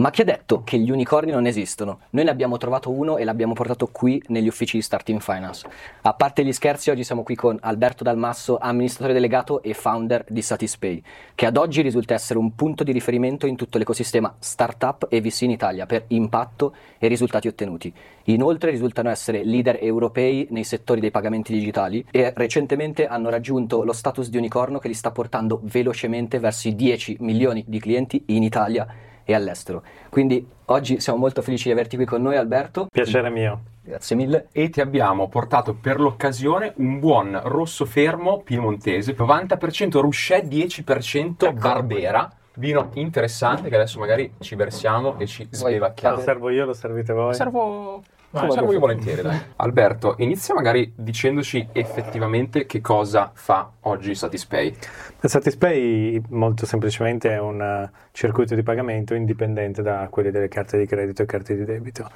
Ma 0.00 0.08
chi 0.08 0.22
ha 0.22 0.24
detto 0.24 0.62
che 0.64 0.78
gli 0.78 0.90
unicorni 0.90 1.30
non 1.30 1.44
esistono? 1.44 1.98
Noi 2.10 2.24
ne 2.24 2.30
abbiamo 2.30 2.56
trovato 2.56 2.90
uno 2.90 3.18
e 3.18 3.24
l'abbiamo 3.24 3.52
portato 3.52 3.86
qui 3.88 4.22
negli 4.28 4.48
uffici 4.48 4.78
di 4.78 4.82
Starting 4.82 5.20
Finance. 5.20 5.68
A 6.00 6.14
parte 6.14 6.42
gli 6.42 6.54
scherzi, 6.54 6.88
oggi 6.88 7.04
siamo 7.04 7.22
qui 7.22 7.34
con 7.34 7.58
Alberto 7.60 8.02
Dalmasso, 8.02 8.56
amministratore 8.56 9.12
delegato 9.12 9.62
e 9.62 9.74
founder 9.74 10.24
di 10.26 10.40
Satispay, 10.40 11.02
che 11.34 11.44
ad 11.44 11.58
oggi 11.58 11.82
risulta 11.82 12.14
essere 12.14 12.38
un 12.38 12.54
punto 12.54 12.82
di 12.82 12.92
riferimento 12.92 13.46
in 13.46 13.56
tutto 13.56 13.76
l'ecosistema 13.76 14.34
startup 14.38 15.06
e 15.10 15.20
VC 15.20 15.42
in 15.42 15.50
Italia 15.50 15.84
per 15.84 16.04
impatto 16.06 16.74
e 16.96 17.06
risultati 17.06 17.48
ottenuti. 17.48 17.92
Inoltre 18.24 18.70
risultano 18.70 19.10
essere 19.10 19.44
leader 19.44 19.80
europei 19.82 20.46
nei 20.48 20.64
settori 20.64 21.02
dei 21.02 21.10
pagamenti 21.10 21.52
digitali 21.52 22.06
e 22.10 22.32
recentemente 22.34 23.06
hanno 23.06 23.28
raggiunto 23.28 23.84
lo 23.84 23.92
status 23.92 24.30
di 24.30 24.38
unicorno 24.38 24.78
che 24.78 24.88
li 24.88 24.94
sta 24.94 25.10
portando 25.10 25.60
velocemente 25.64 26.38
verso 26.38 26.68
i 26.68 26.74
10 26.74 27.18
milioni 27.20 27.64
di 27.66 27.78
clienti 27.78 28.22
in 28.28 28.42
Italia 28.42 29.08
e 29.24 29.34
all'estero. 29.34 29.82
Quindi 30.08 30.46
oggi 30.66 31.00
siamo 31.00 31.18
molto 31.18 31.42
felici 31.42 31.64
di 31.64 31.72
averti 31.72 31.96
qui 31.96 32.04
con 32.04 32.22
noi 32.22 32.36
Alberto. 32.36 32.86
Piacere 32.90 33.30
mio. 33.30 33.60
Grazie 33.82 34.16
mille. 34.16 34.48
E 34.52 34.68
ti 34.68 34.80
abbiamo 34.80 35.28
portato 35.28 35.74
per 35.74 35.98
l'occasione 36.00 36.74
un 36.76 36.98
buon 36.98 37.40
rosso 37.44 37.84
fermo 37.84 38.40
piemontese, 38.42 39.16
90% 39.16 40.00
Ruscè, 40.00 40.44
10% 40.44 41.54
Barbera. 41.54 42.30
Vino 42.54 42.90
interessante 42.94 43.68
che 43.68 43.74
adesso 43.76 43.98
magari 43.98 44.34
ci 44.40 44.54
versiamo 44.54 45.18
e 45.18 45.26
ci 45.26 45.44
Lo 45.50 45.56
sbevacchiamo. 45.56 46.18
servo 46.20 46.50
io, 46.50 46.66
lo 46.66 46.72
servite 46.74 47.12
voi? 47.12 47.32
Servo, 47.32 48.02
Come 48.30 48.50
servo 48.50 48.66
vuoi. 48.66 48.74
io 48.74 48.80
volentieri, 48.80 49.22
dai. 49.22 49.40
Alberto, 49.56 50.14
inizia 50.18 50.54
magari 50.54 50.92
dicendoci 50.94 51.68
effettivamente 51.72 52.64
che 52.64 52.80
cosa 52.80 53.30
fa 53.34 53.72
oggi 53.80 54.14
Satispay. 54.14 54.76
Satispay 55.20 56.22
molto 56.28 56.64
semplicemente 56.64 57.30
è 57.30 57.40
un 57.40 57.60
eh, 57.60 57.90
circuito 58.12 58.54
di 58.54 58.62
pagamento 58.62 59.14
indipendente 59.14 59.82
da 59.82 60.06
quelli 60.10 60.30
delle 60.30 60.46
carte 60.46 60.78
di 60.78 60.86
credito 60.86 61.22
e 61.22 61.26
carte 61.26 61.56
di 61.56 61.64
debito. 61.64 62.08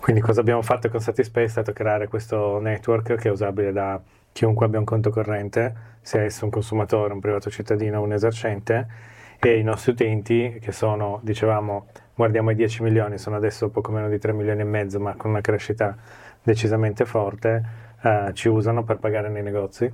Quindi 0.00 0.22
cosa 0.22 0.40
abbiamo 0.40 0.62
fatto 0.62 0.88
con 0.88 1.00
Satispay 1.00 1.44
è 1.44 1.48
stato 1.48 1.72
creare 1.72 2.06
questo 2.06 2.60
network 2.60 3.16
che 3.16 3.28
è 3.28 3.30
usabile 3.30 3.72
da 3.72 4.00
chiunque 4.32 4.66
abbia 4.66 4.78
un 4.78 4.84
conto 4.84 5.10
corrente, 5.10 5.74
sia 6.00 6.22
esso 6.22 6.44
un 6.44 6.50
consumatore, 6.50 7.12
un 7.12 7.20
privato 7.20 7.50
cittadino 7.50 8.00
o 8.00 8.02
un 8.02 8.12
esercente, 8.12 8.86
e 9.38 9.58
i 9.58 9.62
nostri 9.62 9.92
utenti, 9.92 10.58
che 10.60 10.72
sono, 10.72 11.20
dicevamo, 11.22 11.86
guardiamo 12.14 12.50
ai 12.50 12.54
10 12.54 12.82
milioni, 12.82 13.18
sono 13.18 13.36
adesso 13.36 13.70
poco 13.70 13.92
meno 13.92 14.08
di 14.08 14.18
3 14.18 14.32
milioni 14.32 14.60
e 14.60 14.64
mezzo, 14.64 15.00
ma 15.00 15.14
con 15.14 15.30
una 15.30 15.40
crescita 15.40 15.96
decisamente 16.42 17.04
forte, 17.04 17.62
eh, 18.02 18.30
ci 18.34 18.48
usano 18.48 18.84
per 18.84 18.98
pagare 18.98 19.28
nei 19.28 19.42
negozi, 19.42 19.92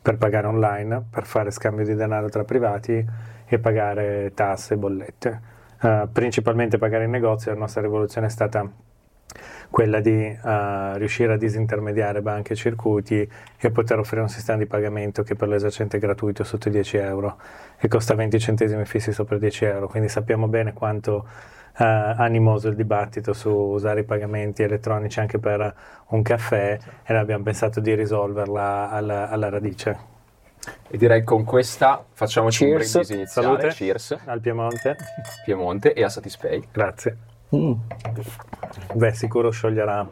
per 0.00 0.16
pagare 0.16 0.46
online, 0.46 1.04
per 1.10 1.26
fare 1.26 1.50
scambio 1.50 1.84
di 1.84 1.94
denaro 1.94 2.28
tra 2.28 2.44
privati 2.44 3.04
e 3.46 3.58
pagare 3.58 4.32
tasse 4.34 4.74
e 4.74 4.76
bollette. 4.76 5.40
Eh, 5.82 6.08
principalmente 6.12 6.78
pagare 6.78 7.04
in 7.04 7.10
negozio, 7.10 7.52
la 7.52 7.58
nostra 7.58 7.80
rivoluzione 7.82 8.28
è 8.28 8.30
stata 8.30 8.68
quella 9.70 10.00
di 10.00 10.24
eh, 10.24 10.98
riuscire 10.98 11.34
a 11.34 11.36
disintermediare 11.36 12.20
banche 12.22 12.54
e 12.54 12.56
circuiti 12.56 13.28
e 13.58 13.70
poter 13.70 13.98
offrire 13.98 14.22
un 14.22 14.28
sistema 14.28 14.58
di 14.58 14.66
pagamento 14.66 15.22
che 15.22 15.36
per 15.36 15.48
l'esercente 15.48 15.96
è 15.96 16.00
gratuito 16.00 16.42
sotto 16.42 16.68
i 16.68 16.72
10 16.72 16.96
euro 16.96 17.38
e 17.78 17.86
costa 17.88 18.14
20 18.14 18.38
centesimi 18.40 18.84
fissi 18.84 19.12
sopra 19.12 19.36
i 19.36 19.38
10 19.38 19.64
euro. 19.66 19.88
Quindi 19.88 20.08
sappiamo 20.08 20.48
bene 20.48 20.72
quanto 20.72 21.26
eh, 21.78 21.84
animoso 21.84 22.68
il 22.68 22.74
dibattito 22.74 23.32
su 23.32 23.48
usare 23.48 24.00
i 24.00 24.04
pagamenti 24.04 24.62
elettronici 24.62 25.20
anche 25.20 25.38
per 25.38 25.74
un 26.08 26.22
caffè 26.22 26.76
e 27.04 27.14
abbiamo 27.14 27.44
pensato 27.44 27.78
di 27.80 27.94
risolverla 27.94 28.90
alla, 28.90 29.28
alla 29.28 29.48
radice. 29.48 30.08
E 30.88 30.98
direi 30.98 31.22
con 31.22 31.44
questa 31.44 32.04
facciamoci 32.12 32.64
un 32.64 32.70
Cheers. 32.70 32.90
brindisi 32.90 33.14
iniziale. 33.14 33.46
Salute. 33.46 33.68
Cheers. 33.68 34.18
Al 34.24 34.40
Piemonte, 34.40 34.96
Piemonte 35.44 35.92
e 35.94 36.02
a 36.02 36.08
Satispay. 36.08 36.64
grazie. 36.72 37.29
Mm. 37.54 37.72
Beh, 38.94 39.12
sicuro 39.12 39.50
scioglierà 39.50 40.08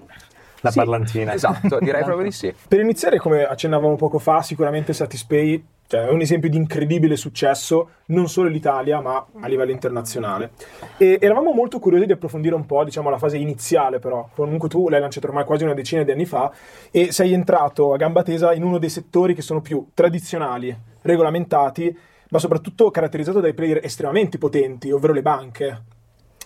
la 0.61 0.71
Sì, 0.71 0.79
parlantina. 0.79 1.33
Esatto, 1.33 1.79
direi 1.79 2.03
proprio 2.05 2.25
di 2.25 2.33
sì. 2.33 2.53
Per 2.67 2.81
iniziare, 2.81 3.19
come 3.19 3.45
accennavamo 3.45 3.97
poco 3.97 4.19
fa, 4.19 4.43
sicuramente 4.43 4.93
Satispay 4.93 5.65
cioè, 5.89 6.07
è 6.07 6.11
un 6.11 6.21
esempio 6.21 6.51
di 6.51 6.59
incredibile 6.59 7.17
successo, 7.17 7.93
non 8.07 8.29
solo 8.29 8.51
in 8.51 8.55
Italia, 8.55 9.01
ma 9.01 9.25
a 9.41 9.49
livello 9.49 9.71
internazionale. 9.71 10.51
E 10.99 11.17
eravamo 11.19 11.53
molto 11.53 11.79
curiosi 11.79 12.05
di 12.05 12.13
approfondire 12.13 12.55
un 12.55 12.67
po', 12.67 12.85
diciamo, 12.85 13.09
la 13.09 13.17
fase 13.17 13.39
iniziale, 13.39 13.99
però. 13.99 14.29
Comunque 14.35 14.69
tu 14.69 14.91
l'hai 14.91 15.01
lanciato 15.01 15.29
ormai 15.29 15.47
quasi 15.47 15.65
una 15.65 15.73
decina 15.73 16.03
di 16.03 16.11
anni 16.11 16.27
fa 16.27 16.53
e 16.91 17.11
sei 17.11 17.33
entrato 17.33 17.95
a 17.95 17.97
gamba 17.97 18.23
tesa 18.23 18.53
in 18.53 18.65
uno 18.65 18.77
dei 18.77 18.91
settori 18.91 19.35
che 19.35 19.41
sono 19.41 19.63
più 19.63 19.89
tradizionali, 19.95 20.77
regolamentati, 21.01 21.97
ma 22.29 22.39
soprattutto 22.39 22.91
caratterizzato 22.91 23.41
dai 23.41 23.55
player 23.55 23.81
estremamente 23.83 24.37
potenti, 24.37 24.91
ovvero 24.91 25.15
le 25.15 25.23
banche 25.23 25.83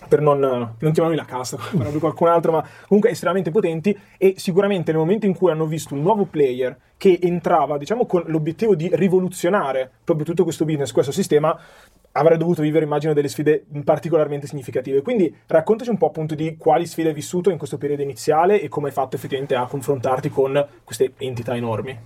per 0.08 0.20
non, 0.20 0.38
non 0.38 0.92
chiamarmi 0.92 1.16
la 1.16 1.24
cassa, 1.24 1.56
per 1.76 1.98
qualcun 1.98 2.28
altro, 2.28 2.52
ma 2.52 2.66
comunque 2.86 3.10
estremamente 3.10 3.50
potenti 3.50 3.98
e 4.18 4.34
sicuramente 4.36 4.90
nel 4.92 5.00
momento 5.00 5.26
in 5.26 5.34
cui 5.34 5.50
hanno 5.50 5.66
visto 5.66 5.94
un 5.94 6.02
nuovo 6.02 6.24
player 6.24 6.76
che 6.96 7.18
entrava, 7.20 7.78
diciamo, 7.78 8.06
con 8.06 8.22
l'obiettivo 8.26 8.76
di 8.76 8.88
rivoluzionare 8.92 9.90
proprio 10.04 10.24
tutto 10.24 10.44
questo 10.44 10.64
business, 10.64 10.92
questo 10.92 11.10
sistema, 11.10 11.58
avrebbe 12.12 12.38
dovuto 12.38 12.62
vivere, 12.62 12.84
immagino, 12.84 13.12
delle 13.12 13.28
sfide 13.28 13.64
particolarmente 13.84 14.46
significative. 14.46 15.02
Quindi 15.02 15.34
raccontaci 15.46 15.90
un 15.90 15.98
po' 15.98 16.06
appunto 16.06 16.34
di 16.34 16.56
quali 16.56 16.86
sfide 16.86 17.08
hai 17.08 17.14
vissuto 17.14 17.50
in 17.50 17.58
questo 17.58 17.78
periodo 17.78 18.02
iniziale 18.02 18.60
e 18.60 18.68
come 18.68 18.88
hai 18.88 18.92
fatto 18.92 19.16
effettivamente 19.16 19.54
a 19.54 19.66
confrontarti 19.66 20.28
con 20.28 20.64
queste 20.84 21.12
entità 21.18 21.56
enormi. 21.56 21.98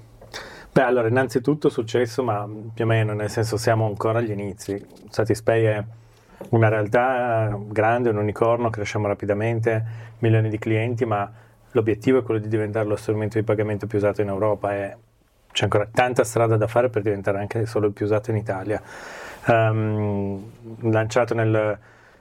Beh, 0.72 0.82
allora, 0.82 1.08
innanzitutto 1.08 1.68
successo, 1.68 2.22
ma 2.22 2.48
più 2.74 2.84
o 2.84 2.86
meno, 2.86 3.14
nel 3.14 3.30
senso 3.30 3.56
siamo 3.56 3.86
ancora 3.86 4.18
agli 4.18 4.30
inizi. 4.30 4.82
Satispay 5.08 5.64
è 5.64 5.84
una 6.50 6.68
realtà 6.68 7.58
grande, 7.68 8.10
un 8.10 8.16
unicorno, 8.16 8.70
cresciamo 8.70 9.06
rapidamente, 9.06 9.84
milioni 10.18 10.48
di 10.48 10.58
clienti, 10.58 11.04
ma 11.04 11.30
l'obiettivo 11.72 12.18
è 12.18 12.22
quello 12.22 12.40
di 12.40 12.48
diventare 12.48 12.86
lo 12.86 12.96
strumento 12.96 13.38
di 13.38 13.44
pagamento 13.44 13.86
più 13.86 13.98
usato 13.98 14.22
in 14.22 14.28
Europa 14.28 14.74
e 14.74 14.96
c'è 15.52 15.64
ancora 15.64 15.88
tanta 15.90 16.24
strada 16.24 16.56
da 16.56 16.66
fare 16.66 16.90
per 16.90 17.02
diventare 17.02 17.38
anche 17.38 17.66
solo 17.66 17.86
il 17.86 17.92
più 17.92 18.04
usato 18.04 18.30
in 18.30 18.36
Italia. 18.36 18.80
Ehm, 19.46 20.50
lanciato 20.80 21.34
nel, 21.34 21.78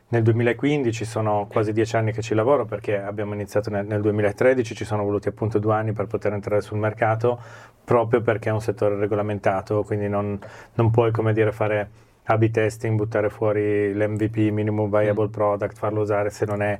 nel 0.07 0.23
2015, 0.23 1.03
sono 1.03 1.45
quasi 1.49 1.73
dieci 1.73 1.95
anni 1.97 2.11
che 2.13 2.21
ci 2.21 2.33
lavoro 2.33 2.65
perché 2.65 2.97
abbiamo 2.97 3.33
iniziato 3.33 3.69
nel, 3.69 3.85
nel 3.85 4.01
2013, 4.01 4.75
ci 4.75 4.85
sono 4.85 5.03
voluti 5.03 5.27
appunto 5.27 5.59
due 5.59 5.73
anni 5.73 5.91
per 5.91 6.07
poter 6.07 6.33
entrare 6.33 6.61
sul 6.61 6.77
mercato, 6.77 7.39
proprio 7.83 8.21
perché 8.21 8.49
è 8.49 8.53
un 8.53 8.61
settore 8.61 8.95
regolamentato, 8.95 9.83
quindi 9.83 10.07
non, 10.07 10.39
non 10.75 10.91
puoi, 10.91 11.11
come 11.11 11.33
dire, 11.33 11.51
fare 11.51 11.89
A-B 12.25 12.49
testing, 12.49 12.97
buttare 12.97 13.29
fuori 13.29 13.93
l'MVP, 13.93 14.51
minimum 14.51 14.89
viable 14.89 15.29
product, 15.29 15.77
farlo 15.77 16.01
usare 16.01 16.29
se 16.29 16.45
non, 16.45 16.61
è, 16.61 16.79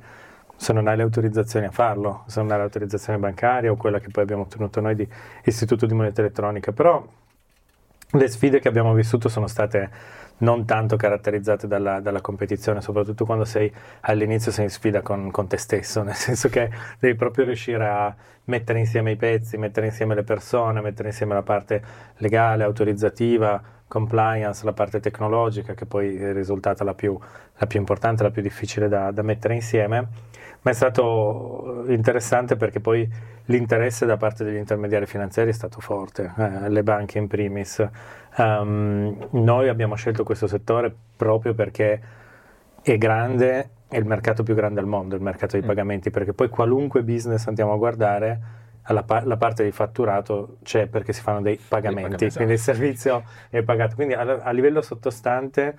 se 0.55 0.73
non 0.73 0.87
hai 0.87 0.97
le 0.97 1.03
autorizzazioni 1.03 1.67
a 1.67 1.71
farlo, 1.71 2.23
se 2.27 2.41
non 2.41 2.51
hai 2.51 2.57
l'autorizzazione 2.57 3.19
bancaria 3.19 3.71
o 3.71 3.75
quella 3.75 3.99
che 3.99 4.09
poi 4.09 4.23
abbiamo 4.23 4.43
ottenuto 4.43 4.81
noi 4.81 4.95
di 4.95 5.07
Istituto 5.43 5.85
di 5.85 5.93
Moneta 5.93 6.21
Elettronica. 6.21 6.71
Però 6.71 7.05
le 8.11 8.27
sfide 8.27 8.59
che 8.59 8.67
abbiamo 8.67 8.93
vissuto 8.93 9.29
sono 9.29 9.47
state 9.47 9.89
non 10.37 10.65
tanto 10.65 10.95
caratterizzate 10.95 11.67
dalla, 11.67 11.99
dalla 11.99 12.21
competizione, 12.21 12.81
soprattutto 12.81 13.25
quando 13.25 13.45
sei 13.45 13.71
all'inizio 14.01 14.51
sei 14.51 14.65
in 14.65 14.69
sfida 14.69 15.01
con, 15.01 15.31
con 15.31 15.47
te 15.47 15.57
stesso, 15.57 16.01
nel 16.03 16.15
senso 16.15 16.49
che 16.49 16.69
devi 16.99 17.15
proprio 17.15 17.45
riuscire 17.45 17.87
a 17.87 18.13
mettere 18.45 18.79
insieme 18.79 19.11
i 19.11 19.15
pezzi, 19.15 19.57
mettere 19.57 19.87
insieme 19.87 20.15
le 20.15 20.23
persone, 20.23 20.81
mettere 20.81 21.09
insieme 21.09 21.33
la 21.33 21.41
parte 21.41 21.81
legale, 22.17 22.63
autorizzativa, 22.63 23.61
compliance, 23.87 24.65
la 24.65 24.73
parte 24.73 24.99
tecnologica, 24.99 25.73
che 25.73 25.85
poi 25.85 26.15
è 26.17 26.33
risultata 26.33 26.83
la 26.83 26.93
più, 26.93 27.17
la 27.57 27.65
più 27.67 27.79
importante, 27.79 28.23
la 28.23 28.31
più 28.31 28.41
difficile 28.41 28.87
da, 28.87 29.11
da 29.11 29.21
mettere 29.21 29.53
insieme. 29.53 30.07
Ma 30.61 30.71
è 30.71 30.73
stato 30.73 31.85
interessante 31.87 32.55
perché 32.55 32.79
poi 32.79 33.07
l'interesse 33.45 34.07
da 34.07 34.17
parte 34.17 34.43
degli 34.43 34.55
intermediari 34.55 35.05
finanziari 35.05 35.51
è 35.51 35.53
stato 35.53 35.79
forte, 35.79 36.33
eh, 36.35 36.69
le 36.69 36.81
banche 36.81 37.19
in 37.19 37.27
primis. 37.27 37.87
Um, 38.37 39.15
noi 39.31 39.69
abbiamo 39.69 39.95
scelto 39.95 40.23
questo 40.23 40.47
settore 40.47 40.93
proprio 41.15 41.53
perché 41.53 42.01
è 42.81 42.97
grande, 42.97 43.69
è 43.87 43.97
il 43.97 44.05
mercato 44.05 44.41
più 44.41 44.55
grande 44.55 44.79
al 44.79 44.87
mondo, 44.87 45.15
il 45.15 45.21
mercato 45.21 45.53
dei 45.53 45.63
Mm. 45.63 45.67
pagamenti, 45.67 46.09
perché 46.09 46.33
poi 46.33 46.49
qualunque 46.49 47.03
business 47.03 47.45
andiamo 47.47 47.73
a 47.73 47.77
guardare, 47.77 48.39
pa- 49.03 49.23
la 49.25 49.37
parte 49.37 49.63
di 49.63 49.71
fatturato 49.71 50.57
c'è 50.63 50.87
perché 50.87 51.13
si 51.13 51.21
fanno 51.21 51.41
dei 51.41 51.57
pagamenti, 51.57 52.01
pagamenti, 52.01 52.35
quindi 52.35 52.53
il 52.53 52.59
servizio 52.59 53.23
è 53.49 53.63
pagato. 53.63 53.95
Quindi 53.95 54.13
a, 54.13 54.21
a 54.21 54.51
livello 54.51 54.81
sottostante, 54.81 55.77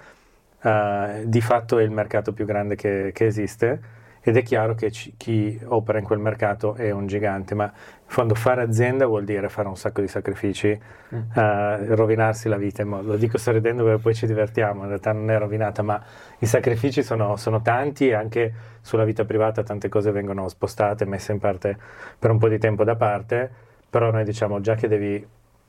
eh, 0.62 1.22
di 1.26 1.40
fatto 1.40 1.78
è 1.78 1.82
il 1.82 1.90
mercato 1.90 2.32
più 2.32 2.44
grande 2.44 2.74
che, 2.74 3.10
che 3.14 3.26
esiste 3.26 3.80
ed 4.28 4.36
è 4.36 4.42
chiaro 4.42 4.74
che 4.74 4.90
ci- 4.90 5.14
chi 5.16 5.56
opera 5.66 5.98
in 5.98 6.04
quel 6.04 6.18
mercato 6.18 6.74
è 6.74 6.90
un 6.90 7.06
gigante, 7.06 7.54
ma 7.54 7.64
in 7.66 7.70
fondo 8.06 8.34
fare 8.34 8.60
azienda 8.62 9.06
vuol 9.06 9.22
dire 9.24 9.48
fare 9.48 9.68
un 9.68 9.76
sacco 9.76 10.00
di 10.00 10.08
sacrifici, 10.08 10.76
Mm. 11.14 11.18
eh, 11.38 11.94
rovinarsi 11.94 12.48
la 12.48 12.56
vita. 12.56 12.84
modo- 12.84 13.12
Lo 13.12 13.16
dico 13.16 13.38
sorridendo 13.38 13.84
perché 13.84 14.00
poi 14.02 14.14
ci 14.16 14.26
divertiamo, 14.26 14.82
in 14.82 14.88
realtà 14.88 15.12
non 15.12 15.30
è 15.30 15.38
rovinata, 15.38 15.82
ma 15.82 16.02
i 16.40 16.46
sacrifici 16.46 17.04
sono, 17.04 17.36
sono 17.36 17.62
tanti 17.62 18.08
e 18.08 18.14
anche 18.14 18.52
sulla 18.80 19.04
vita 19.04 19.24
privata 19.24 19.62
tante 19.62 19.88
cose 19.88 20.10
vengono 20.10 20.48
spostate, 20.48 21.04
messe 21.04 21.30
in 21.30 21.38
parte 21.38 21.78
per 22.18 22.32
un 22.32 22.38
po' 22.38 22.48
di 22.48 22.58
tempo 22.58 22.82
da 22.82 22.96
parte, 22.96 23.48
però 23.88 24.10
noi 24.10 24.24
diciamo 24.24 24.60
già 24.60 24.74
che 24.74 24.88
devi 24.88 25.24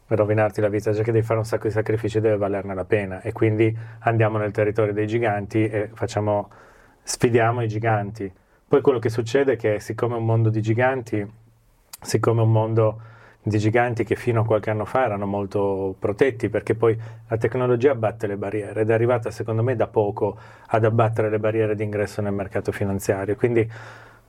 rovinarti 0.07 0.62
la 0.62 0.69
vita, 0.69 0.92
già 0.94 1.03
che 1.03 1.12
devi 1.12 1.24
fare 1.24 1.38
un 1.38 1.45
sacco 1.45 1.68
di 1.68 1.74
sacrifici 1.74 2.19
deve 2.19 2.38
valerne 2.38 2.74
la 2.74 2.86
pena 2.86 3.21
e 3.21 3.31
quindi 3.33 3.75
andiamo 4.00 4.39
nel 4.39 4.51
territorio 4.51 4.94
dei 4.94 5.06
giganti 5.06 5.68
e 5.69 5.89
facciamo 5.94 6.50
sfidiamo 7.03 7.62
i 7.62 7.68
giganti. 7.68 8.33
Poi 8.68 8.81
quello 8.81 9.00
che 9.00 9.10
succede 9.10 9.54
è 9.54 9.56
che 9.56 9.80
siccome 9.80 10.16
è 10.16 10.18
un 10.18 10.25
mondo 10.25 10.50
di 10.50 10.62
giganti, 10.62 11.25
siccome 12.02 12.42
è 12.42 12.44
un 12.44 12.52
mondo 12.52 13.02
di 13.42 13.58
giganti 13.60 14.04
che 14.04 14.16
fino 14.16 14.42
a 14.42 14.46
qualche 14.46 14.69
anno 14.69 14.84
fa 14.84 15.06
erano 15.06 15.25
molto 15.25 15.96
protetti 15.98 16.50
perché 16.50 16.75
poi 16.75 16.98
la 17.30 17.38
tecnologia 17.38 17.92
abbatte 17.92 18.28
le 18.28 18.36
barriere 18.36 18.81
ed 18.81 18.90
è 18.90 18.94
arrivata 18.94 19.31
secondo 19.31 19.64
me 19.64 19.78
da 19.78 19.88
poco 19.88 20.38
ad 20.68 20.84
abbattere 20.84 21.30
le 21.30 21.40
barriere 21.40 21.75
di 21.75 21.84
ingresso 21.84 22.22
nel 22.22 22.34
mercato 22.34 22.74
finanziario. 22.74 23.38
Quindi 23.38 23.69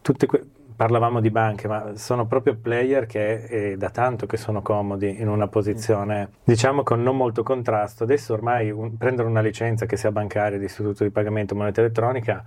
que- 0.00 0.44
parlavamo 0.76 1.19
di 1.20 1.31
banche, 1.31 1.67
ma 1.67 1.96
sono 1.96 2.26
proprio 2.26 2.55
player 2.55 3.06
che 3.06 3.44
è 3.44 3.76
da 3.76 3.91
tanto 3.91 4.26
che 4.26 4.37
sono 4.37 4.62
comodi 4.62 5.20
in 5.20 5.26
una 5.29 5.49
posizione, 5.49 6.29
diciamo, 6.44 6.84
con 6.84 7.02
non 7.02 7.17
molto 7.17 7.43
contrasto. 7.43 8.05
Adesso 8.05 8.34
ormai 8.34 8.70
un, 8.70 8.96
prendere 8.96 9.26
una 9.26 9.41
licenza 9.41 9.87
che 9.87 9.96
sia 9.96 10.12
bancaria, 10.12 10.56
di 10.56 10.67
istituto 10.67 11.02
di 11.02 11.11
pagamento, 11.11 11.56
moneta 11.56 11.81
elettronica, 11.81 12.44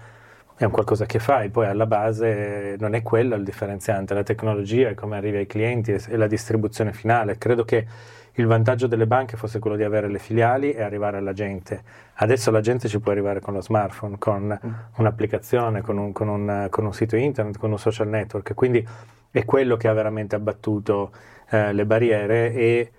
è 0.61 0.65
un 0.65 0.71
qualcosa 0.71 1.07
che 1.07 1.17
fai, 1.17 1.49
poi 1.49 1.65
alla 1.65 1.87
base 1.87 2.75
non 2.77 2.93
è 2.93 3.01
quello 3.01 3.33
il 3.33 3.43
differenziante, 3.43 4.13
la 4.13 4.21
tecnologia 4.21 4.89
è 4.89 4.93
come 4.93 5.17
arrivi 5.17 5.37
ai 5.37 5.47
clienti 5.47 5.91
e 5.91 6.15
la 6.15 6.27
distribuzione 6.27 6.93
finale. 6.93 7.39
Credo 7.39 7.65
che 7.65 7.87
il 8.33 8.45
vantaggio 8.45 8.85
delle 8.85 9.07
banche 9.07 9.37
fosse 9.37 9.57
quello 9.57 9.75
di 9.75 9.83
avere 9.83 10.07
le 10.07 10.19
filiali 10.19 10.71
e 10.71 10.83
arrivare 10.83 11.17
alla 11.17 11.33
gente. 11.33 11.81
Adesso 12.13 12.51
la 12.51 12.61
gente 12.61 12.87
ci 12.87 12.99
può 12.99 13.11
arrivare 13.11 13.39
con 13.39 13.55
lo 13.55 13.61
smartphone, 13.61 14.19
con 14.19 14.59
mm. 14.63 14.71
un'applicazione, 14.97 15.81
con 15.81 15.97
un, 15.97 16.11
con, 16.11 16.27
un, 16.27 16.67
con 16.69 16.85
un, 16.85 16.93
sito 16.93 17.15
internet, 17.15 17.57
con 17.57 17.71
un 17.71 17.79
social 17.79 18.07
network, 18.07 18.53
quindi 18.53 18.87
è 19.31 19.43
quello 19.45 19.77
che 19.77 19.87
ha 19.87 19.93
veramente 19.93 20.35
abbattuto 20.35 21.11
eh, 21.49 21.73
le 21.73 21.85
barriere 21.87 22.53
e 22.53 22.91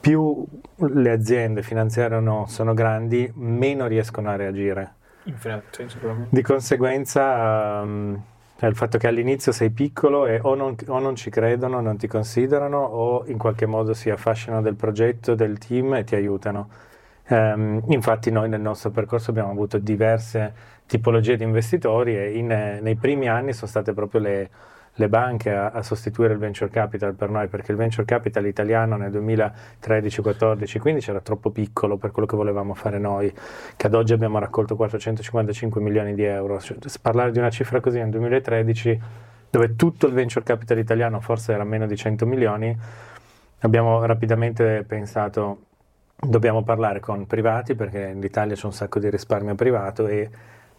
più 0.00 0.42
le 0.76 1.10
aziende 1.10 1.62
finanziarie 1.62 2.22
sono 2.46 2.72
grandi, 2.72 3.30
meno 3.34 3.86
riescono 3.86 4.30
a 4.30 4.36
reagire 4.36 4.94
Infatti. 5.24 5.86
Di 6.28 6.42
conseguenza 6.42 7.80
um, 7.82 8.22
il 8.60 8.76
fatto 8.76 8.98
che 8.98 9.06
all'inizio 9.06 9.52
sei 9.52 9.70
piccolo 9.70 10.26
e 10.26 10.38
o 10.42 10.54
non, 10.54 10.76
o 10.86 10.98
non, 10.98 11.16
ci 11.16 11.30
credono, 11.30 11.80
non 11.80 11.96
ti 11.96 12.06
considerano 12.06 12.78
o 12.78 13.24
in 13.26 13.38
qualche 13.38 13.66
modo 13.66 13.94
si 13.94 14.10
affascinano 14.10 14.62
del 14.62 14.74
progetto, 14.74 15.34
del 15.34 15.58
team 15.58 15.94
e 15.94 16.04
ti 16.04 16.14
aiutano. 16.14 16.68
Um, 17.26 17.82
infatti 17.88 18.30
noi 18.30 18.50
nel 18.50 18.60
nostro 18.60 18.90
percorso 18.90 19.30
abbiamo 19.30 19.50
avuto 19.50 19.78
diverse 19.78 20.52
tipologie 20.86 21.38
di 21.38 21.44
investitori 21.44 22.16
e 22.16 22.36
in, 22.36 22.78
nei 22.82 22.96
primi 22.96 23.28
anni 23.28 23.54
sono 23.54 23.70
state 23.70 23.94
proprio 23.94 24.20
le 24.20 24.50
le 24.94 25.08
banche 25.08 25.52
a, 25.52 25.70
a, 25.70 25.82
sostituire 25.82 26.32
il 26.32 26.38
venture 26.38 26.70
capital 26.70 27.14
per 27.14 27.28
noi, 27.28 27.48
perché 27.48 27.72
il 27.72 27.76
venture 27.76 28.04
capital 28.04 28.46
italiano 28.46 28.96
nel 28.96 29.10
2013, 29.10 30.22
14, 30.22 30.78
15 30.78 31.10
era 31.10 31.20
troppo 31.20 31.50
piccolo 31.50 31.96
per 31.96 32.12
quello 32.12 32.28
che 32.28 32.36
volevamo 32.36 32.74
fare 32.74 32.98
noi, 32.98 33.32
che 33.76 33.86
ad 33.86 33.94
oggi 33.94 34.12
abbiamo 34.12 34.38
raccolto 34.38 34.76
455 34.76 35.80
milioni 35.80 36.14
di 36.14 36.22
euro. 36.22 36.60
Cioè, 36.60 36.76
parlare 37.00 37.32
di 37.32 37.38
una 37.38 37.50
cifra 37.50 37.80
così 37.80 37.98
nel 37.98 38.10
2013, 38.10 39.00
dove 39.50 39.76
tutto 39.76 40.06
il 40.06 40.12
venture 40.12 40.44
capital 40.44 40.78
italiano 40.78 41.20
forse 41.20 41.52
era 41.52 41.64
meno 41.64 41.86
di 41.86 41.96
100 41.96 42.26
milioni, 42.26 42.76
abbiamo 43.60 44.04
rapidamente 44.04 44.84
pensato 44.86 45.58
dobbiamo 46.16 46.62
parlare 46.62 47.00
con 47.00 47.26
privati 47.26 47.74
perché 47.74 48.12
in 48.14 48.22
Italia 48.22 48.54
c'è 48.54 48.66
un 48.66 48.72
sacco 48.72 48.98
di 48.98 49.10
risparmio 49.10 49.54
privato 49.54 50.06
e 50.06 50.30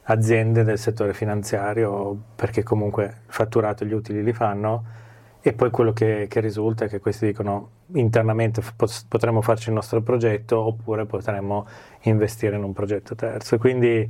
aziende 0.07 0.63
del 0.63 0.77
settore 0.77 1.13
finanziario 1.13 2.15
perché 2.35 2.63
comunque 2.63 3.03
il 3.05 3.33
fatturato 3.33 3.85
gli 3.85 3.93
utili 3.93 4.23
li 4.23 4.33
fanno 4.33 5.03
e 5.41 5.53
poi 5.53 5.69
quello 5.69 5.93
che, 5.93 6.25
che 6.27 6.39
risulta 6.39 6.85
è 6.85 6.87
che 6.87 6.99
questi 6.99 7.27
dicono 7.27 7.69
internamente 7.93 8.63
potremmo 9.07 9.41
farci 9.41 9.69
il 9.69 9.75
nostro 9.75 10.01
progetto 10.01 10.59
oppure 10.59 11.05
potremmo 11.05 11.67
investire 12.01 12.55
in 12.55 12.63
un 12.63 12.73
progetto 12.73 13.13
terzo. 13.13 13.59
Quindi 13.59 14.09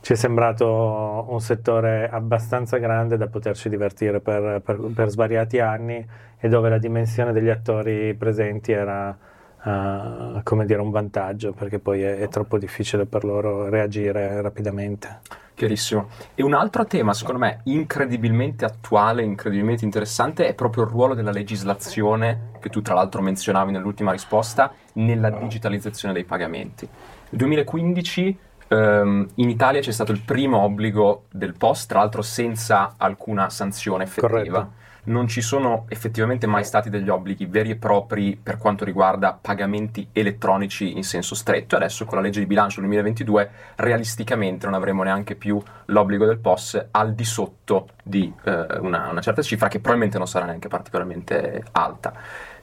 ci 0.00 0.12
è 0.12 0.16
sembrato 0.16 1.24
un 1.28 1.40
settore 1.40 2.08
abbastanza 2.10 2.76
grande 2.76 3.16
da 3.16 3.26
poterci 3.26 3.70
divertire 3.70 4.20
per, 4.20 4.60
per, 4.62 4.76
per 4.94 5.08
svariati 5.08 5.60
anni 5.60 6.06
e 6.38 6.48
dove 6.48 6.68
la 6.68 6.78
dimensione 6.78 7.32
degli 7.32 7.48
attori 7.48 8.14
presenti 8.14 8.72
era 8.72 9.16
uh, 9.64 10.42
come 10.42 10.64
dire, 10.66 10.80
un 10.80 10.90
vantaggio 10.90 11.52
perché 11.52 11.78
poi 11.78 12.02
è, 12.02 12.18
è, 12.18 12.28
troppo 12.28 12.58
difficile 12.58 13.06
per 13.06 13.24
loro 13.24 13.68
reagire 13.68 14.40
rapidamente. 14.40 15.20
Chiarissimo. 15.54 16.08
E 16.34 16.42
un 16.42 16.52
altro 16.52 16.84
tema, 16.84 17.14
secondo 17.14 17.40
me, 17.40 17.60
incredibilmente 17.64 18.66
attuale, 18.66 19.22
incredibilmente 19.22 19.84
interessante, 19.84 20.46
è 20.46 20.54
proprio 20.54 20.84
il 20.84 20.90
ruolo 20.90 21.14
della 21.14 21.30
legislazione, 21.30 22.50
che 22.60 22.68
tu 22.68 22.82
tra 22.82 22.94
l'altro 22.94 23.22
menzionavi 23.22 23.72
nell'ultima 23.72 24.12
risposta, 24.12 24.72
nella 24.94 25.30
digitalizzazione 25.30 26.12
dei 26.12 26.24
pagamenti. 26.24 26.86
Nel 27.30 27.38
2015 27.38 28.38
Um, 28.68 29.28
in 29.36 29.48
Italia 29.48 29.80
c'è 29.80 29.92
stato 29.92 30.10
il 30.10 30.22
primo 30.22 30.58
obbligo 30.58 31.26
del 31.30 31.54
POS, 31.56 31.86
tra 31.86 32.00
l'altro 32.00 32.20
senza 32.20 32.94
alcuna 32.96 33.48
sanzione 33.48 34.02
effettiva. 34.02 34.28
Corretto 34.28 34.84
non 35.06 35.28
ci 35.28 35.40
sono 35.40 35.86
effettivamente 35.88 36.46
mai 36.46 36.64
stati 36.64 36.90
degli 36.90 37.08
obblighi 37.08 37.46
veri 37.46 37.70
e 37.70 37.76
propri 37.76 38.38
per 38.40 38.58
quanto 38.58 38.84
riguarda 38.84 39.38
pagamenti 39.40 40.08
elettronici 40.12 40.96
in 40.96 41.04
senso 41.04 41.34
stretto. 41.34 41.76
Adesso 41.76 42.04
con 42.04 42.18
la 42.18 42.24
legge 42.24 42.40
di 42.40 42.46
bilancio 42.46 42.80
2022 42.80 43.50
realisticamente 43.76 44.66
non 44.66 44.74
avremo 44.74 45.02
neanche 45.02 45.34
più 45.34 45.60
l'obbligo 45.86 46.26
del 46.26 46.38
POS 46.38 46.86
al 46.92 47.14
di 47.14 47.24
sotto 47.24 47.88
di 48.02 48.32
eh, 48.44 48.66
una, 48.80 49.08
una 49.10 49.20
certa 49.20 49.42
cifra 49.42 49.68
che 49.68 49.78
probabilmente 49.78 50.18
non 50.18 50.26
sarà 50.26 50.46
neanche 50.46 50.68
particolarmente 50.68 51.64
alta. 51.72 52.12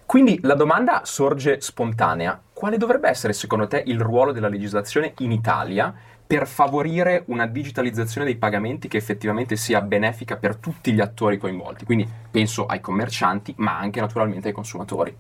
Quindi 0.06 0.40
la 0.44 0.54
domanda 0.54 1.02
sorge 1.06 1.62
spontanea. 1.62 2.40
Quale 2.52 2.78
dovrebbe 2.78 3.10
essere 3.10 3.34
secondo 3.34 3.68
te 3.68 3.82
il 3.86 4.00
ruolo 4.00 4.32
della 4.32 4.48
legislazione 4.48 5.14
in 5.20 5.32
Italia 5.32 5.94
per 6.34 6.48
favorire 6.48 7.26
una 7.28 7.46
digitalizzazione 7.46 8.26
dei 8.26 8.38
pagamenti 8.38 8.88
che 8.88 8.98
effettivamente 8.98 9.56
sia 9.56 9.82
benefica 9.82 10.36
per 10.36 10.56
tutti 10.56 10.92
gli 10.92 11.00
attori 11.00 11.38
coinvolti. 11.38 11.86
Quindi 11.86 12.10
penso 12.32 12.66
ai 12.66 12.82
commercianti, 12.82 13.54
ma 13.58 13.78
anche 13.78 14.00
naturalmente 14.00 14.48
ai 14.48 14.54
consumatori. 14.56 15.16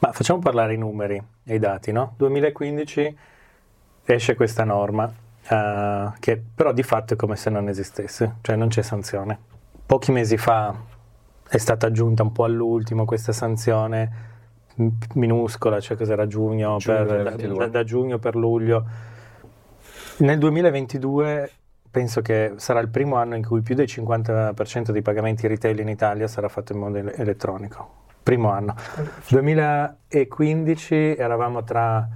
Ma 0.00 0.12
facciamo 0.12 0.40
parlare 0.40 0.74
i 0.74 0.76
numeri 0.76 1.18
e 1.44 1.54
i 1.54 1.58
dati, 1.58 1.92
no? 1.92 2.12
2015 2.18 3.16
esce 4.04 4.34
questa 4.34 4.64
norma 4.64 5.04
uh, 5.04 6.12
che 6.20 6.42
però 6.54 6.74
di 6.74 6.82
fatto 6.82 7.14
è 7.14 7.16
come 7.16 7.36
se 7.36 7.48
non 7.48 7.70
esistesse, 7.70 8.34
cioè 8.42 8.54
non 8.54 8.68
c'è 8.68 8.82
sanzione. 8.82 9.38
Pochi 9.86 10.12
mesi 10.12 10.36
fa 10.36 10.78
è 11.48 11.56
stata 11.56 11.86
aggiunta 11.86 12.22
un 12.22 12.32
po' 12.32 12.44
all'ultimo 12.44 13.06
questa 13.06 13.32
sanzione 13.32 14.32
minuscola, 15.14 15.80
cioè 15.80 15.96
cos'era 15.96 16.26
giugno, 16.26 16.76
giugno 16.76 17.04
per, 17.06 17.36
da, 17.38 17.66
da 17.68 17.82
giugno 17.82 18.18
per 18.18 18.36
luglio 18.36 19.12
nel 20.18 20.38
2022 20.38 21.50
penso 21.90 22.22
che 22.22 22.54
sarà 22.56 22.80
il 22.80 22.88
primo 22.88 23.16
anno 23.16 23.36
in 23.36 23.46
cui 23.46 23.62
più 23.62 23.74
del 23.74 23.86
50% 23.86 24.90
dei 24.90 25.02
pagamenti 25.02 25.46
retail 25.46 25.78
in 25.78 25.88
Italia 25.88 26.26
sarà 26.26 26.48
fatto 26.48 26.72
in 26.72 26.80
modo 26.80 26.98
elettronico. 26.98 28.02
Primo 28.22 28.50
anno. 28.50 28.74
2015 29.28 31.16
eravamo 31.16 31.62
tra 31.62 32.08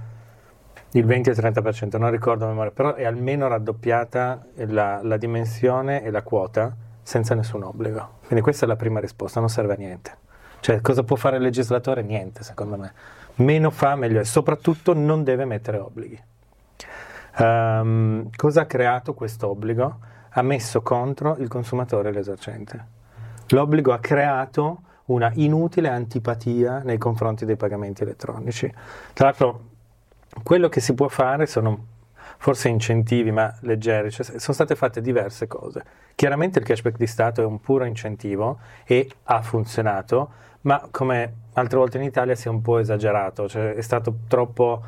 il 0.91 1.05
20 1.05 1.29
e 1.29 1.31
il 1.33 1.37
30%, 1.37 1.97
non 1.97 2.09
ricordo 2.09 2.45
a 2.45 2.47
memoria, 2.47 2.71
però 2.71 2.95
è 2.95 3.05
almeno 3.05 3.47
raddoppiata 3.47 4.47
la, 4.67 5.01
la 5.03 5.17
dimensione 5.17 6.03
e 6.03 6.09
la 6.11 6.23
quota 6.23 6.75
senza 7.03 7.35
nessun 7.35 7.63
obbligo. 7.63 8.17
Quindi 8.25 8.43
questa 8.43 8.65
è 8.65 8.67
la 8.67 8.75
prima 8.75 8.99
risposta, 8.99 9.39
non 9.39 9.49
serve 9.49 9.73
a 9.73 9.77
niente. 9.77 10.17
Cioè, 10.59 10.81
cosa 10.81 11.03
può 11.03 11.15
fare 11.15 11.37
il 11.37 11.43
legislatore? 11.43 12.01
Niente, 12.01 12.43
secondo 12.43 12.75
me. 12.75 12.91
Meno 13.35 13.69
fa, 13.69 13.95
meglio 13.95 14.19
è. 14.19 14.23
Soprattutto 14.25 14.93
non 14.93 15.23
deve 15.23 15.45
mettere 15.45 15.77
obblighi. 15.77 16.21
Um, 17.39 18.29
cosa 18.35 18.61
ha 18.61 18.65
creato 18.65 19.13
questo 19.13 19.49
obbligo? 19.49 19.99
Ha 20.31 20.41
messo 20.41 20.81
contro 20.81 21.37
il 21.37 21.47
consumatore 21.47 22.09
e 22.09 22.11
l'esercente. 22.11 22.85
L'obbligo 23.49 23.93
ha 23.93 23.99
creato 23.99 24.81
una 25.05 25.31
inutile 25.35 25.87
antipatia 25.87 26.81
nei 26.83 26.97
confronti 26.97 27.45
dei 27.45 27.55
pagamenti 27.55 28.03
elettronici. 28.03 28.71
Tra 29.13 29.27
l'altro, 29.27 29.61
quello 30.43 30.69
che 30.69 30.81
si 30.81 30.93
può 30.93 31.07
fare 31.07 31.45
sono 31.45 31.85
forse 32.37 32.69
incentivi, 32.69 33.31
ma 33.31 33.53
leggeri, 33.61 34.11
cioè, 34.11 34.25
sono 34.25 34.53
state 34.53 34.75
fatte 34.75 35.01
diverse 35.01 35.47
cose. 35.47 35.83
Chiaramente 36.15 36.59
il 36.59 36.65
cashback 36.65 36.97
di 36.97 37.07
Stato 37.07 37.41
è 37.41 37.45
un 37.45 37.59
puro 37.59 37.85
incentivo 37.85 38.59
e 38.85 39.09
ha 39.23 39.41
funzionato, 39.41 40.31
ma 40.61 40.87
come 40.91 41.33
altre 41.53 41.77
volte 41.77 41.97
in 41.97 42.03
Italia 42.03 42.35
si 42.35 42.47
è 42.47 42.51
un 42.51 42.61
po' 42.61 42.77
esagerato, 42.77 43.47
cioè 43.47 43.73
è 43.73 43.81
stato 43.81 44.19
troppo 44.27 44.83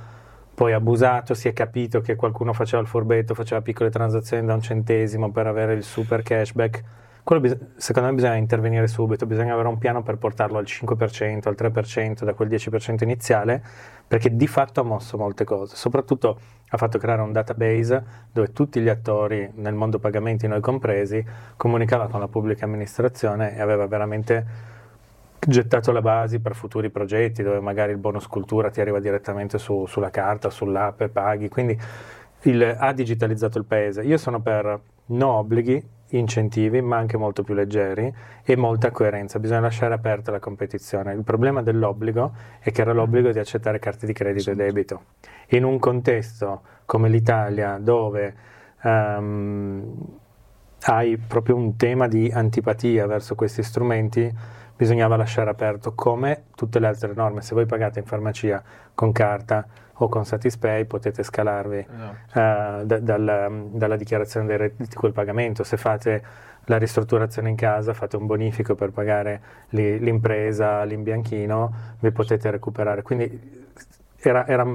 poi 0.61 0.73
abusato, 0.73 1.33
si 1.33 1.47
è 1.47 1.53
capito 1.53 2.01
che 2.01 2.15
qualcuno 2.15 2.53
faceva 2.53 2.83
il 2.83 2.87
furbetto, 2.87 3.33
faceva 3.33 3.63
piccole 3.63 3.89
transazioni 3.89 4.45
da 4.45 4.53
un 4.53 4.61
centesimo 4.61 5.31
per 5.31 5.47
avere 5.47 5.73
il 5.73 5.81
super 5.81 6.21
cashback. 6.21 6.83
Bis- 7.39 7.57
secondo 7.77 8.09
me 8.09 8.13
bisogna 8.13 8.35
intervenire 8.35 8.85
subito, 8.85 9.25
bisogna 9.25 9.53
avere 9.53 9.69
un 9.69 9.79
piano 9.79 10.03
per 10.03 10.17
portarlo 10.17 10.59
al 10.59 10.65
5%, 10.65 11.47
al 11.47 11.55
3%, 11.57 12.23
da 12.23 12.35
quel 12.35 12.47
10% 12.47 13.01
iniziale, 13.01 13.59
perché 14.07 14.35
di 14.35 14.45
fatto 14.45 14.81
ha 14.81 14.83
mosso 14.83 15.17
molte 15.17 15.45
cose. 15.45 15.75
Soprattutto 15.75 16.37
ha 16.69 16.77
fatto 16.77 16.99
creare 16.99 17.23
un 17.23 17.31
database 17.31 18.03
dove 18.31 18.51
tutti 18.51 18.81
gli 18.81 18.89
attori 18.89 19.49
nel 19.55 19.73
mondo 19.73 19.97
pagamenti, 19.97 20.45
noi 20.45 20.61
compresi, 20.61 21.25
comunicava 21.57 22.07
con 22.07 22.19
la 22.19 22.27
pubblica 22.27 22.65
amministrazione 22.65 23.55
e 23.55 23.61
aveva 23.61 23.87
veramente 23.87 24.45
gettato 25.47 25.91
le 25.91 26.01
basi 26.01 26.39
per 26.39 26.55
futuri 26.55 26.89
progetti 26.89 27.41
dove 27.41 27.59
magari 27.59 27.91
il 27.91 27.97
bonus 27.97 28.27
cultura 28.27 28.69
ti 28.69 28.79
arriva 28.79 28.99
direttamente 28.99 29.57
su, 29.57 29.85
sulla 29.87 30.09
carta, 30.09 30.49
sull'app 30.49 31.01
e 31.01 31.09
paghi, 31.09 31.49
quindi 31.49 31.79
il, 32.43 32.75
ha 32.77 32.93
digitalizzato 32.93 33.57
il 33.57 33.65
paese. 33.65 34.03
Io 34.03 34.17
sono 34.17 34.41
per 34.41 34.79
no 35.07 35.27
obblighi, 35.27 35.83
incentivi, 36.09 36.81
ma 36.81 36.97
anche 36.97 37.17
molto 37.17 37.43
più 37.43 37.53
leggeri 37.53 38.13
e 38.43 38.55
molta 38.55 38.91
coerenza. 38.91 39.39
Bisogna 39.39 39.61
lasciare 39.61 39.93
aperta 39.93 40.31
la 40.31 40.39
competizione. 40.39 41.13
Il 41.13 41.23
problema 41.23 41.61
dell'obbligo 41.61 42.33
è 42.59 42.71
che 42.71 42.81
era 42.81 42.93
l'obbligo 42.93 43.31
di 43.31 43.39
accettare 43.39 43.79
carte 43.79 44.05
di 44.05 44.13
credito 44.13 44.51
e 44.51 44.55
debito. 44.55 45.03
In 45.49 45.63
un 45.63 45.79
contesto 45.79 46.61
come 46.85 47.09
l'Italia, 47.09 47.77
dove 47.79 48.35
um, 48.83 50.19
hai 50.83 51.17
proprio 51.17 51.55
un 51.55 51.75
tema 51.77 52.07
di 52.07 52.29
antipatia 52.33 53.05
verso 53.05 53.35
questi 53.35 53.63
strumenti, 53.63 54.59
bisognava 54.81 55.15
lasciare 55.15 55.51
aperto 55.51 55.93
come 55.93 56.45
tutte 56.55 56.79
le 56.79 56.87
altre 56.87 57.13
norme. 57.13 57.43
Se 57.43 57.53
voi 57.53 57.67
pagate 57.67 57.99
in 57.99 58.05
farmacia 58.05 58.63
con 58.95 59.11
carta 59.11 59.63
o 59.93 60.09
con 60.09 60.25
Satispay 60.25 60.85
potete 60.85 61.21
scalarvi 61.21 61.77
esatto. 61.87 62.39
uh, 62.39 62.85
da, 62.87 62.97
dal, 62.97 63.67
dalla 63.73 63.95
dichiarazione 63.95 64.47
dei 64.47 64.57
redditi 64.57 64.89
di 64.89 64.95
quel 64.95 65.11
pagamento. 65.11 65.63
Se 65.63 65.77
fate 65.77 66.23
la 66.65 66.79
ristrutturazione 66.79 67.49
in 67.49 67.55
casa, 67.55 67.93
fate 67.93 68.15
un 68.15 68.25
bonifico 68.25 68.73
per 68.73 68.89
pagare 68.89 69.41
li, 69.69 69.99
l'impresa, 69.99 70.83
l'imbianchino, 70.83 71.73
vi 71.99 72.11
potete 72.11 72.49
recuperare. 72.49 73.03
Quindi 73.03 73.67
era, 74.17 74.47
era, 74.47 74.65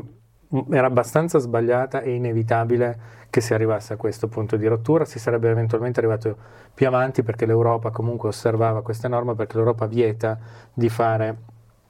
era 0.71 0.87
abbastanza 0.87 1.39
sbagliata 1.39 2.01
e 2.01 2.15
inevitabile 2.15 2.99
che 3.31 3.41
si 3.41 3.53
arrivasse 3.53 3.93
a 3.93 3.97
questo 3.97 4.29
punto 4.29 4.57
di 4.57 4.67
rottura, 4.67 5.05
si 5.05 5.19
sarebbe 5.19 5.51
eventualmente 5.51 6.01
arrivato 6.01 6.37
più 6.73 6.87
avanti 6.87 7.23
perché 7.23 7.47
l'Europa 7.47 7.91
comunque 7.91 8.29
osservava 8.29 8.83
queste 8.83 9.09
norme, 9.09 9.35
perché 9.35 9.57
l'Europa 9.57 9.87
vieta 9.87 10.39
di 10.73 10.89
fare 10.89 11.37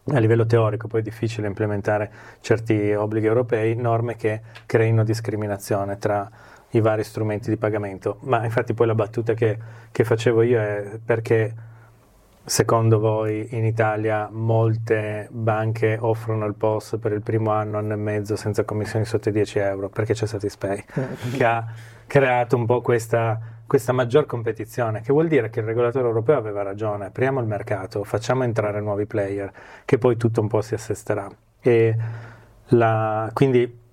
a 0.08 0.18
livello 0.18 0.46
teorico 0.46 0.86
poi 0.86 1.00
è 1.00 1.02
difficile 1.02 1.46
implementare 1.46 2.10
certi 2.40 2.92
obblighi 2.92 3.26
europei, 3.26 3.74
norme 3.74 4.16
che 4.16 4.40
creino 4.64 5.04
discriminazione 5.04 5.98
tra 5.98 6.28
i 6.70 6.80
vari 6.80 7.04
strumenti 7.04 7.50
di 7.50 7.56
pagamento. 7.56 8.18
Ma 8.22 8.44
infatti 8.44 8.74
poi 8.74 8.86
la 8.86 8.94
battuta 8.94 9.34
che, 9.34 9.58
che 9.90 10.04
facevo 10.04 10.42
io 10.42 10.60
è 10.60 10.98
perché 11.04 11.54
secondo 12.46 13.00
voi 13.00 13.48
in 13.50 13.64
Italia 13.64 14.28
molte 14.30 15.28
banche 15.30 15.98
offrono 16.00 16.46
il 16.46 16.54
POS 16.54 16.96
per 17.00 17.12
il 17.12 17.20
primo 17.20 17.50
anno, 17.50 17.76
anno 17.78 17.92
e 17.92 17.96
mezzo 17.96 18.36
senza 18.36 18.64
commissioni 18.64 19.04
sotto 19.04 19.28
i 19.28 19.32
10 19.32 19.58
euro? 19.58 19.88
Perché 19.88 20.14
c'è 20.14 20.26
Satispay 20.26 20.82
che 21.36 21.44
ha 21.44 21.66
creato 22.06 22.56
un 22.56 22.64
po' 22.64 22.80
questa 22.80 23.54
questa 23.66 23.92
maggior 23.92 24.26
competizione, 24.26 25.00
che 25.00 25.12
vuol 25.12 25.26
dire 25.26 25.50
che 25.50 25.58
il 25.58 25.66
regolatore 25.66 26.06
europeo 26.06 26.38
aveva 26.38 26.62
ragione, 26.62 27.06
apriamo 27.06 27.40
il 27.40 27.46
mercato, 27.46 28.04
facciamo 28.04 28.44
entrare 28.44 28.80
nuovi 28.80 29.06
player, 29.06 29.52
che 29.84 29.98
poi 29.98 30.16
tutto 30.16 30.40
un 30.40 30.46
po' 30.46 30.60
si 30.60 30.74
assesterà. 30.74 31.28
E 31.60 31.96
la, 32.68 33.28
quindi 33.32 33.85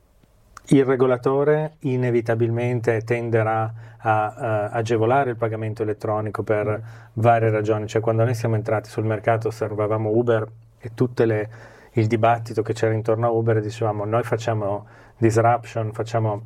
il 0.68 0.86
regolatore 0.86 1.76
inevitabilmente 1.80 3.02
tenderà 3.02 3.74
a 3.98 4.70
uh, 4.72 4.76
agevolare 4.76 5.32
il 5.32 5.36
pagamento 5.36 5.84
elettronico 5.84 6.44
per 6.44 6.68
mm. 6.68 6.84
varie 7.14 7.50
ragioni, 7.50 7.88
cioè 7.88 8.02
quando 8.02 8.24
noi 8.24 8.36
siamo 8.36 8.56
entrati 8.56 8.90
sul 8.90 9.06
mercato 9.06 9.50
osservavamo 9.50 10.10
Uber 10.10 10.48
e 10.80 10.92
tutto 10.94 11.24
il 11.24 12.08
dibattito 12.08 12.62
che 12.62 12.74
c'era 12.74 12.94
intorno 12.94 13.28
a 13.28 13.30
Uber 13.30 13.58
e 13.58 13.62
dicevamo 13.62 14.04
noi 14.06 14.24
facciamo 14.24 14.86
disruption, 15.18 15.94
facciamo 15.94 16.42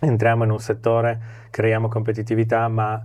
entriamo 0.00 0.44
in 0.44 0.50
un 0.50 0.60
settore, 0.60 1.20
creiamo 1.50 1.88
competitività, 1.88 2.68
ma 2.68 3.02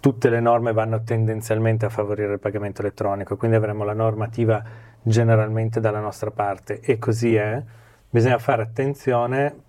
tutte 0.00 0.28
le 0.28 0.40
norme 0.40 0.72
vanno 0.72 1.02
tendenzialmente 1.02 1.86
a 1.86 1.88
favorire 1.88 2.34
il 2.34 2.38
pagamento 2.38 2.80
elettronico, 2.80 3.36
quindi 3.36 3.56
avremo 3.56 3.84
la 3.84 3.94
normativa 3.94 4.62
generalmente 5.02 5.80
dalla 5.80 6.00
nostra 6.00 6.30
parte 6.30 6.80
e 6.80 6.98
così 6.98 7.34
è. 7.34 7.62
Bisogna 8.10 8.38
fare 8.38 8.62
attenzione 8.62 9.62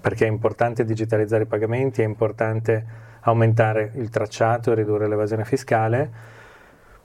perché 0.00 0.26
è 0.26 0.28
importante 0.28 0.84
digitalizzare 0.84 1.44
i 1.44 1.46
pagamenti, 1.46 2.02
è 2.02 2.04
importante 2.04 2.84
aumentare 3.20 3.92
il 3.94 4.10
tracciato 4.10 4.72
e 4.72 4.74
ridurre 4.74 5.08
l'evasione 5.08 5.44
fiscale 5.44 6.32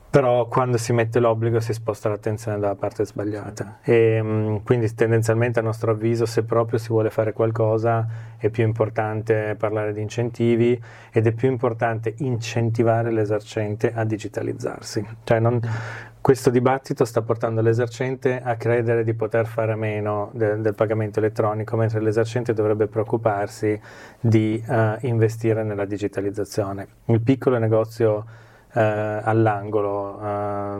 però 0.09 0.47
quando 0.47 0.77
si 0.77 0.91
mette 0.91 1.19
l'obbligo 1.19 1.59
si 1.59 1.71
sposta 1.71 2.09
l'attenzione 2.09 2.57
dalla 2.57 2.75
parte 2.75 3.05
sbagliata. 3.05 3.79
E 3.83 4.19
mm, 4.21 4.55
quindi 4.63 4.93
tendenzialmente 4.95 5.59
a 5.59 5.61
nostro 5.61 5.91
avviso 5.91 6.25
se 6.25 6.43
proprio 6.43 6.79
si 6.79 6.87
vuole 6.87 7.11
fare 7.11 7.31
qualcosa 7.31 8.07
è 8.37 8.49
più 8.49 8.63
importante 8.63 9.55
parlare 9.55 9.93
di 9.93 10.01
incentivi 10.01 10.81
ed 11.11 11.27
è 11.27 11.31
più 11.31 11.49
importante 11.49 12.15
incentivare 12.17 13.11
l'esercente 13.11 13.93
a 13.93 14.03
digitalizzarsi. 14.03 15.05
Cioè 15.23 15.39
non, 15.39 15.61
questo 16.21 16.49
dibattito 16.49 17.05
sta 17.05 17.21
portando 17.21 17.61
l'esercente 17.61 18.41
a 18.43 18.55
credere 18.55 19.03
di 19.03 19.13
poter 19.13 19.45
fare 19.45 19.75
meno 19.75 20.31
de, 20.33 20.59
del 20.59 20.73
pagamento 20.73 21.19
elettronico 21.19 21.77
mentre 21.77 22.01
l'esercente 22.01 22.53
dovrebbe 22.53 22.87
preoccuparsi 22.87 23.79
di 24.19 24.61
uh, 24.67 24.97
investire 25.01 25.63
nella 25.63 25.85
digitalizzazione. 25.85 26.87
Il 27.05 27.21
piccolo 27.21 27.59
negozio 27.59 28.47
eh, 28.73 28.81
all'angolo, 29.23 30.19
eh, 30.21 30.77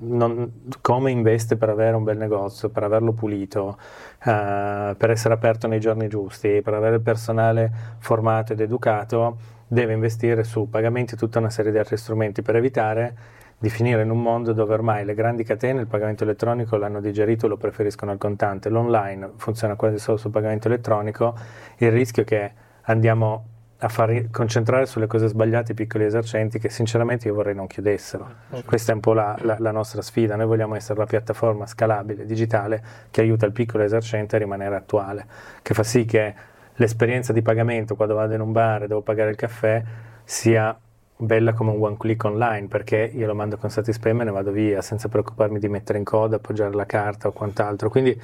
non, 0.00 0.52
come 0.80 1.10
investe 1.10 1.56
per 1.56 1.68
avere 1.68 1.96
un 1.96 2.04
bel 2.04 2.16
negozio, 2.16 2.68
per 2.68 2.84
averlo 2.84 3.12
pulito, 3.12 3.76
eh, 4.24 4.94
per 4.96 5.10
essere 5.10 5.34
aperto 5.34 5.66
nei 5.66 5.80
giorni 5.80 6.08
giusti, 6.08 6.62
per 6.62 6.74
avere 6.74 6.96
il 6.96 7.02
personale 7.02 7.70
formato 7.98 8.52
ed 8.52 8.60
educato, 8.60 9.36
deve 9.66 9.92
investire 9.92 10.44
su 10.44 10.68
pagamenti 10.68 11.14
e 11.14 11.16
tutta 11.16 11.38
una 11.38 11.50
serie 11.50 11.72
di 11.72 11.78
altri 11.78 11.96
strumenti 11.96 12.42
per 12.42 12.56
evitare 12.56 13.16
di 13.58 13.70
finire 13.70 14.02
in 14.02 14.10
un 14.10 14.20
mondo 14.20 14.52
dove 14.52 14.74
ormai 14.74 15.04
le 15.04 15.14
grandi 15.14 15.42
catene 15.42 15.80
il 15.80 15.86
pagamento 15.86 16.24
elettronico 16.24 16.76
l'hanno 16.76 17.00
digerito 17.00 17.46
e 17.46 17.48
lo 17.48 17.56
preferiscono 17.56 18.10
al 18.10 18.18
contante, 18.18 18.68
l'online 18.68 19.30
funziona 19.36 19.74
quasi 19.74 19.98
solo 19.98 20.18
sul 20.18 20.30
pagamento 20.30 20.68
elettronico, 20.68 21.34
il 21.78 21.90
rischio 21.90 22.22
è 22.22 22.26
che 22.26 22.52
andiamo 22.82 23.53
a 23.84 23.88
far 23.88 24.30
concentrare 24.30 24.86
sulle 24.86 25.06
cose 25.06 25.28
sbagliate 25.28 25.72
i 25.72 25.74
piccoli 25.74 26.04
esercenti 26.04 26.58
che 26.58 26.70
sinceramente 26.70 27.28
io 27.28 27.34
vorrei 27.34 27.54
non 27.54 27.66
chiudessero. 27.66 28.26
Questa 28.64 28.92
è 28.92 28.94
un 28.94 29.00
po' 29.00 29.12
la, 29.12 29.36
la, 29.42 29.56
la, 29.58 29.72
nostra 29.72 30.00
sfida, 30.00 30.36
noi 30.36 30.46
vogliamo 30.46 30.74
essere 30.74 30.98
la 30.98 31.04
piattaforma 31.04 31.66
scalabile, 31.66 32.24
digitale, 32.24 32.82
che 33.10 33.20
aiuta 33.20 33.44
il 33.44 33.52
piccolo 33.52 33.84
esercente 33.84 34.36
a 34.36 34.38
rimanere 34.38 34.74
attuale, 34.74 35.26
che 35.60 35.74
fa 35.74 35.82
sì 35.82 36.06
che 36.06 36.34
l'esperienza 36.76 37.34
di 37.34 37.42
pagamento 37.42 37.94
quando 37.94 38.14
vado 38.14 38.32
in 38.32 38.40
un 38.40 38.52
bar 38.52 38.84
e 38.84 38.86
devo 38.86 39.02
pagare 39.02 39.30
il 39.30 39.36
caffè 39.36 39.82
sia 40.24 40.74
bella 41.16 41.52
come 41.52 41.70
un 41.70 41.82
one 41.82 41.96
click 41.98 42.24
online 42.24 42.66
perché 42.66 43.10
io 43.12 43.26
lo 43.26 43.34
mando 43.34 43.58
con 43.58 43.68
Satispay 43.68 44.12
e 44.12 44.14
me 44.14 44.24
ne 44.24 44.30
vado 44.30 44.50
via 44.50 44.80
senza 44.80 45.08
preoccuparmi 45.08 45.58
di 45.58 45.68
mettere 45.68 45.98
in 45.98 46.04
coda, 46.04 46.36
appoggiare 46.36 46.72
la 46.72 46.86
carta 46.86 47.28
o 47.28 47.32
quant'altro. 47.32 47.90
Quindi 47.90 48.18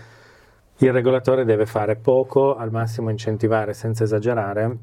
il 0.78 0.92
regolatore 0.92 1.44
deve 1.44 1.66
fare 1.66 1.96
poco, 1.96 2.54
al 2.54 2.70
massimo 2.70 3.10
incentivare 3.10 3.74
senza 3.74 4.04
esagerare 4.04 4.78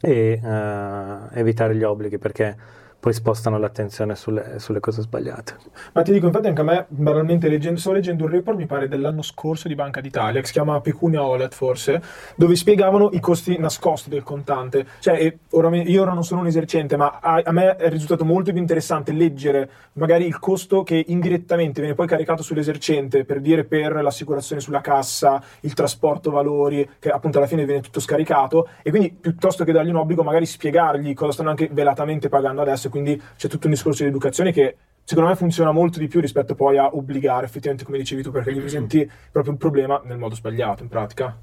e 0.00 0.40
uh, 0.42 1.36
evitare 1.36 1.74
gli 1.74 1.82
obblighi 1.82 2.18
perché 2.18 2.56
poi 3.00 3.12
spostano 3.12 3.58
l'attenzione 3.58 4.16
sulle, 4.16 4.58
sulle, 4.58 4.80
cose 4.80 5.02
sbagliate. 5.02 5.56
Ma 5.92 6.02
ti 6.02 6.12
dico, 6.12 6.26
infatti 6.26 6.48
anche 6.48 6.60
a 6.60 6.64
me, 6.64 6.86
banalmente, 6.88 7.48
leggendo, 7.48 7.78
sto 7.78 7.92
leggendo 7.92 8.24
un 8.24 8.30
report, 8.30 8.56
mi 8.56 8.66
pare 8.66 8.88
dell'anno 8.88 9.22
scorso 9.22 9.68
di 9.68 9.76
Banca 9.76 10.00
d'Italia, 10.00 10.40
che 10.40 10.46
si 10.46 10.52
chiama 10.52 10.80
Pecunia 10.80 11.24
OLED 11.24 11.52
forse, 11.52 12.02
dove 12.34 12.56
spiegavano 12.56 13.10
i 13.12 13.20
costi 13.20 13.56
nascosti 13.56 14.10
del 14.10 14.24
contante. 14.24 14.84
Cioè, 14.98 15.36
ora, 15.50 15.74
io 15.76 16.02
ora 16.02 16.12
non 16.12 16.24
sono 16.24 16.40
un 16.40 16.48
esercente, 16.48 16.96
ma 16.96 17.18
a, 17.22 17.40
a, 17.44 17.52
me 17.52 17.76
è 17.76 17.88
risultato 17.88 18.24
molto 18.24 18.50
più 18.50 18.60
interessante 18.60 19.12
leggere 19.12 19.70
magari 19.92 20.26
il 20.26 20.38
costo 20.38 20.82
che 20.82 21.04
indirettamente 21.08 21.80
viene 21.80 21.94
poi 21.94 22.06
caricato 22.06 22.42
sull'esercente, 22.42 23.24
per 23.24 23.40
dire 23.40 23.64
per 23.64 24.02
l'assicurazione 24.02 24.60
sulla 24.60 24.80
cassa, 24.80 25.42
il 25.60 25.74
trasporto 25.74 26.30
valori, 26.30 26.88
che 26.98 27.10
appunto 27.10 27.38
alla 27.38 27.46
fine 27.46 27.64
viene 27.64 27.80
tutto 27.80 28.00
scaricato, 28.00 28.68
e 28.82 28.90
quindi 28.90 29.10
piuttosto 29.12 29.64
che 29.64 29.72
dargli 29.72 29.90
un 29.90 29.96
obbligo, 29.96 30.22
magari 30.22 30.46
spiegargli 30.46 31.14
cosa 31.14 31.32
stanno 31.32 31.50
anche 31.50 31.68
velatamente 31.70 32.28
pagando 32.28 32.62
adesso 32.62 32.87
quindi 32.88 33.20
c'è 33.36 33.48
tutto 33.48 33.66
un 33.66 33.72
discorso 33.72 34.02
di 34.02 34.08
educazione 34.08 34.52
che 34.52 34.76
secondo 35.04 35.30
me 35.30 35.36
funziona 35.36 35.72
molto 35.72 35.98
di 35.98 36.06
più 36.06 36.20
rispetto 36.20 36.54
poi 36.54 36.76
a 36.76 36.94
obbligare 36.94 37.46
effettivamente 37.46 37.84
come 37.84 37.98
dicevi 37.98 38.22
tu 38.22 38.30
perché 38.30 38.52
gli 38.52 38.60
presenti 38.60 39.10
proprio 39.30 39.52
un 39.52 39.58
problema 39.58 40.00
nel 40.04 40.18
modo 40.18 40.34
sbagliato 40.34 40.82
in 40.82 40.88
pratica. 40.88 41.36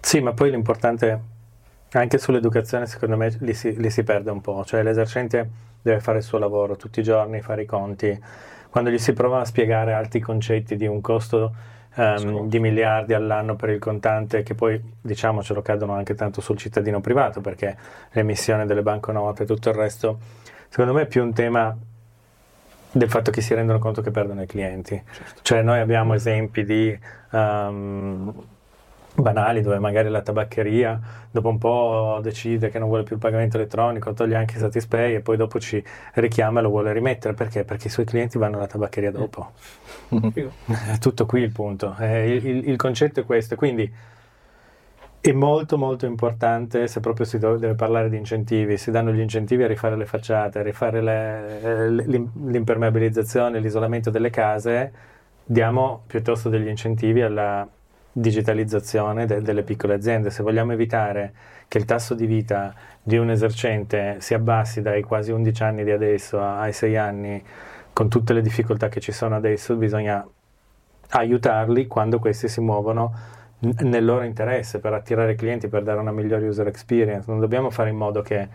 Sì 0.00 0.20
ma 0.20 0.32
poi 0.32 0.50
l'importante 0.50 1.20
anche 1.92 2.18
sull'educazione 2.18 2.86
secondo 2.86 3.16
me 3.16 3.36
li 3.40 3.54
si, 3.54 3.78
li 3.78 3.90
si 3.90 4.02
perde 4.02 4.30
un 4.30 4.40
po' 4.40 4.64
cioè 4.64 4.82
l'esercente 4.82 5.48
deve 5.82 6.00
fare 6.00 6.18
il 6.18 6.24
suo 6.24 6.38
lavoro 6.38 6.76
tutti 6.76 7.00
i 7.00 7.02
giorni 7.02 7.40
fare 7.40 7.62
i 7.62 7.66
conti. 7.66 8.20
Quando 8.70 8.90
gli 8.90 8.98
si 8.98 9.12
prova 9.12 9.40
a 9.40 9.44
spiegare 9.44 9.92
alti 9.92 10.18
concetti 10.18 10.76
di 10.76 10.86
un 10.86 11.00
costo 11.00 11.54
um, 11.96 12.48
di 12.48 12.58
miliardi 12.58 13.14
all'anno 13.14 13.56
per 13.56 13.70
il 13.70 13.78
contante 13.78 14.42
che 14.42 14.54
poi 14.54 14.80
diciamocelo 15.00 15.62
cadono 15.62 15.92
anche 15.92 16.14
tanto 16.14 16.40
sul 16.40 16.56
cittadino 16.56 17.00
privato 17.00 17.40
perché 17.40 17.76
l'emissione 18.12 18.66
delle 18.66 18.82
banconote 18.82 19.42
e 19.42 19.46
tutto 19.46 19.68
il 19.68 19.74
resto 19.74 20.18
Secondo 20.72 20.94
me 20.94 21.02
è 21.02 21.06
più 21.06 21.22
un 21.22 21.34
tema 21.34 21.76
del 22.92 23.10
fatto 23.10 23.30
che 23.30 23.42
si 23.42 23.52
rendono 23.52 23.78
conto 23.78 24.00
che 24.00 24.10
perdono 24.10 24.40
i 24.40 24.46
clienti. 24.46 25.02
Certo. 25.12 25.40
Cioè 25.42 25.60
noi 25.60 25.80
abbiamo 25.80 26.14
esempi 26.14 26.64
di 26.64 26.98
um, 27.32 28.32
banali 29.14 29.60
dove 29.60 29.78
magari 29.78 30.08
la 30.08 30.22
tabaccheria 30.22 30.98
dopo 31.30 31.50
un 31.50 31.58
po' 31.58 32.20
decide 32.22 32.70
che 32.70 32.78
non 32.78 32.88
vuole 32.88 33.02
più 33.02 33.16
il 33.16 33.20
pagamento 33.20 33.58
elettronico, 33.58 34.14
toglie 34.14 34.36
anche 34.36 34.56
Satispay 34.56 35.16
e 35.16 35.20
poi 35.20 35.36
dopo 35.36 35.60
ci 35.60 35.84
richiama 36.14 36.60
e 36.60 36.62
lo 36.62 36.70
vuole 36.70 36.94
rimettere. 36.94 37.34
Perché? 37.34 37.64
Perché 37.64 37.88
i 37.88 37.90
suoi 37.90 38.06
clienti 38.06 38.38
vanno 38.38 38.56
alla 38.56 38.66
tabaccheria 38.66 39.10
dopo. 39.10 39.52
è 40.08 40.96
tutto 40.98 41.26
qui 41.26 41.42
il 41.42 41.52
punto. 41.52 41.94
Eh, 41.98 42.34
il, 42.34 42.46
il, 42.46 42.68
il 42.70 42.76
concetto 42.76 43.20
è 43.20 43.24
questo. 43.26 43.56
Quindi 43.56 43.92
È 45.24 45.30
molto 45.30 45.78
molto 45.78 46.04
importante 46.04 46.88
se 46.88 46.98
proprio 46.98 47.24
si 47.24 47.38
deve 47.38 47.76
parlare 47.76 48.10
di 48.10 48.16
incentivi, 48.16 48.76
si 48.76 48.90
danno 48.90 49.12
gli 49.12 49.20
incentivi 49.20 49.62
a 49.62 49.68
rifare 49.68 49.94
le 49.94 50.04
facciate, 50.04 50.58
a 50.58 50.62
rifare 50.62 51.00
le, 51.00 52.00
l'impermeabilizzazione, 52.00 53.60
l'isolamento 53.60 54.10
delle 54.10 54.30
case, 54.30 54.92
diamo 55.44 56.02
piuttosto 56.08 56.48
degli 56.48 56.66
incentivi 56.66 57.22
alla 57.22 57.64
digitalizzazione 58.10 59.24
de, 59.26 59.42
delle 59.42 59.62
piccole 59.62 59.94
aziende. 59.94 60.30
Se 60.30 60.42
vogliamo 60.42 60.72
evitare 60.72 61.32
che 61.68 61.78
il 61.78 61.84
tasso 61.84 62.14
di 62.14 62.26
vita 62.26 62.74
di 63.00 63.16
un 63.16 63.30
esercente 63.30 64.16
si 64.18 64.34
abbassi 64.34 64.82
dai 64.82 65.04
quasi 65.04 65.30
11 65.30 65.62
anni 65.62 65.84
di 65.84 65.92
adesso 65.92 66.42
ai 66.42 66.72
6 66.72 66.96
anni, 66.96 67.40
con 67.92 68.08
tutte 68.08 68.32
le 68.32 68.42
difficoltà 68.42 68.88
che 68.88 68.98
ci 68.98 69.12
sono 69.12 69.36
adesso, 69.36 69.76
bisogna 69.76 70.26
aiutarli 71.10 71.86
quando 71.86 72.18
questi 72.18 72.48
si 72.48 72.60
muovono 72.60 73.40
nel 73.62 74.04
loro 74.04 74.24
interesse 74.24 74.80
per 74.80 74.92
attirare 74.92 75.34
clienti, 75.34 75.68
per 75.68 75.82
dare 75.82 76.00
una 76.00 76.12
migliore 76.12 76.46
user 76.46 76.66
experience. 76.66 77.30
Non 77.30 77.40
dobbiamo 77.40 77.70
fare 77.70 77.90
in 77.90 77.96
modo 77.96 78.22
che 78.22 78.48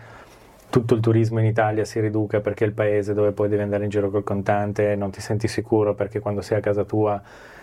tutto 0.70 0.94
il 0.94 1.00
turismo 1.00 1.38
in 1.38 1.46
Italia 1.46 1.84
si 1.84 1.98
riduca 1.98 2.40
perché 2.40 2.64
è 2.64 2.68
il 2.68 2.74
paese 2.74 3.14
dove 3.14 3.32
poi 3.32 3.48
devi 3.48 3.62
andare 3.62 3.84
in 3.84 3.90
giro 3.90 4.10
col 4.10 4.22
contante 4.22 4.94
non 4.96 5.10
ti 5.10 5.22
senti 5.22 5.48
sicuro 5.48 5.94
perché 5.94 6.20
quando 6.20 6.42
sei 6.42 6.58
a 6.58 6.60
casa 6.60 6.84
tua 6.84 7.20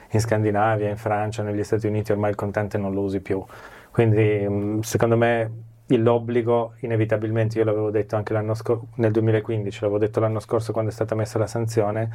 in 0.10 0.20
Scandinavia, 0.20 0.90
in 0.90 0.98
Francia, 0.98 1.44
negli 1.44 1.64
Stati 1.64 1.86
Uniti 1.88 2.12
ormai 2.12 2.32
il 2.32 2.36
contante 2.36 2.78
non 2.78 2.94
lo 2.94 3.02
usi 3.02 3.20
più. 3.20 3.44
Quindi 3.92 4.46
mm, 4.48 4.80
secondo 4.80 5.18
me 5.18 5.52
l'obbligo 5.88 6.74
inevitabilmente, 6.80 7.60
io 7.60 7.66
l'avevo 7.66 7.92
detto 7.92 8.16
anche 8.16 8.34
l'anno 8.34 8.56
scorso, 8.56 8.88
nel 8.96 9.12
2015, 9.12 9.82
l'avevo 9.82 10.00
detto 10.00 10.20
l'anno 10.20 10.40
scorso 10.40 10.72
quando 10.72 10.90
è 10.90 10.94
stata 10.94 11.14
messa 11.16 11.38
la 11.38 11.48
sanzione, 11.48 12.10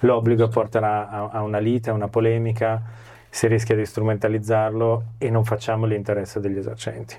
l'obbligo 0.00 0.48
porterà 0.48 1.08
a, 1.08 1.28
a 1.28 1.42
una 1.42 1.58
lite, 1.58 1.90
a 1.90 1.92
una 1.92 2.08
polemica 2.08 2.82
si 3.34 3.46
rischia 3.46 3.74
di 3.74 3.86
strumentalizzarlo 3.86 5.14
e 5.16 5.30
non 5.30 5.42
facciamo 5.44 5.86
l'interesse 5.86 6.38
degli 6.38 6.58
esercenti. 6.58 7.16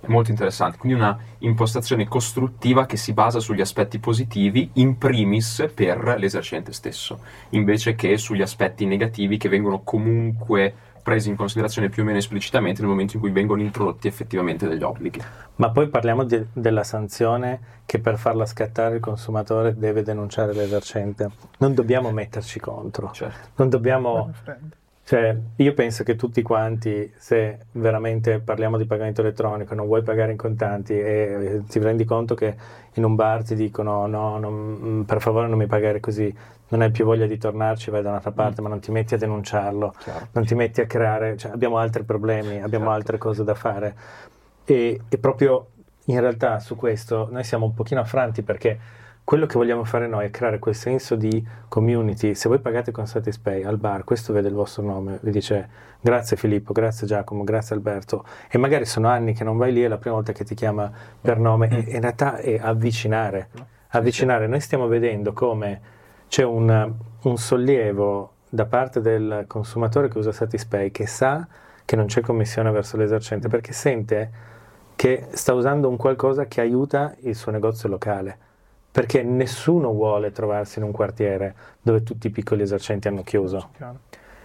È 0.00 0.06
molto 0.06 0.30
interessante, 0.30 0.78
quindi 0.78 0.96
una 0.96 1.18
impostazione 1.38 2.06
costruttiva 2.06 2.86
che 2.86 2.96
si 2.96 3.12
basa 3.12 3.40
sugli 3.40 3.60
aspetti 3.60 3.98
positivi 3.98 4.70
in 4.74 4.98
primis 4.98 5.68
per 5.74 6.14
l'esercente 6.16 6.72
stesso, 6.72 7.18
invece 7.50 7.96
che 7.96 8.16
sugli 8.18 8.40
aspetti 8.40 8.86
negativi 8.86 9.36
che 9.36 9.48
vengono 9.48 9.80
comunque 9.82 10.72
presi 11.02 11.28
in 11.28 11.34
considerazione 11.34 11.88
più 11.88 12.04
o 12.04 12.06
meno 12.06 12.18
esplicitamente 12.18 12.80
nel 12.80 12.90
momento 12.90 13.14
in 13.16 13.20
cui 13.20 13.32
vengono 13.32 13.62
introdotti 13.62 14.06
effettivamente 14.06 14.68
degli 14.68 14.84
obblighi. 14.84 15.20
Ma 15.56 15.70
poi 15.70 15.88
parliamo 15.88 16.22
di, 16.22 16.40
della 16.52 16.84
sanzione 16.84 17.78
che 17.84 17.98
per 17.98 18.16
farla 18.16 18.46
scattare 18.46 18.94
il 18.94 19.00
consumatore 19.00 19.74
deve 19.76 20.04
denunciare 20.04 20.52
l'esercente. 20.52 21.30
Non 21.58 21.74
dobbiamo 21.74 22.12
metterci 22.12 22.60
contro, 22.60 23.10
certo. 23.10 23.48
non 23.56 23.68
dobbiamo 23.68 24.30
cioè, 25.04 25.36
io 25.56 25.74
penso 25.74 26.04
che 26.04 26.14
tutti 26.14 26.40
quanti, 26.40 27.12
se 27.16 27.66
veramente 27.72 28.38
parliamo 28.38 28.78
di 28.78 28.86
pagamento 28.86 29.22
elettronico, 29.22 29.74
non 29.74 29.86
vuoi 29.86 30.02
pagare 30.02 30.30
in 30.30 30.36
contanti 30.36 30.92
e 30.92 31.62
ti 31.68 31.80
rendi 31.80 32.04
conto 32.04 32.36
che 32.36 32.54
in 32.94 33.04
un 33.04 33.16
bar 33.16 33.42
ti 33.42 33.56
dicono 33.56 34.06
no, 34.06 34.38
non, 34.38 34.54
mm, 34.54 35.02
per 35.02 35.20
favore 35.20 35.48
non 35.48 35.58
mi 35.58 35.66
pagare 35.66 35.98
così, 35.98 36.32
non 36.68 36.82
hai 36.82 36.92
più 36.92 37.04
voglia 37.04 37.26
di 37.26 37.38
tornarci, 37.38 37.90
vai 37.90 38.02
da 38.02 38.10
un'altra 38.10 38.30
parte, 38.30 38.60
mm. 38.60 38.64
ma 38.64 38.70
non 38.70 38.78
ti 38.78 38.92
metti 38.92 39.14
a 39.14 39.18
denunciarlo, 39.18 39.94
Chiaro. 39.98 40.28
non 40.30 40.44
ti 40.44 40.54
metti 40.54 40.80
a 40.80 40.86
creare, 40.86 41.36
cioè, 41.36 41.50
abbiamo 41.50 41.78
altri 41.78 42.04
problemi, 42.04 42.62
abbiamo 42.62 42.84
certo. 42.84 42.90
altre 42.90 43.18
cose 43.18 43.42
da 43.42 43.54
fare. 43.54 43.94
E, 44.64 45.00
e 45.08 45.18
proprio 45.18 45.66
in 46.04 46.20
realtà 46.20 46.60
su 46.60 46.76
questo 46.76 47.28
noi 47.32 47.42
siamo 47.42 47.66
un 47.66 47.74
pochino 47.74 48.00
affranti 48.00 48.42
perché 48.42 48.78
quello 49.30 49.46
che 49.46 49.58
vogliamo 49.58 49.84
fare 49.84 50.08
noi 50.08 50.24
è 50.24 50.30
creare 50.32 50.58
quel 50.58 50.74
senso 50.74 51.14
di 51.14 51.46
community. 51.68 52.34
Se 52.34 52.48
voi 52.48 52.58
pagate 52.58 52.90
con 52.90 53.06
Satispay 53.06 53.62
al 53.62 53.78
bar, 53.78 54.02
questo 54.02 54.32
vede 54.32 54.48
il 54.48 54.54
vostro 54.54 54.82
nome, 54.82 55.20
vi 55.22 55.30
dice 55.30 55.68
grazie 56.00 56.36
Filippo, 56.36 56.72
grazie 56.72 57.06
Giacomo, 57.06 57.44
grazie 57.44 57.76
Alberto. 57.76 58.24
E 58.50 58.58
magari 58.58 58.86
sono 58.86 59.06
anni 59.06 59.32
che 59.32 59.44
non 59.44 59.56
vai 59.56 59.72
lì, 59.72 59.82
è 59.82 59.86
la 59.86 59.98
prima 59.98 60.16
volta 60.16 60.32
che 60.32 60.42
ti 60.42 60.56
chiama 60.56 60.90
per 61.20 61.38
nome. 61.38 61.68
E, 61.68 61.94
in 61.94 62.00
realtà 62.00 62.38
è 62.38 62.58
avvicinare. 62.60 63.50
Avvicinare. 63.90 64.48
Noi 64.48 64.58
stiamo 64.58 64.88
vedendo 64.88 65.32
come 65.32 65.80
c'è 66.26 66.42
un, 66.42 66.92
un 67.22 67.36
sollievo 67.36 68.32
da 68.48 68.66
parte 68.66 69.00
del 69.00 69.44
consumatore 69.46 70.08
che 70.08 70.18
usa 70.18 70.32
Satispay 70.32 70.90
che 70.90 71.06
sa 71.06 71.46
che 71.84 71.94
non 71.94 72.06
c'è 72.06 72.20
commissione 72.20 72.72
verso 72.72 72.96
l'esercente 72.96 73.46
perché 73.46 73.72
sente 73.72 74.30
che 74.96 75.28
sta 75.30 75.52
usando 75.52 75.88
un 75.88 75.96
qualcosa 75.96 76.46
che 76.46 76.60
aiuta 76.60 77.14
il 77.20 77.36
suo 77.36 77.52
negozio 77.52 77.88
locale 77.88 78.48
perché 78.90 79.22
nessuno 79.22 79.92
vuole 79.92 80.32
trovarsi 80.32 80.78
in 80.78 80.84
un 80.84 80.92
quartiere 80.92 81.54
dove 81.80 82.02
tutti 82.02 82.26
i 82.26 82.30
piccoli 82.30 82.62
esercenti 82.62 83.08
hanno 83.08 83.22
chiuso. 83.22 83.70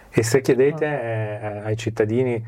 E 0.09 0.23
se 0.23 0.41
chiedete 0.41 0.85
eh, 0.85 1.61
ai 1.63 1.75
cittadini 1.75 2.43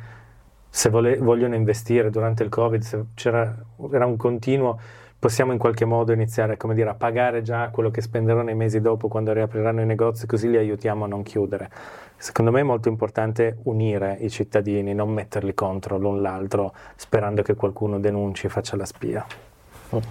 se 0.70 0.90
vole- 0.90 1.18
vogliono 1.18 1.56
investire 1.56 2.10
durante 2.10 2.44
il 2.44 2.50
Covid, 2.50 2.82
se 2.82 3.06
c'era 3.16 3.56
era 3.92 4.06
un 4.06 4.16
continuo, 4.16 4.80
possiamo 5.20 5.52
in 5.52 5.58
qualche 5.58 5.86
modo 5.86 6.12
iniziare 6.12 6.58
dire, 6.74 6.90
a 6.90 6.94
pagare 6.94 7.42
già 7.42 7.70
quello 7.70 7.90
che 7.90 8.02
spenderanno 8.02 8.44
nei 8.44 8.56
mesi 8.56 8.80
dopo 8.80 9.08
quando 9.08 9.34
riapriranno 9.34 9.82
i 9.82 9.86
negozi, 9.86 10.28
così 10.28 10.50
li 10.50 10.58
aiutiamo 10.58 11.06
a 11.06 11.08
non 11.08 11.24
chiudere. 11.24 11.70
Secondo 12.18 12.52
me 12.52 12.60
è 12.60 12.64
molto 12.64 12.90
importante 12.90 13.58
unire 13.64 14.18
i 14.20 14.30
cittadini, 14.30 14.94
non 14.94 15.10
metterli 15.10 15.54
contro 15.54 15.98
l'un 15.98 16.22
l'altro 16.22 16.74
sperando 16.96 17.42
che 17.42 17.56
qualcuno 17.56 18.00
denunci 18.00 18.46
e 18.46 18.50
faccia 18.50 18.76
la 18.76 18.86
spia. 18.86 19.26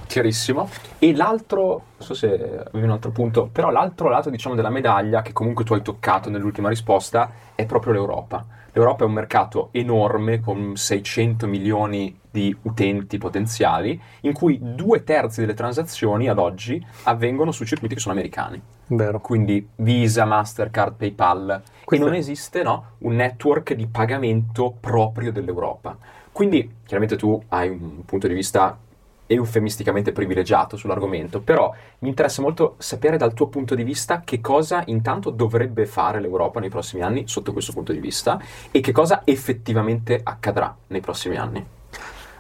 Chiarissimo. 0.06 0.68
E 0.98 1.14
l'altro, 1.14 1.82
non 1.98 2.06
so 2.06 2.14
se 2.14 2.28
avevi 2.28 2.84
un 2.84 2.90
altro 2.90 3.10
punto, 3.10 3.48
però 3.50 3.70
l'altro 3.70 4.08
lato 4.08 4.30
diciamo 4.30 4.54
della 4.54 4.70
medaglia 4.70 5.22
che 5.22 5.32
comunque 5.32 5.64
tu 5.64 5.74
hai 5.74 5.82
toccato 5.82 6.30
nell'ultima 6.30 6.68
risposta 6.68 7.30
è 7.54 7.66
proprio 7.66 7.92
l'Europa. 7.92 8.44
L'Europa 8.72 9.04
è 9.04 9.06
un 9.06 9.14
mercato 9.14 9.68
enorme 9.72 10.40
con 10.40 10.76
600 10.76 11.46
milioni 11.46 12.18
di 12.30 12.54
utenti 12.62 13.16
potenziali, 13.16 13.98
in 14.20 14.34
cui 14.34 14.58
due 14.60 15.02
terzi 15.02 15.40
delle 15.40 15.54
transazioni 15.54 16.28
ad 16.28 16.38
oggi 16.38 16.84
avvengono 17.04 17.52
su 17.52 17.64
circuiti 17.64 17.94
che 17.94 18.00
sono 18.00 18.14
americani. 18.14 18.60
Vero. 18.88 19.20
Quindi 19.20 19.66
Visa, 19.76 20.26
Mastercard, 20.26 20.94
PayPal. 20.94 21.62
Qui 21.84 21.98
non 21.98 22.12
esiste 22.12 22.62
no, 22.62 22.92
un 22.98 23.14
network 23.14 23.72
di 23.72 23.86
pagamento 23.86 24.76
proprio 24.78 25.32
dell'Europa. 25.32 25.96
Quindi 26.30 26.80
chiaramente 26.84 27.16
tu 27.16 27.42
hai 27.48 27.70
un 27.70 28.04
punto 28.04 28.28
di 28.28 28.34
vista 28.34 28.78
eufemisticamente 29.26 30.12
privilegiato 30.12 30.76
sull'argomento, 30.76 31.40
però 31.40 31.72
mi 32.00 32.08
interessa 32.08 32.42
molto 32.42 32.76
sapere 32.78 33.16
dal 33.16 33.34
tuo 33.34 33.48
punto 33.48 33.74
di 33.74 33.82
vista 33.82 34.20
che 34.24 34.40
cosa 34.40 34.82
intanto 34.86 35.30
dovrebbe 35.30 35.86
fare 35.86 36.20
l'Europa 36.20 36.60
nei 36.60 36.68
prossimi 36.70 37.02
anni 37.02 37.26
sotto 37.26 37.52
questo 37.52 37.72
punto 37.72 37.92
di 37.92 38.00
vista 38.00 38.40
e 38.70 38.80
che 38.80 38.92
cosa 38.92 39.22
effettivamente 39.24 40.20
accadrà 40.22 40.74
nei 40.88 41.00
prossimi 41.00 41.36
anni. 41.36 41.64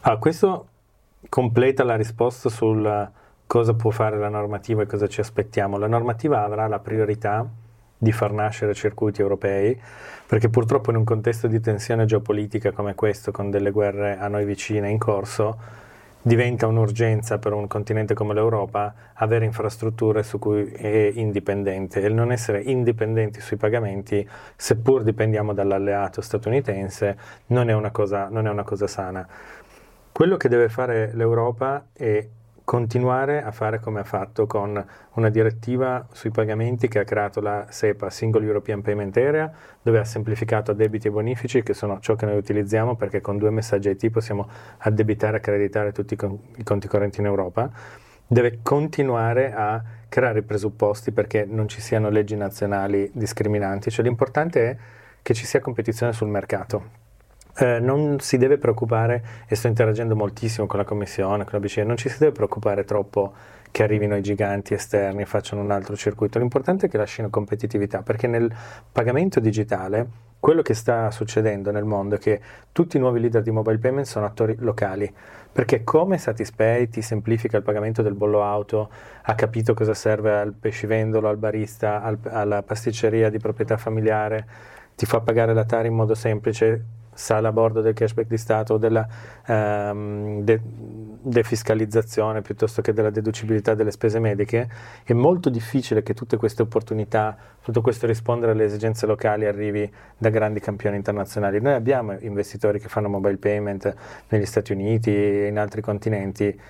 Ah, 0.02 0.16
questo 0.18 0.68
completa 1.28 1.82
la 1.82 1.96
risposta 1.96 2.48
sul 2.48 3.10
cosa 3.46 3.74
può 3.74 3.90
fare 3.90 4.18
la 4.18 4.28
normativa 4.28 4.82
e 4.82 4.86
cosa 4.86 5.06
ci 5.06 5.20
aspettiamo. 5.20 5.78
La 5.78 5.86
normativa 5.86 6.42
avrà 6.44 6.66
la 6.66 6.80
priorità 6.80 7.48
di 7.98 8.12
far 8.12 8.32
nascere 8.32 8.74
circuiti 8.74 9.20
europei, 9.20 9.80
perché 10.26 10.48
purtroppo 10.48 10.90
in 10.90 10.96
un 10.96 11.04
contesto 11.04 11.46
di 11.46 11.60
tensione 11.60 12.04
geopolitica 12.04 12.72
come 12.72 12.94
questo, 12.94 13.32
con 13.32 13.50
delle 13.50 13.70
guerre 13.70 14.18
a 14.18 14.28
noi 14.28 14.44
vicine 14.44 14.90
in 14.90 14.98
corso, 14.98 15.84
diventa 16.26 16.66
un'urgenza 16.66 17.38
per 17.38 17.52
un 17.52 17.68
continente 17.68 18.12
come 18.12 18.34
l'Europa 18.34 18.92
avere 19.14 19.44
infrastrutture 19.44 20.24
su 20.24 20.40
cui 20.40 20.72
è 20.72 21.12
indipendente 21.14 22.02
e 22.02 22.08
non 22.08 22.32
essere 22.32 22.62
indipendenti 22.62 23.40
sui 23.40 23.56
pagamenti, 23.56 24.28
seppur 24.56 25.04
dipendiamo 25.04 25.54
dall'alleato 25.54 26.20
statunitense, 26.20 27.16
non 27.46 27.70
è 27.70 27.74
una 27.74 27.92
cosa, 27.92 28.28
non 28.28 28.48
è 28.48 28.50
una 28.50 28.64
cosa 28.64 28.88
sana. 28.88 29.24
Quello 30.10 30.36
che 30.36 30.48
deve 30.48 30.68
fare 30.68 31.12
l'Europa 31.14 31.86
è 31.92 32.26
continuare 32.66 33.44
a 33.44 33.52
fare 33.52 33.78
come 33.78 34.00
ha 34.00 34.04
fatto 34.04 34.48
con 34.48 34.84
una 35.12 35.28
direttiva 35.28 36.04
sui 36.10 36.32
pagamenti 36.32 36.88
che 36.88 36.98
ha 36.98 37.04
creato 37.04 37.40
la 37.40 37.66
SEPA, 37.70 38.10
Single 38.10 38.44
European 38.44 38.82
Payment 38.82 39.16
Area, 39.16 39.48
dove 39.80 40.00
ha 40.00 40.04
semplificato 40.04 40.72
debiti 40.72 41.06
e 41.06 41.12
bonifici, 41.12 41.62
che 41.62 41.74
sono 41.74 42.00
ciò 42.00 42.16
che 42.16 42.26
noi 42.26 42.36
utilizziamo 42.36 42.96
perché 42.96 43.20
con 43.20 43.38
due 43.38 43.50
messaggi 43.50 43.90
IT 43.90 44.10
possiamo 44.10 44.48
addebitare 44.78 45.34
e 45.34 45.38
accreditare 45.38 45.92
tutti 45.92 46.14
i, 46.14 46.16
con- 46.16 46.36
i 46.56 46.64
conti 46.64 46.88
correnti 46.88 47.20
in 47.20 47.26
Europa. 47.26 47.70
Deve 48.26 48.58
continuare 48.62 49.54
a 49.54 49.80
creare 50.08 50.40
i 50.40 50.42
presupposti 50.42 51.12
perché 51.12 51.44
non 51.48 51.68
ci 51.68 51.80
siano 51.80 52.10
leggi 52.10 52.34
nazionali 52.34 53.08
discriminanti, 53.14 53.92
cioè 53.92 54.04
l'importante 54.04 54.70
è 54.70 54.76
che 55.22 55.34
ci 55.34 55.46
sia 55.46 55.60
competizione 55.60 56.12
sul 56.12 56.26
mercato 56.26 57.05
eh, 57.58 57.78
non 57.80 58.18
si 58.20 58.36
deve 58.36 58.58
preoccupare, 58.58 59.24
e 59.46 59.54
sto 59.54 59.68
interagendo 59.68 60.14
moltissimo 60.14 60.66
con 60.66 60.78
la 60.78 60.84
Commissione, 60.84 61.44
con 61.44 61.54
la 61.54 61.60
BCE, 61.60 61.84
non 61.84 61.96
ci 61.96 62.08
si 62.08 62.18
deve 62.18 62.32
preoccupare 62.32 62.84
troppo 62.84 63.32
che 63.70 63.82
arrivino 63.82 64.16
i 64.16 64.22
giganti 64.22 64.74
esterni 64.74 65.22
e 65.22 65.26
facciano 65.26 65.62
un 65.62 65.70
altro 65.70 65.96
circuito. 65.96 66.38
L'importante 66.38 66.86
è 66.86 66.88
che 66.88 66.96
lasciano 66.96 67.28
competitività, 67.28 68.02
perché 68.02 68.26
nel 68.26 68.50
pagamento 68.90 69.40
digitale 69.40 70.24
quello 70.38 70.62
che 70.62 70.74
sta 70.74 71.10
succedendo 71.10 71.70
nel 71.70 71.84
mondo 71.84 72.14
è 72.14 72.18
che 72.18 72.40
tutti 72.72 72.98
i 72.98 73.00
nuovi 73.00 73.20
leader 73.20 73.42
di 73.42 73.50
mobile 73.50 73.78
payment 73.78 74.06
sono 74.06 74.26
attori 74.26 74.54
locali, 74.58 75.12
perché 75.50 75.82
come 75.82 76.18
Satispay 76.18 76.88
ti 76.88 77.02
semplifica 77.02 77.56
il 77.56 77.62
pagamento 77.62 78.02
del 78.02 78.14
bollo 78.14 78.42
auto, 78.42 78.90
ha 79.22 79.34
capito 79.34 79.74
cosa 79.74 79.94
serve 79.94 80.36
al 80.36 80.52
pescivendolo, 80.52 81.28
al 81.28 81.36
barista, 81.36 82.02
al, 82.02 82.18
alla 82.24 82.62
pasticceria 82.62 83.28
di 83.30 83.38
proprietà 83.38 83.76
familiare, 83.76 84.46
ti 84.94 85.04
fa 85.04 85.20
pagare 85.20 85.52
la 85.52 85.64
TAR 85.64 85.86
in 85.86 85.94
modo 85.94 86.14
semplice, 86.14 86.84
sala 87.16 87.48
a 87.48 87.52
bordo 87.52 87.80
del 87.80 87.94
cashback 87.94 88.28
di 88.28 88.36
Stato 88.36 88.74
o 88.74 88.78
della 88.78 89.06
ehm, 89.46 90.42
de- 90.42 90.60
defiscalizzazione 90.62 92.42
piuttosto 92.42 92.82
che 92.82 92.92
della 92.92 93.10
deducibilità 93.10 93.74
delle 93.74 93.90
spese 93.90 94.20
mediche, 94.20 94.68
è 95.02 95.12
molto 95.12 95.50
difficile 95.50 96.02
che 96.02 96.14
tutte 96.14 96.36
queste 96.36 96.62
opportunità, 96.62 97.36
tutto 97.62 97.80
questo 97.80 98.06
rispondere 98.06 98.52
alle 98.52 98.64
esigenze 98.64 99.06
locali 99.06 99.46
arrivi 99.46 99.90
da 100.16 100.28
grandi 100.28 100.60
campioni 100.60 100.96
internazionali. 100.96 101.60
Noi 101.60 101.74
abbiamo 101.74 102.16
investitori 102.20 102.78
che 102.78 102.88
fanno 102.88 103.08
mobile 103.08 103.38
payment 103.38 103.94
negli 104.28 104.46
Stati 104.46 104.72
Uniti 104.72 105.14
e 105.14 105.46
in 105.46 105.58
altri 105.58 105.80
continenti 105.80 106.60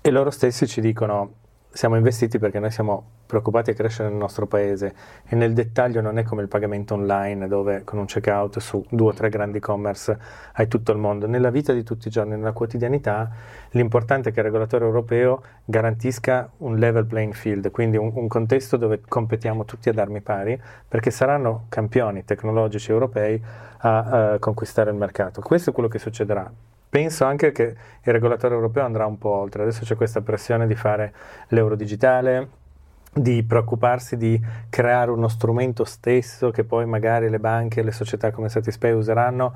e 0.00 0.10
loro 0.10 0.30
stessi 0.30 0.66
ci 0.66 0.80
dicono 0.80 1.44
siamo 1.76 1.96
investiti 1.96 2.38
perché 2.38 2.58
noi 2.58 2.70
siamo 2.70 3.04
preoccupati 3.26 3.70
a 3.70 3.74
crescere 3.74 4.08
nel 4.08 4.16
nostro 4.16 4.46
paese 4.46 4.94
e 5.26 5.36
nel 5.36 5.52
dettaglio 5.52 6.00
non 6.00 6.16
è 6.16 6.22
come 6.22 6.40
il 6.40 6.48
pagamento 6.48 6.94
online 6.94 7.48
dove 7.48 7.84
con 7.84 7.98
un 7.98 8.06
checkout 8.06 8.58
su 8.60 8.82
due 8.88 9.10
o 9.10 9.12
tre 9.12 9.28
grandi 9.28 9.58
e-commerce 9.58 10.18
hai 10.54 10.68
tutto 10.68 10.92
il 10.92 10.98
mondo. 10.98 11.26
Nella 11.26 11.50
vita 11.50 11.74
di 11.74 11.82
tutti 11.82 12.08
i 12.08 12.10
giorni, 12.10 12.30
nella 12.30 12.52
quotidianità, 12.52 13.30
l'importante 13.72 14.30
è 14.30 14.32
che 14.32 14.38
il 14.38 14.46
regolatore 14.46 14.86
europeo 14.86 15.42
garantisca 15.66 16.50
un 16.58 16.76
level 16.76 17.04
playing 17.04 17.34
field, 17.34 17.70
quindi 17.70 17.98
un, 17.98 18.10
un 18.14 18.26
contesto 18.26 18.78
dove 18.78 19.02
competiamo 19.06 19.66
tutti 19.66 19.90
ad 19.90 19.98
armi 19.98 20.22
pari 20.22 20.58
perché 20.88 21.10
saranno 21.10 21.66
campioni 21.68 22.24
tecnologici 22.24 22.90
europei 22.90 23.42
a, 23.78 24.32
a 24.32 24.38
conquistare 24.38 24.90
il 24.90 24.96
mercato. 24.96 25.42
Questo 25.42 25.70
è 25.70 25.72
quello 25.74 25.90
che 25.90 25.98
succederà 25.98 26.50
penso 26.88 27.24
anche 27.24 27.52
che 27.52 27.62
il 27.62 28.12
regolatore 28.12 28.54
europeo 28.54 28.84
andrà 28.84 29.06
un 29.06 29.18
po' 29.18 29.30
oltre. 29.30 29.62
Adesso 29.62 29.84
c'è 29.84 29.96
questa 29.96 30.20
pressione 30.20 30.66
di 30.66 30.74
fare 30.74 31.12
l'euro 31.48 31.74
digitale, 31.74 32.48
di 33.12 33.42
preoccuparsi 33.42 34.16
di 34.16 34.40
creare 34.68 35.10
uno 35.10 35.28
strumento 35.28 35.84
stesso 35.84 36.50
che 36.50 36.64
poi 36.64 36.86
magari 36.86 37.30
le 37.30 37.38
banche 37.38 37.80
e 37.80 37.82
le 37.82 37.92
società 37.92 38.30
come 38.30 38.48
Satispay 38.48 38.92
useranno. 38.92 39.54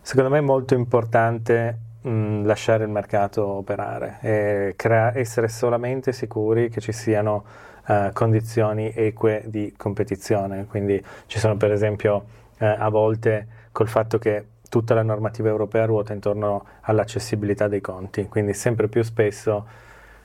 Secondo 0.00 0.30
me 0.30 0.38
è 0.38 0.42
molto 0.42 0.74
importante 0.74 1.78
mh, 2.02 2.44
lasciare 2.44 2.84
il 2.84 2.90
mercato 2.90 3.46
operare 3.46 4.18
e 4.20 4.74
crea- 4.76 5.16
essere 5.16 5.48
solamente 5.48 6.12
sicuri 6.12 6.68
che 6.68 6.80
ci 6.80 6.92
siano 6.92 7.44
uh, 7.86 8.12
condizioni 8.12 8.92
eque 8.94 9.44
di 9.46 9.72
competizione. 9.76 10.66
Quindi 10.66 11.02
ci 11.26 11.38
sono 11.38 11.56
per 11.56 11.72
esempio 11.72 12.14
uh, 12.58 12.64
a 12.78 12.88
volte 12.90 13.46
col 13.72 13.88
fatto 13.88 14.18
che 14.18 14.44
tutta 14.74 14.94
la 14.94 15.04
normativa 15.04 15.48
europea 15.48 15.84
ruota 15.84 16.12
intorno 16.12 16.64
all'accessibilità 16.80 17.68
dei 17.68 17.80
conti, 17.80 18.26
quindi 18.26 18.54
sempre 18.54 18.88
più 18.88 19.04
spesso 19.04 19.64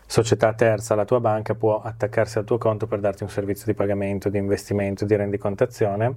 società 0.07 0.53
terza, 0.53 0.95
la 0.95 1.05
tua 1.05 1.19
banca 1.19 1.53
può 1.53 1.79
attaccarsi 1.83 2.39
al 2.39 2.45
tuo 2.45 2.57
conto 2.57 2.88
per 2.88 2.99
darti 2.99 3.21
un 3.21 3.29
servizio 3.29 3.65
di 3.67 3.75
pagamento, 3.75 4.27
di 4.27 4.39
investimento, 4.39 5.05
di 5.05 5.15
rendicontazione. 5.15 6.15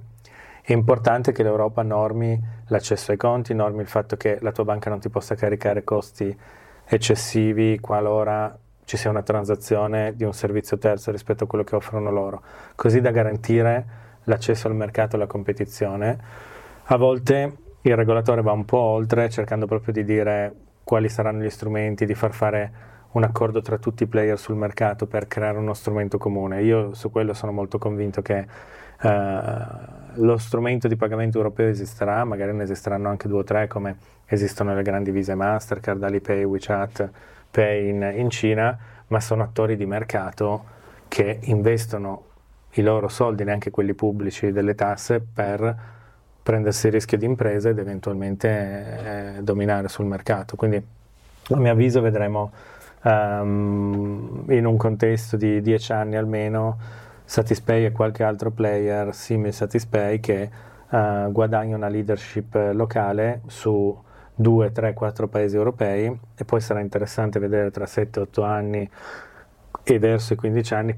È 0.63 0.71
importante 0.71 1.31
che 1.31 1.43
l'Europa 1.43 1.83
normi 1.83 2.41
l'accesso 2.69 3.11
ai 3.11 3.17
conti, 3.17 3.53
normi 3.53 3.81
il 3.81 3.87
fatto 3.87 4.17
che 4.17 4.39
la 4.41 4.51
tua 4.51 4.63
banca 4.63 4.89
non 4.89 4.99
ti 4.99 5.09
possa 5.09 5.35
caricare 5.35 5.83
costi 5.83 6.35
eccessivi 6.85 7.77
qualora 7.79 8.57
ci 8.85 8.97
sia 8.97 9.11
una 9.11 9.21
transazione 9.21 10.15
di 10.15 10.23
un 10.23 10.33
servizio 10.33 10.79
terzo 10.79 11.11
rispetto 11.11 11.43
a 11.43 11.47
quello 11.47 11.63
che 11.63 11.75
offrono 11.75 12.09
loro, 12.09 12.41
così 12.73 12.99
da 12.99 13.11
garantire 13.11 13.85
l'accesso 14.23 14.67
al 14.67 14.73
mercato 14.73 15.13
e 15.13 15.19
alla 15.19 15.27
competizione. 15.27 16.17
A 16.85 16.97
volte 16.97 17.57
il 17.83 17.95
regolatore 17.95 18.41
va 18.41 18.51
un 18.51 18.65
po' 18.65 18.77
oltre 18.77 19.29
cercando 19.29 19.65
proprio 19.65 19.93
di 19.93 20.03
dire 20.03 20.53
quali 20.83 21.09
saranno 21.09 21.43
gli 21.43 21.49
strumenti, 21.49 22.05
di 22.05 22.15
far 22.15 22.33
fare 22.33 22.71
un 23.11 23.23
accordo 23.23 23.61
tra 23.61 23.77
tutti 23.77 24.03
i 24.03 24.07
player 24.07 24.37
sul 24.39 24.55
mercato 24.55 25.05
per 25.05 25.27
creare 25.27 25.57
uno 25.57 25.73
strumento 25.73 26.17
comune. 26.17 26.61
Io 26.63 26.93
su 26.93 27.11
quello 27.11 27.33
sono 27.33 27.51
molto 27.51 27.77
convinto 27.77 28.21
che 28.21 28.45
eh, 29.01 29.65
lo 30.13 30.37
strumento 30.37 30.87
di 30.87 30.95
pagamento 30.95 31.37
europeo 31.37 31.67
esisterà, 31.67 32.23
magari 32.23 32.53
ne 32.53 32.63
esisteranno 32.63 33.09
anche 33.09 33.27
due 33.27 33.39
o 33.39 33.43
tre 33.43 33.67
come 33.67 33.97
esistono 34.25 34.73
le 34.73 34.81
grandi 34.81 35.11
Visa 35.11 35.35
Mastercard, 35.35 36.01
Alipay, 36.03 36.43
WeChat, 36.43 37.09
Pay 37.51 37.89
in, 37.89 38.13
in 38.15 38.29
Cina, 38.29 38.77
ma 39.07 39.19
sono 39.19 39.43
attori 39.43 39.75
di 39.75 39.85
mercato 39.85 40.63
che 41.07 41.39
investono 41.43 42.23
i 42.71 42.81
loro 42.81 43.09
soldi, 43.09 43.43
neanche 43.43 43.69
quelli 43.69 43.93
pubblici 43.93 44.51
delle 44.51 44.73
tasse, 44.73 45.19
per 45.21 45.75
prendersi 46.43 46.89
rischio 46.89 47.17
di 47.17 47.25
impresa 47.25 47.69
ed 47.69 47.79
eventualmente 47.79 49.37
eh, 49.37 49.41
dominare 49.41 49.87
sul 49.87 50.05
mercato. 50.05 50.55
Quindi 50.57 50.75
a 50.75 51.55
mio 51.55 51.71
avviso 51.71 52.01
vedremo 52.01 52.51
um, 53.03 54.43
in 54.49 54.65
un 54.65 54.77
contesto 54.77 55.37
di 55.37 55.61
dieci 55.61 55.91
anni 55.93 56.17
almeno 56.17 56.77
Satispay 57.25 57.85
e 57.85 57.91
qualche 57.91 58.23
altro 58.23 58.51
player 58.51 59.13
simile 59.15 59.53
Satispay 59.53 60.19
che 60.19 60.49
uh, 60.89 61.31
guadagna 61.31 61.75
una 61.75 61.87
leadership 61.87 62.71
locale 62.73 63.41
su 63.47 63.97
2, 64.35 64.71
3, 64.71 64.93
4 64.93 65.27
paesi 65.27 65.55
europei 65.55 66.19
e 66.35 66.45
poi 66.45 66.59
sarà 66.59 66.81
interessante 66.81 67.39
vedere 67.39 67.71
tra 67.71 67.85
7, 67.85 68.19
8 68.19 68.43
anni 68.43 68.89
e 69.83 69.99
verso 69.99 70.33
i 70.33 70.35
15 70.35 70.73
anni 70.73 70.95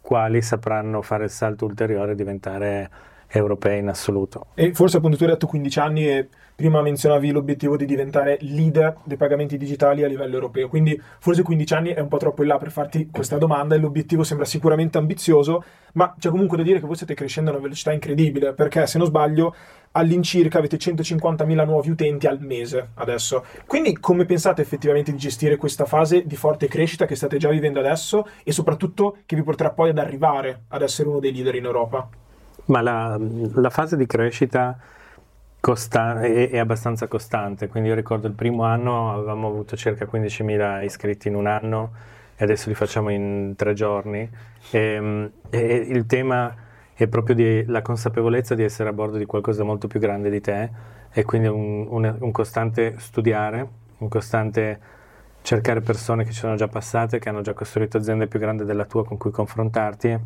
quali 0.00 0.42
sapranno 0.42 1.02
fare 1.02 1.24
il 1.24 1.30
salto 1.30 1.64
ulteriore 1.64 2.12
e 2.12 2.14
diventare 2.14 2.90
europei 3.30 3.78
in 3.78 3.88
assoluto. 3.88 4.46
E 4.54 4.72
forse 4.72 4.96
appunto 4.96 5.16
tu 5.16 5.24
hai 5.24 5.30
detto 5.30 5.46
15 5.46 5.78
anni 5.78 6.08
e 6.08 6.28
prima 6.58 6.82
menzionavi 6.82 7.30
l'obiettivo 7.30 7.76
di 7.76 7.84
diventare 7.84 8.36
leader 8.40 8.96
dei 9.04 9.16
pagamenti 9.16 9.56
digitali 9.56 10.02
a 10.02 10.08
livello 10.08 10.34
europeo, 10.34 10.68
quindi 10.68 11.00
forse 11.20 11.42
15 11.42 11.74
anni 11.74 11.90
è 11.90 12.00
un 12.00 12.08
po' 12.08 12.16
troppo 12.16 12.42
in 12.42 12.48
là 12.48 12.58
per 12.58 12.72
farti 12.72 13.10
questa 13.12 13.38
domanda 13.38 13.76
e 13.76 13.78
l'obiettivo 13.78 14.24
sembra 14.24 14.44
sicuramente 14.44 14.98
ambizioso, 14.98 15.62
ma 15.92 16.16
c'è 16.18 16.30
comunque 16.30 16.56
da 16.56 16.64
dire 16.64 16.80
che 16.80 16.86
voi 16.86 16.96
state 16.96 17.14
crescendo 17.14 17.50
a 17.50 17.52
una 17.52 17.62
velocità 17.62 17.92
incredibile, 17.92 18.54
perché 18.54 18.88
se 18.88 18.98
non 18.98 19.06
sbaglio 19.06 19.54
all'incirca 19.92 20.58
avete 20.58 20.78
150.000 20.78 21.64
nuovi 21.64 21.90
utenti 21.90 22.26
al 22.26 22.40
mese 22.40 22.90
adesso. 22.94 23.44
Quindi 23.64 23.96
come 23.98 24.24
pensate 24.24 24.60
effettivamente 24.60 25.12
di 25.12 25.18
gestire 25.18 25.56
questa 25.56 25.84
fase 25.84 26.26
di 26.26 26.34
forte 26.34 26.66
crescita 26.66 27.06
che 27.06 27.14
state 27.14 27.36
già 27.36 27.50
vivendo 27.50 27.78
adesso 27.78 28.26
e 28.42 28.50
soprattutto 28.50 29.18
che 29.26 29.36
vi 29.36 29.44
porterà 29.44 29.70
poi 29.70 29.90
ad 29.90 29.98
arrivare 29.98 30.64
ad 30.68 30.82
essere 30.82 31.08
uno 31.08 31.20
dei 31.20 31.32
leader 31.32 31.54
in 31.54 31.66
Europa? 31.66 32.08
Ma 32.68 32.82
la, 32.82 33.18
la 33.18 33.70
fase 33.70 33.96
di 33.96 34.06
crescita 34.06 34.78
costa- 35.58 36.20
è, 36.20 36.50
è, 36.50 36.58
abbastanza 36.58 37.06
costante, 37.06 37.66
quindi 37.68 37.88
io 37.88 37.94
ricordo 37.94 38.26
il 38.26 38.34
primo 38.34 38.64
anno 38.64 39.12
avevamo 39.12 39.48
avuto 39.48 39.74
circa 39.76 40.04
15.000 40.04 40.84
iscritti 40.84 41.28
in 41.28 41.34
un 41.34 41.46
anno 41.46 41.92
e 42.36 42.44
adesso 42.44 42.68
li 42.68 42.74
facciamo 42.74 43.08
in 43.08 43.54
tre 43.56 43.72
giorni. 43.72 44.28
E, 44.70 45.30
e 45.48 45.66
il 45.88 46.06
tema 46.06 46.54
è 46.92 47.06
proprio 47.06 47.64
la 47.66 47.80
consapevolezza 47.80 48.54
di 48.54 48.64
essere 48.64 48.90
a 48.90 48.92
bordo 48.92 49.16
di 49.16 49.24
qualcosa 49.24 49.64
molto 49.64 49.88
più 49.88 49.98
grande 49.98 50.28
di 50.28 50.40
te 50.40 50.70
e 51.10 51.24
quindi 51.24 51.48
un, 51.48 51.86
un, 51.88 52.16
un 52.20 52.30
costante 52.32 52.96
studiare, 52.98 53.66
un 53.98 54.08
costante 54.08 54.80
cercare 55.40 55.80
persone 55.80 56.24
che 56.24 56.32
ci 56.32 56.40
sono 56.40 56.54
già 56.54 56.68
passate, 56.68 57.18
che 57.18 57.30
hanno 57.30 57.40
già 57.40 57.54
costruito 57.54 57.96
aziende 57.96 58.26
più 58.26 58.38
grandi 58.38 58.64
della 58.64 58.84
tua 58.84 59.06
con 59.06 59.16
cui 59.16 59.30
confrontarti 59.30 60.18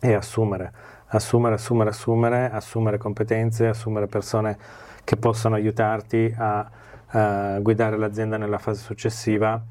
e 0.00 0.12
assumere 0.14 0.93
assumere, 1.14 1.54
assumere, 1.54 1.90
assumere, 1.90 2.50
assumere 2.50 2.98
competenze, 2.98 3.68
assumere 3.68 4.06
persone 4.06 4.56
che 5.04 5.16
possano 5.16 5.54
aiutarti 5.54 6.34
a, 6.36 6.70
a 7.06 7.58
guidare 7.60 7.96
l'azienda 7.96 8.36
nella 8.36 8.58
fase 8.58 8.82
successiva 8.82 9.62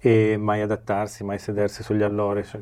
e 0.00 0.36
mai 0.36 0.60
adattarsi, 0.60 1.24
mai 1.24 1.38
sedersi 1.38 1.82
sugli 1.82 2.02
allori. 2.02 2.44
Cioè, 2.44 2.60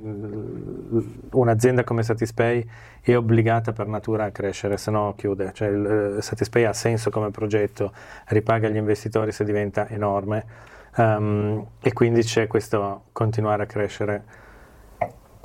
un'azienda 1.32 1.84
come 1.84 2.02
Satispay 2.02 2.66
è 3.00 3.14
obbligata 3.14 3.72
per 3.72 3.86
natura 3.86 4.24
a 4.24 4.30
crescere, 4.30 4.76
se 4.78 4.90
no 4.90 5.14
chiude. 5.16 5.52
Cioè, 5.52 5.68
il, 5.68 6.18
Satispay 6.20 6.64
ha 6.64 6.72
senso 6.72 7.10
come 7.10 7.30
progetto, 7.30 7.92
ripaga 8.28 8.68
gli 8.68 8.76
investitori 8.76 9.32
se 9.32 9.44
diventa 9.44 9.88
enorme 9.88 10.44
um, 10.96 11.66
e 11.80 11.92
quindi 11.92 12.22
c'è 12.22 12.46
questo 12.46 13.04
continuare 13.12 13.64
a 13.64 13.66
crescere 13.66 14.24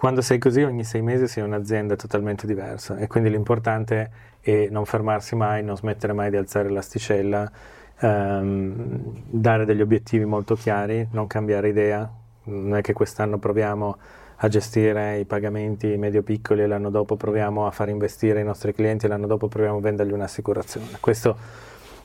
quando 0.01 0.21
sei 0.21 0.39
così 0.39 0.63
ogni 0.63 0.83
sei 0.83 1.03
mesi 1.03 1.27
sei 1.27 1.43
un'azienda 1.43 1.95
totalmente 1.95 2.47
diversa 2.47 2.97
e 2.97 3.05
quindi 3.05 3.29
l'importante 3.29 4.09
è 4.39 4.67
non 4.71 4.83
fermarsi 4.83 5.35
mai, 5.35 5.63
non 5.63 5.77
smettere 5.77 6.11
mai 6.11 6.31
di 6.31 6.37
alzare 6.37 6.71
l'asticella, 6.71 7.51
ehm, 7.99 9.25
dare 9.29 9.63
degli 9.63 9.79
obiettivi 9.79 10.25
molto 10.25 10.55
chiari, 10.55 11.07
non 11.11 11.27
cambiare 11.27 11.69
idea. 11.69 12.11
Non 12.45 12.77
è 12.77 12.81
che 12.81 12.93
quest'anno 12.93 13.37
proviamo 13.37 13.97
a 14.37 14.47
gestire 14.47 15.19
i 15.19 15.25
pagamenti 15.25 15.95
medio-piccoli 15.97 16.63
e 16.63 16.65
l'anno 16.65 16.89
dopo 16.89 17.15
proviamo 17.15 17.67
a 17.67 17.69
far 17.69 17.89
investire 17.89 18.41
i 18.41 18.43
nostri 18.43 18.73
clienti 18.73 19.05
e 19.05 19.07
l'anno 19.07 19.27
dopo 19.27 19.49
proviamo 19.49 19.77
a 19.77 19.81
vendergli 19.81 20.13
un'assicurazione. 20.13 20.97
Questo 20.99 21.37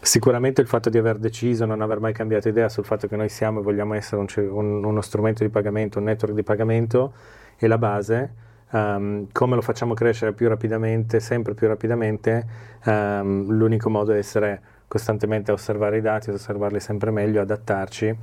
sicuramente 0.02 0.60
il 0.60 0.66
fatto 0.66 0.90
di 0.90 0.98
aver 0.98 1.16
deciso, 1.16 1.64
non 1.64 1.80
aver 1.80 2.00
mai 2.00 2.12
cambiato 2.12 2.48
idea 2.48 2.68
sul 2.68 2.84
fatto 2.84 3.08
che 3.08 3.16
noi 3.16 3.30
siamo 3.30 3.60
e 3.60 3.62
vogliamo 3.62 3.94
essere 3.94 4.20
un, 4.20 4.26
un, 4.50 4.84
uno 4.84 5.00
strumento 5.00 5.42
di 5.42 5.48
pagamento, 5.48 5.98
un 5.98 6.04
network 6.04 6.34
di 6.34 6.42
pagamento, 6.42 7.14
è 7.56 7.66
la 7.66 7.78
base. 7.78 8.44
Um, 8.70 9.28
come 9.32 9.54
lo 9.54 9.62
facciamo 9.62 9.94
crescere 9.94 10.32
più 10.32 10.48
rapidamente, 10.48 11.20
sempre 11.20 11.54
più 11.54 11.68
rapidamente, 11.68 12.46
um, 12.84 13.50
l'unico 13.50 13.88
modo 13.88 14.12
è 14.12 14.18
essere 14.18 14.60
costantemente 14.88 15.50
a 15.50 15.54
osservare 15.54 15.98
i 15.98 16.00
dati, 16.00 16.30
osservarli 16.30 16.80
sempre 16.80 17.10
meglio, 17.10 17.40
adattarci, 17.40 18.14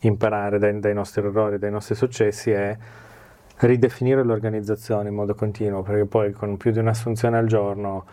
imparare 0.00 0.58
dai, 0.58 0.78
dai 0.78 0.94
nostri 0.94 1.22
errori, 1.22 1.58
dai 1.58 1.70
nostri 1.70 1.94
successi 1.94 2.50
e 2.50 2.76
ridefinire 3.60 4.22
l'organizzazione 4.22 5.08
in 5.08 5.14
modo 5.14 5.34
continuo, 5.34 5.82
perché 5.82 6.04
poi 6.04 6.32
con 6.32 6.56
più 6.56 6.70
di 6.70 6.78
un'assunzione 6.78 7.36
al 7.36 7.46
giorno, 7.46 8.04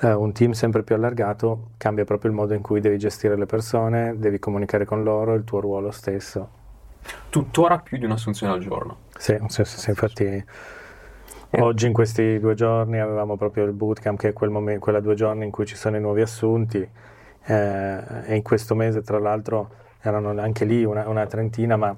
eh, 0.00 0.12
un 0.12 0.32
team 0.32 0.52
sempre 0.52 0.82
più 0.82 0.94
allargato 0.94 1.70
cambia 1.76 2.04
proprio 2.04 2.30
il 2.30 2.36
modo 2.36 2.54
in 2.54 2.62
cui 2.62 2.80
devi 2.80 2.98
gestire 2.98 3.36
le 3.36 3.46
persone, 3.46 4.14
devi 4.18 4.38
comunicare 4.38 4.84
con 4.84 5.02
loro, 5.02 5.34
il 5.34 5.44
tuo 5.44 5.60
ruolo 5.60 5.90
stesso. 5.90 6.64
Tuttora 7.28 7.78
più 7.78 7.98
di 7.98 8.04
un'assunzione 8.04 8.52
al 8.52 8.60
giorno. 8.60 9.04
Sì, 9.18 9.38
sì, 9.48 9.64
sì, 9.64 9.90
infatti 9.90 10.44
oggi 11.58 11.86
in 11.86 11.92
questi 11.92 12.38
due 12.38 12.54
giorni 12.54 13.00
avevamo 13.00 13.36
proprio 13.36 13.64
il 13.64 13.72
bootcamp 13.72 14.18
che 14.18 14.28
è 14.28 14.32
quel 14.32 14.50
momento, 14.50 14.80
quella 14.80 15.00
due 15.00 15.14
giorni 15.14 15.44
in 15.44 15.50
cui 15.50 15.64
ci 15.64 15.76
sono 15.76 15.96
i 15.96 16.00
nuovi 16.00 16.20
assunti 16.20 16.86
eh, 17.44 17.98
e 18.26 18.34
in 18.34 18.42
questo 18.42 18.74
mese 18.74 19.02
tra 19.02 19.18
l'altro 19.18 19.84
erano 20.00 20.38
anche 20.40 20.64
lì 20.64 20.84
una, 20.84 21.08
una 21.08 21.26
trentina 21.26 21.76
ma 21.76 21.96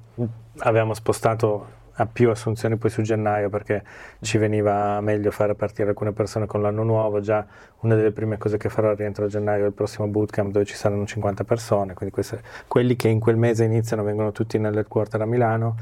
avevamo 0.59 0.93
spostato 0.93 1.77
a 2.01 2.05
più 2.05 2.29
assunzioni 2.29 2.77
poi 2.77 2.89
su 2.89 3.01
gennaio 3.01 3.49
perché 3.49 3.83
ci 4.21 4.37
veniva 4.37 4.99
meglio 5.01 5.31
fare 5.31 5.53
partire 5.55 5.89
alcune 5.89 6.13
persone 6.13 6.45
con 6.45 6.61
l'anno 6.61 6.83
nuovo. 6.83 7.19
Già 7.19 7.45
una 7.81 7.95
delle 7.95 8.11
prime 8.11 8.37
cose 8.37 8.57
che 8.57 8.69
farò 8.69 8.93
rientro 8.93 9.25
a 9.25 9.27
gennaio 9.27 9.65
è 9.65 9.67
il 9.67 9.73
prossimo 9.73 10.07
bootcamp 10.07 10.51
dove 10.51 10.65
ci 10.65 10.75
saranno 10.75 11.05
50 11.05 11.43
persone, 11.43 11.93
quindi 11.93 12.13
queste, 12.13 12.41
quelli 12.67 12.95
che 12.95 13.09
in 13.09 13.19
quel 13.19 13.35
mese 13.35 13.65
iniziano 13.65 14.03
vengono 14.03 14.31
tutti 14.31 14.57
nell'headquarter 14.57 15.21
a 15.21 15.25
Milano 15.25 15.75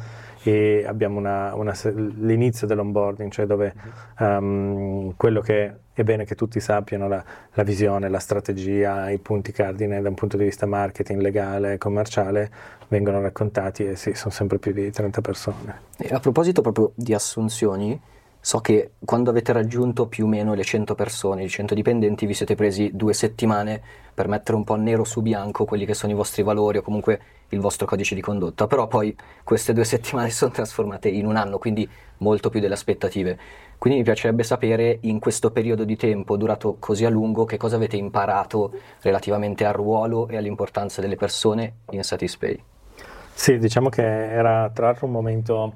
e 0.48 0.86
abbiamo 0.88 1.20
una, 1.20 1.54
una, 1.56 1.74
l'inizio 1.84 2.68
dell'onboarding, 2.68 3.30
cioè 3.30 3.46
dove 3.46 3.74
um, 4.20 5.14
quello 5.18 5.42
che 5.42 5.74
è 5.92 6.04
bene 6.04 6.24
che 6.24 6.36
tutti 6.36 6.62
sappiano, 6.62 7.10
la, 7.10 7.22
la, 7.52 7.64
visione, 7.64 8.08
la 8.08 8.20
strategia, 8.20 9.10
i 9.10 9.18
punti 9.18 9.52
cardine 9.52 10.00
da 10.00 10.08
un 10.08 10.16
punto 10.16 10.38
di 10.38 10.46
vista 10.46 10.66
marketing, 10.66 11.20
legale, 11.20 11.78
commerciale, 11.78 12.50
vengono 12.88 13.20
raccontati 13.20 13.88
e 13.88 13.98
sì, 13.98 14.14
sono 14.14 14.32
sempre 14.32 14.58
più 14.58 14.72
di 14.72 14.90
30 14.90 15.20
persone. 15.20 15.82
E 15.98 16.14
a 16.14 16.20
proposito 16.22 16.62
proprio 16.62 16.94
di 16.96 17.14
assunzioni, 17.14 18.00
so 18.48 18.60
che 18.60 18.92
quando 19.04 19.30
avete 19.30 19.52
raggiunto 19.52 20.08
più 20.08 20.24
o 20.24 20.28
meno 20.30 20.54
le 20.54 20.64
100 20.64 20.96
persone, 20.96 21.44
i 21.44 21.50
100 21.50 21.74
dipendenti, 21.74 22.26
vi 22.26 22.34
siete 22.34 22.56
presi 22.56 22.92
due 22.94 23.14
settimane 23.14 23.82
per 24.14 24.30
mettere 24.30 24.56
un 24.56 24.64
po' 24.64 24.76
nero 24.76 25.04
su 25.04 25.22
bianco 25.22 25.66
quelli 25.66 25.86
che 25.86 25.94
sono 25.94 26.14
i 26.14 26.16
vostri 26.16 26.44
valori 26.44 26.78
o 26.78 26.82
comunque 26.82 27.20
il 27.50 27.60
vostro 27.60 27.86
codice 27.86 28.16
di 28.16 28.22
condotta, 28.22 28.66
però 28.66 28.88
poi 28.88 29.14
queste 29.44 29.74
due 29.74 29.84
settimane 29.84 30.30
sono 30.30 30.52
trasformate 30.52 31.10
in 31.10 31.26
un 31.26 31.36
anno, 31.36 31.58
quindi 31.58 31.90
molto 32.20 32.50
più 32.50 32.62
delle 32.62 32.76
aspettative. 32.76 33.38
Quindi 33.78 34.00
mi 34.00 34.06
piacerebbe 34.06 34.44
sapere 34.44 35.00
in 35.02 35.20
questo 35.20 35.52
periodo 35.52 35.84
di 35.84 35.98
tempo 35.98 36.38
durato 36.38 36.78
così 36.80 37.04
a 37.04 37.10
lungo 37.10 37.44
che 37.44 37.58
cosa 37.58 37.76
avete 37.76 37.98
imparato 37.98 38.72
relativamente 39.02 39.66
al 39.66 39.74
ruolo 39.74 40.30
e 40.30 40.38
all'importanza 40.38 41.02
delle 41.02 41.18
persone 41.18 41.80
in 41.90 42.02
Satispay. 42.02 42.64
Sì, 43.34 43.58
diciamo 43.58 43.90
che 43.90 44.04
era 44.04 44.70
tra 44.74 44.86
l'altro 44.86 45.06
un 45.06 45.12
momento 45.12 45.74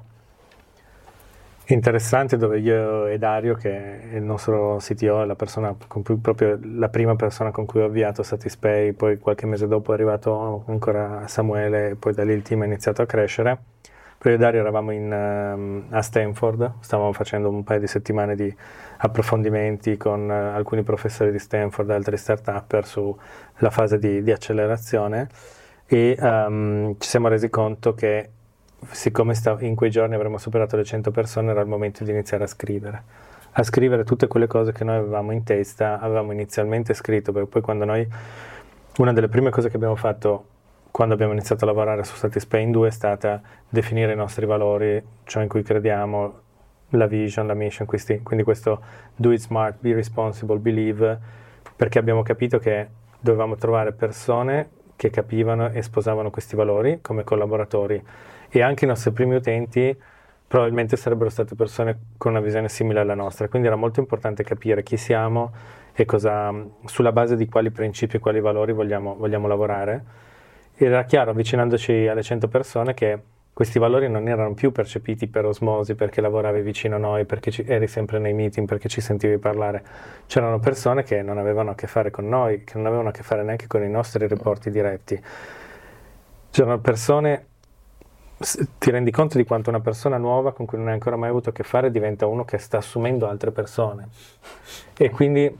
interessante 1.66 2.36
dove 2.36 2.58
io 2.58 3.06
e 3.06 3.18
Dario, 3.18 3.54
che 3.54 4.10
è 4.10 4.16
il 4.16 4.22
nostro 4.22 4.76
CTO, 4.78 5.24
la, 5.24 5.34
persona 5.36 5.74
con 5.86 6.02
cui, 6.02 6.16
proprio 6.16 6.58
la 6.62 6.88
prima 6.88 7.14
persona 7.16 7.50
con 7.50 7.66
cui 7.66 7.80
ho 7.80 7.86
avviato 7.86 8.22
Satispay, 8.22 8.92
poi 8.92 9.18
qualche 9.18 9.46
mese 9.46 9.66
dopo 9.68 9.92
è 9.92 9.94
arrivato 9.94 10.64
ancora 10.66 11.26
Samuele 11.28 11.90
e 11.90 11.94
poi 11.94 12.12
da 12.12 12.24
lì 12.24 12.32
il 12.32 12.42
team 12.42 12.62
ha 12.62 12.64
iniziato 12.64 13.02
a 13.02 13.06
crescere. 13.06 13.58
Poi 14.18 14.32
io 14.32 14.38
e 14.38 14.40
Dario 14.40 14.60
eravamo 14.60 14.92
in, 14.92 15.10
um, 15.10 15.86
a 15.90 16.00
Stanford, 16.00 16.74
stavamo 16.80 17.12
facendo 17.12 17.48
un 17.48 17.64
paio 17.64 17.80
di 17.80 17.88
settimane 17.88 18.36
di 18.36 18.54
approfondimenti 18.98 19.96
con 19.96 20.28
uh, 20.28 20.54
alcuni 20.56 20.82
professori 20.84 21.32
di 21.32 21.40
Stanford 21.40 21.90
e 21.90 21.94
altri 21.94 22.16
start-upper 22.16 22.86
sulla 22.86 23.70
fase 23.70 23.98
di, 23.98 24.22
di 24.22 24.30
accelerazione 24.30 25.28
e 25.86 26.16
um, 26.20 26.94
ci 26.98 27.08
siamo 27.08 27.28
resi 27.28 27.50
conto 27.50 27.94
che 27.94 28.30
siccome 28.90 29.34
in 29.60 29.74
quei 29.74 29.90
giorni 29.90 30.14
avremmo 30.14 30.38
superato 30.38 30.76
le 30.76 30.84
100 30.84 31.10
persone 31.10 31.50
era 31.50 31.60
il 31.60 31.66
momento 31.66 32.04
di 32.04 32.10
iniziare 32.10 32.44
a 32.44 32.46
scrivere. 32.46 33.02
A 33.52 33.62
scrivere 33.62 34.04
tutte 34.04 34.26
quelle 34.26 34.46
cose 34.46 34.72
che 34.72 34.84
noi 34.84 34.96
avevamo 34.96 35.32
in 35.32 35.44
testa 35.44 36.00
avevamo 36.00 36.32
inizialmente 36.32 36.94
scritto 36.94 37.32
perché 37.32 37.48
poi 37.48 37.62
quando 37.62 37.84
noi 37.84 38.08
una 38.98 39.12
delle 39.12 39.28
prime 39.28 39.50
cose 39.50 39.68
che 39.68 39.76
abbiamo 39.76 39.96
fatto 39.96 40.46
quando 40.90 41.14
abbiamo 41.14 41.32
iniziato 41.32 41.64
a 41.64 41.68
lavorare 41.68 42.04
su 42.04 42.14
Satisfy 42.16 42.62
in 42.62 42.70
2 42.70 42.88
è 42.88 42.90
stata 42.90 43.40
definire 43.68 44.12
i 44.12 44.16
nostri 44.16 44.44
valori 44.46 45.02
ciò 45.24 45.40
in 45.40 45.48
cui 45.48 45.62
crediamo 45.62 46.40
la 46.90 47.06
vision, 47.06 47.46
la 47.46 47.54
mission, 47.54 47.86
questi, 47.86 48.20
quindi 48.22 48.44
questo 48.44 48.80
do 49.16 49.32
it 49.32 49.40
smart, 49.40 49.76
be 49.80 49.94
responsible, 49.94 50.58
believe 50.58 51.18
perché 51.74 51.98
abbiamo 51.98 52.22
capito 52.22 52.58
che 52.58 52.88
dovevamo 53.18 53.56
trovare 53.56 53.92
persone 53.92 54.68
che 54.96 55.10
capivano 55.10 55.70
e 55.70 55.82
sposavano 55.82 56.30
questi 56.30 56.56
valori 56.56 57.00
come 57.00 57.24
collaboratori 57.24 58.02
e 58.54 58.60
anche 58.60 58.84
i 58.84 58.88
nostri 58.88 59.12
primi 59.12 59.34
utenti 59.34 59.96
probabilmente 60.46 60.96
sarebbero 60.96 61.30
state 61.30 61.54
persone 61.54 61.98
con 62.18 62.32
una 62.32 62.40
visione 62.40 62.68
simile 62.68 63.00
alla 63.00 63.14
nostra, 63.14 63.48
quindi 63.48 63.68
era 63.68 63.76
molto 63.76 64.00
importante 64.00 64.44
capire 64.44 64.82
chi 64.82 64.98
siamo 64.98 65.50
e 65.94 66.04
cosa, 66.04 66.52
sulla 66.84 67.10
base 67.10 67.36
di 67.36 67.48
quali 67.48 67.70
principi 67.70 68.16
e 68.16 68.18
quali 68.18 68.40
valori 68.40 68.72
vogliamo, 68.72 69.16
vogliamo 69.16 69.48
lavorare. 69.48 70.04
Era 70.74 71.04
chiaro, 71.04 71.30
avvicinandoci 71.30 72.06
alle 72.06 72.22
100 72.22 72.48
persone, 72.48 72.92
che 72.92 73.18
questi 73.54 73.78
valori 73.78 74.10
non 74.10 74.28
erano 74.28 74.52
più 74.52 74.72
percepiti 74.72 75.26
per 75.26 75.46
osmosi 75.46 75.94
perché 75.94 76.20
lavoravi 76.20 76.60
vicino 76.60 76.96
a 76.96 76.98
noi, 76.98 77.24
perché 77.24 77.50
ci, 77.50 77.64
eri 77.66 77.86
sempre 77.86 78.18
nei 78.18 78.34
meeting, 78.34 78.66
perché 78.66 78.88
ci 78.88 79.00
sentivi 79.00 79.38
parlare. 79.38 79.82
C'erano 80.26 80.58
persone 80.58 81.02
che 81.02 81.22
non 81.22 81.38
avevano 81.38 81.70
a 81.70 81.74
che 81.74 81.86
fare 81.86 82.10
con 82.10 82.28
noi, 82.28 82.64
che 82.64 82.76
non 82.76 82.84
avevano 82.84 83.08
a 83.08 83.12
che 83.12 83.22
fare 83.22 83.42
neanche 83.42 83.66
con 83.66 83.82
i 83.82 83.88
nostri 83.88 84.28
rapporti 84.28 84.70
diretti. 84.70 85.18
C'erano 86.50 86.78
persone, 86.80 87.46
ti 88.78 88.90
rendi 88.90 89.10
conto 89.10 89.38
di 89.38 89.44
quanto 89.44 89.70
una 89.70 89.80
persona 89.80 90.16
nuova 90.16 90.52
con 90.52 90.66
cui 90.66 90.78
non 90.78 90.88
hai 90.88 90.94
ancora 90.94 91.16
mai 91.16 91.30
avuto 91.30 91.50
a 91.50 91.52
che 91.52 91.62
fare 91.62 91.90
diventa 91.90 92.26
uno 92.26 92.44
che 92.44 92.58
sta 92.58 92.78
assumendo 92.78 93.28
altre 93.28 93.50
persone. 93.50 94.08
E 94.96 95.10
quindi 95.10 95.58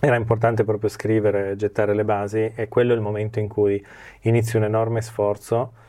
era 0.00 0.16
importante 0.16 0.64
proprio 0.64 0.88
scrivere, 0.88 1.56
gettare 1.56 1.94
le 1.94 2.04
basi 2.04 2.52
e 2.54 2.68
quello 2.68 2.92
è 2.92 2.96
il 2.96 3.02
momento 3.02 3.38
in 3.38 3.48
cui 3.48 3.84
inizi 4.22 4.56
un 4.56 4.64
enorme 4.64 5.02
sforzo 5.02 5.84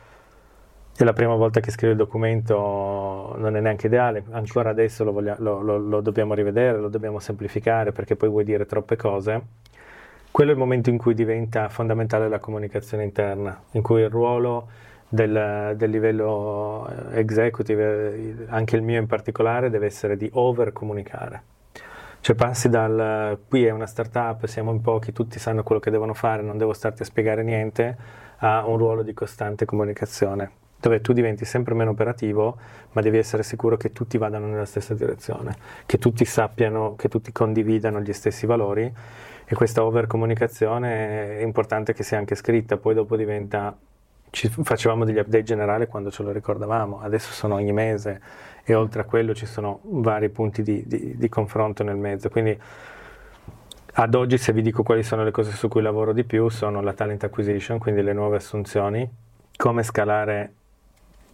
è 0.98 1.04
la 1.04 1.12
prima 1.12 1.36
volta 1.36 1.60
che 1.60 1.70
scrivo 1.70 1.92
il 1.92 1.98
documento, 1.98 3.34
non 3.38 3.56
è 3.56 3.60
neanche 3.60 3.86
ideale, 3.86 4.24
ancora 4.30 4.70
adesso 4.70 5.04
lo, 5.04 5.12
voglia, 5.12 5.36
lo, 5.38 5.60
lo, 5.62 5.78
lo, 5.78 6.00
dobbiamo 6.00 6.34
rivedere, 6.34 6.76
lo 6.76 6.88
dobbiamo 6.88 7.20
semplificare 7.20 7.92
perché 7.92 8.16
poi 8.16 8.28
vuoi 8.28 8.42
dire 8.42 8.66
troppe 8.66 8.96
cose. 8.96 9.42
Quello 10.32 10.50
è 10.50 10.54
il 10.54 10.58
momento 10.58 10.90
in 10.90 10.98
cui 10.98 11.14
diventa 11.14 11.68
fondamentale 11.68 12.28
la 12.28 12.40
comunicazione 12.40 13.04
interna, 13.04 13.62
in 13.72 13.82
cui 13.82 14.00
il 14.00 14.10
ruolo 14.10 14.68
del, 15.08 15.74
del 15.76 15.90
livello 15.90 16.88
executive, 17.12 18.46
anche 18.48 18.76
il 18.76 18.82
mio 18.82 19.00
in 19.00 19.06
particolare, 19.06 19.70
deve 19.70 19.86
essere 19.86 20.16
di 20.16 20.28
over 20.34 20.72
comunicare. 20.72 21.42
Cioè 22.20 22.34
passi 22.34 22.68
dal 22.68 23.38
qui 23.48 23.64
è 23.64 23.70
una 23.70 23.86
startup, 23.86 24.44
siamo 24.46 24.72
in 24.72 24.80
pochi, 24.80 25.12
tutti 25.12 25.38
sanno 25.38 25.62
quello 25.62 25.80
che 25.80 25.90
devono 25.90 26.14
fare, 26.14 26.42
non 26.42 26.58
devo 26.58 26.72
starti 26.72 27.02
a 27.02 27.04
spiegare 27.04 27.42
niente, 27.42 27.96
a 28.38 28.66
un 28.66 28.76
ruolo 28.76 29.02
di 29.02 29.14
costante 29.14 29.64
comunicazione 29.64 30.50
dove 30.80 31.00
tu 31.00 31.12
diventi 31.12 31.44
sempre 31.44 31.74
meno 31.74 31.90
operativo, 31.90 32.56
ma 32.92 33.00
devi 33.00 33.18
essere 33.18 33.42
sicuro 33.42 33.76
che 33.76 33.92
tutti 33.92 34.16
vadano 34.16 34.46
nella 34.46 34.64
stessa 34.64 34.94
direzione, 34.94 35.56
che 35.86 35.98
tutti 35.98 36.24
sappiano, 36.24 36.94
che 36.94 37.08
tutti 37.08 37.32
condividano 37.32 38.00
gli 38.00 38.12
stessi 38.12 38.46
valori 38.46 38.92
e 39.44 39.54
questa 39.54 39.82
overcomunicazione 39.82 41.38
è 41.38 41.42
importante 41.42 41.92
che 41.94 42.02
sia 42.02 42.18
anche 42.18 42.36
scritta, 42.36 42.76
poi 42.76 42.94
dopo 42.94 43.16
diventa 43.16 43.76
ci 44.30 44.48
facevamo 44.48 45.04
degli 45.04 45.18
update 45.18 45.42
generali 45.42 45.86
quando 45.86 46.10
ce 46.10 46.22
lo 46.22 46.32
ricordavamo, 46.32 47.00
adesso 47.00 47.32
sono 47.32 47.54
ogni 47.54 47.72
mese 47.72 48.20
e 48.64 48.74
oltre 48.74 49.02
a 49.02 49.04
quello 49.04 49.34
ci 49.34 49.46
sono 49.46 49.80
vari 49.84 50.28
punti 50.28 50.62
di, 50.62 50.84
di, 50.86 51.16
di 51.16 51.28
confronto 51.28 51.82
nel 51.82 51.96
mezzo, 51.96 52.28
quindi 52.28 52.58
ad 54.00 54.14
oggi 54.14 54.38
se 54.38 54.52
vi 54.52 54.62
dico 54.62 54.82
quali 54.82 55.02
sono 55.02 55.24
le 55.24 55.30
cose 55.32 55.50
su 55.50 55.66
cui 55.68 55.82
lavoro 55.82 56.12
di 56.12 56.22
più 56.22 56.48
sono 56.48 56.80
la 56.80 56.92
talent 56.92 57.24
acquisition, 57.24 57.78
quindi 57.78 58.02
le 58.02 58.12
nuove 58.12 58.36
assunzioni, 58.36 59.08
come 59.56 59.82
scalare 59.82 60.52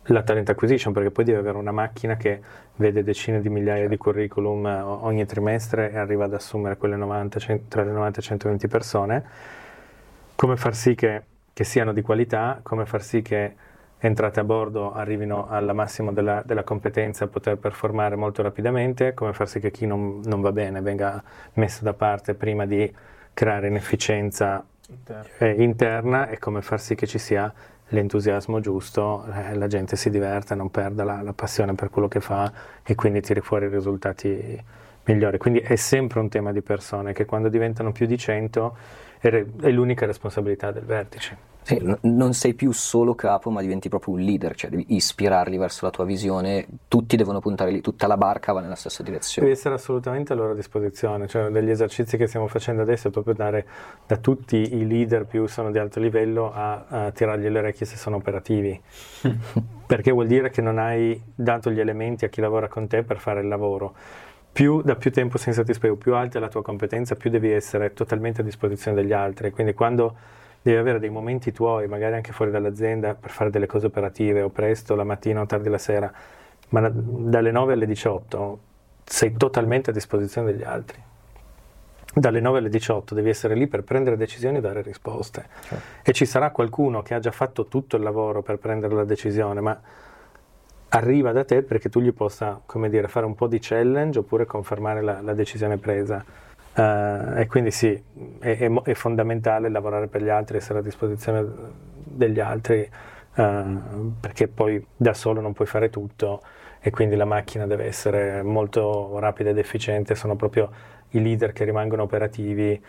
la 0.04 0.22
talent 0.22 0.48
acquisition, 0.48 0.92
perché 0.92 1.10
poi 1.10 1.24
devi 1.24 1.38
avere 1.38 1.58
una 1.58 1.72
macchina 1.72 2.16
che 2.16 2.40
vede 2.76 3.02
decine 3.02 3.40
di 3.40 3.48
migliaia 3.48 3.88
di 3.88 3.96
curriculum 3.96 4.66
eh, 4.66 4.80
ogni 4.80 5.24
trimestre 5.26 5.92
e 5.92 5.98
arriva 5.98 6.24
ad 6.24 6.34
assumere 6.34 6.76
quelle 6.76 6.96
90, 6.96 7.38
tra 7.68 7.82
le 7.82 7.90
90 7.90 8.18
e 8.18 8.22
120 8.22 8.68
persone. 8.68 9.24
Come 10.34 10.56
far 10.56 10.74
sì 10.74 10.94
che, 10.94 11.22
che, 11.54 11.64
siano 11.64 11.94
di 11.94 12.02
qualità, 12.02 12.60
come 12.62 12.84
far 12.84 13.02
sì 13.02 13.22
che 13.22 13.54
entrate 13.98 14.40
a 14.40 14.44
bordo 14.44 14.92
arrivino 14.92 15.48
al 15.48 15.74
massimo 15.74 16.12
della, 16.12 16.42
della 16.44 16.62
competenza 16.62 17.24
a 17.24 17.28
poter 17.28 17.56
performare 17.56 18.16
molto 18.16 18.42
rapidamente, 18.42 19.14
come 19.14 19.32
far 19.32 19.48
sì 19.48 19.60
che 19.60 19.70
chi 19.70 19.86
non, 19.86 20.20
non 20.24 20.42
va 20.42 20.52
bene 20.52 20.82
venga 20.82 21.22
messo 21.54 21.84
da 21.84 21.94
parte 21.94 22.34
prima 22.34 22.66
di 22.66 22.92
creare 23.32 23.68
inefficienza 23.68 24.62
interna, 24.88 25.28
eh, 25.38 25.62
interna 25.62 26.28
e 26.28 26.38
come 26.38 26.60
far 26.60 26.80
sì 26.80 26.94
che 26.94 27.06
ci 27.06 27.18
sia 27.18 27.52
l'entusiasmo 27.88 28.60
giusto, 28.60 29.24
eh, 29.32 29.54
la 29.54 29.66
gente 29.66 29.96
si 29.96 30.10
diverte, 30.10 30.54
non 30.54 30.70
perda 30.70 31.04
la, 31.04 31.22
la, 31.22 31.32
passione 31.32 31.74
per 31.74 31.90
quello 31.90 32.08
che 32.08 32.20
fa 32.20 32.52
e 32.82 32.94
quindi 32.94 33.20
tiri 33.20 33.40
fuori 33.40 33.68
risultati 33.68 34.62
migliore. 35.04 35.38
Quindi 35.38 35.60
è 35.60 35.76
sempre 35.76 36.20
un 36.20 36.28
tema 36.28 36.52
di 36.52 36.62
persone 36.62 37.12
che 37.12 37.24
quando 37.24 37.48
diventano 37.48 37.92
più 37.92 38.06
di 38.06 38.16
100 38.16 38.76
è, 39.18 39.44
l'unica 39.70 40.06
responsabilità 40.06 40.70
del 40.70 40.84
vertice. 40.84 41.52
Sì, 41.64 41.80
non 42.02 42.34
sei 42.34 42.52
più 42.52 42.72
solo 42.72 43.14
capo, 43.14 43.48
ma 43.48 43.62
diventi 43.62 43.88
proprio 43.88 44.12
un 44.12 44.20
leader, 44.20 44.54
cioè 44.54 44.68
devi 44.68 44.84
ispirarli 44.88 45.56
verso 45.56 45.86
la 45.86 45.90
tua 45.90 46.04
visione, 46.04 46.66
tutti 46.88 47.16
devono 47.16 47.40
puntare 47.40 47.70
lì, 47.70 47.80
tutta 47.80 48.06
la 48.06 48.18
barca 48.18 48.52
va 48.52 48.60
nella 48.60 48.74
stessa 48.74 49.02
direzione. 49.02 49.48
Devi 49.48 49.58
essere 49.58 49.76
assolutamente 49.76 50.34
a 50.34 50.36
loro 50.36 50.54
disposizione, 50.54 51.26
cioè 51.26 51.48
degli 51.48 51.70
esercizi 51.70 52.18
che 52.18 52.26
stiamo 52.26 52.48
facendo 52.48 52.82
adesso 52.82 53.08
è 53.08 53.10
proprio 53.10 53.32
dare 53.32 53.66
da 54.06 54.18
tutti 54.18 54.56
i 54.56 54.86
leader 54.86 55.24
più 55.24 55.46
sono 55.46 55.70
di 55.70 55.78
alto 55.78 56.00
livello 56.00 56.52
a, 56.52 56.84
a 56.86 57.10
tirargli 57.12 57.48
le 57.48 57.58
orecchie 57.58 57.86
se 57.86 57.96
sono 57.96 58.16
operativi, 58.16 58.78
perché 59.86 60.10
vuol 60.10 60.26
dire 60.26 60.50
che 60.50 60.60
non 60.60 60.76
hai 60.76 61.18
dato 61.34 61.70
gli 61.70 61.80
elementi 61.80 62.26
a 62.26 62.28
chi 62.28 62.42
lavora 62.42 62.68
con 62.68 62.86
te 62.88 63.04
per 63.04 63.18
fare 63.18 63.40
il 63.40 63.48
lavoro. 63.48 63.94
Più 64.54 64.82
da 64.82 64.94
più 64.94 65.10
tempo 65.10 65.36
sei 65.36 65.48
in 65.48 65.54
Satispeo, 65.54 65.96
più 65.96 66.14
alta 66.14 66.38
è 66.38 66.40
la 66.40 66.46
tua 66.46 66.62
competenza, 66.62 67.16
più 67.16 67.28
devi 67.28 67.50
essere 67.50 67.92
totalmente 67.92 68.42
a 68.42 68.44
disposizione 68.44 68.96
degli 68.96 69.12
altri. 69.12 69.50
Quindi 69.50 69.74
quando 69.74 70.14
devi 70.62 70.76
avere 70.78 71.00
dei 71.00 71.10
momenti 71.10 71.50
tuoi, 71.50 71.88
magari 71.88 72.14
anche 72.14 72.30
fuori 72.30 72.52
dall'azienda, 72.52 73.16
per 73.16 73.30
fare 73.30 73.50
delle 73.50 73.66
cose 73.66 73.86
operative, 73.86 74.42
o 74.42 74.50
presto, 74.50 74.94
la 74.94 75.02
mattina 75.02 75.40
o 75.40 75.46
tardi 75.46 75.68
la 75.68 75.78
sera, 75.78 76.12
ma 76.68 76.88
dalle 76.88 77.50
9 77.50 77.72
alle 77.72 77.86
18 77.86 78.58
sei 79.02 79.32
totalmente 79.36 79.90
a 79.90 79.92
disposizione 79.92 80.52
degli 80.52 80.62
altri. 80.62 81.02
Dalle 82.14 82.38
9 82.38 82.58
alle 82.58 82.68
18 82.68 83.12
devi 83.12 83.30
essere 83.30 83.56
lì 83.56 83.66
per 83.66 83.82
prendere 83.82 84.16
decisioni 84.16 84.58
e 84.58 84.60
dare 84.60 84.82
risposte. 84.82 85.46
Certo. 85.62 85.84
E 86.04 86.12
ci 86.12 86.26
sarà 86.26 86.50
qualcuno 86.50 87.02
che 87.02 87.14
ha 87.14 87.18
già 87.18 87.32
fatto 87.32 87.66
tutto 87.66 87.96
il 87.96 88.04
lavoro 88.04 88.40
per 88.40 88.58
prendere 88.58 88.94
la 88.94 89.04
decisione, 89.04 89.60
ma 89.60 89.80
arriva 90.94 91.32
da 91.32 91.44
te 91.44 91.62
perché 91.62 91.88
tu 91.88 92.00
gli 92.00 92.12
possa, 92.12 92.60
come 92.64 92.88
dire, 92.88 93.08
fare 93.08 93.26
un 93.26 93.34
po' 93.34 93.46
di 93.46 93.58
challenge 93.60 94.20
oppure 94.20 94.46
confermare 94.46 95.02
la, 95.02 95.20
la 95.20 95.34
decisione 95.34 95.76
presa. 95.76 96.24
Uh, 96.74 97.38
e 97.38 97.46
quindi 97.48 97.70
sì, 97.70 98.00
è, 98.40 98.58
è, 98.58 98.72
è, 98.82 98.94
fondamentale 98.94 99.68
lavorare 99.68 100.08
per 100.08 100.22
gli 100.22 100.28
altri, 100.28 100.56
essere 100.56 100.80
a 100.80 100.82
disposizione 100.82 101.46
degli 101.92 102.40
altri, 102.40 102.88
uh, 103.36 104.12
perché 104.18 104.48
poi 104.48 104.84
da 104.96 105.14
solo 105.14 105.40
non 105.40 105.52
puoi 105.52 105.68
fare 105.68 105.88
tutto 105.90 106.42
e 106.80 106.90
quindi 106.90 107.14
la 107.14 107.24
macchina 107.24 107.66
deve 107.66 107.84
essere 107.84 108.42
molto 108.42 109.18
rapida 109.20 109.50
ed 109.50 109.58
efficiente, 109.58 110.16
sono 110.16 110.34
proprio 110.34 110.70
i 111.10 111.22
leader 111.22 111.52
che 111.52 111.64
rimangono 111.64 112.02
operativi, 112.02 112.80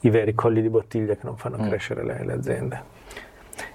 i 0.00 0.10
veri 0.10 0.34
colli 0.34 0.62
di 0.62 0.68
bottiglia 0.68 1.14
che 1.14 1.24
non 1.24 1.36
fanno 1.36 1.58
mm. 1.58 1.68
crescere 1.68 2.04
le, 2.04 2.24
le 2.24 2.32
aziende. 2.32 3.01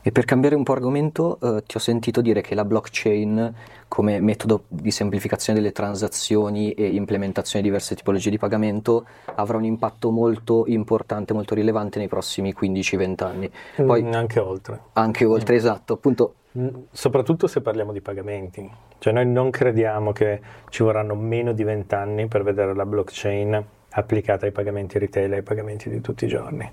E 0.01 0.11
per 0.11 0.25
cambiare 0.25 0.55
un 0.55 0.63
po' 0.63 0.73
argomento, 0.73 1.39
eh, 1.41 1.63
ti 1.65 1.77
ho 1.77 1.79
sentito 1.79 2.21
dire 2.21 2.41
che 2.41 2.55
la 2.55 2.65
blockchain 2.65 3.53
come 3.87 4.19
metodo 4.19 4.63
di 4.67 4.91
semplificazione 4.91 5.59
delle 5.59 5.71
transazioni 5.71 6.73
e 6.73 6.87
implementazione 6.87 7.61
di 7.61 7.69
diverse 7.69 7.95
tipologie 7.95 8.29
di 8.29 8.37
pagamento 8.37 9.05
avrà 9.35 9.57
un 9.57 9.65
impatto 9.65 10.11
molto 10.11 10.65
importante, 10.67 11.33
molto 11.33 11.55
rilevante 11.55 11.99
nei 11.99 12.07
prossimi 12.07 12.53
15-20 12.53 13.23
anni. 13.23 13.51
Poi, 13.75 14.03
mm, 14.03 14.13
anche 14.13 14.39
oltre. 14.39 14.79
Anche 14.93 15.25
oltre, 15.25 15.53
mm. 15.53 15.57
esatto. 15.57 15.93
Appunto, 15.93 16.35
mm, 16.57 16.67
soprattutto 16.91 17.47
se 17.47 17.61
parliamo 17.61 17.93
di 17.93 18.01
pagamenti. 18.01 18.69
Cioè 18.99 19.13
noi 19.13 19.25
non 19.25 19.49
crediamo 19.49 20.11
che 20.11 20.41
ci 20.69 20.83
vorranno 20.83 21.15
meno 21.15 21.53
di 21.53 21.63
20 21.63 21.95
anni 21.95 22.27
per 22.27 22.43
vedere 22.43 22.73
la 22.73 22.85
blockchain 22.85 23.65
applicata 23.91 24.45
ai 24.45 24.51
pagamenti 24.51 24.99
retail 24.99 25.33
e 25.33 25.35
ai 25.37 25.43
pagamenti 25.43 25.89
di 25.89 26.01
tutti 26.01 26.25
i 26.25 26.27
giorni. 26.27 26.71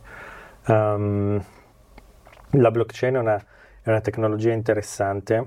Um, 0.67 1.43
la 2.57 2.71
blockchain 2.71 3.15
è 3.15 3.19
una, 3.19 3.37
è 3.83 3.89
una 3.89 4.01
tecnologia 4.01 4.53
interessante, 4.53 5.47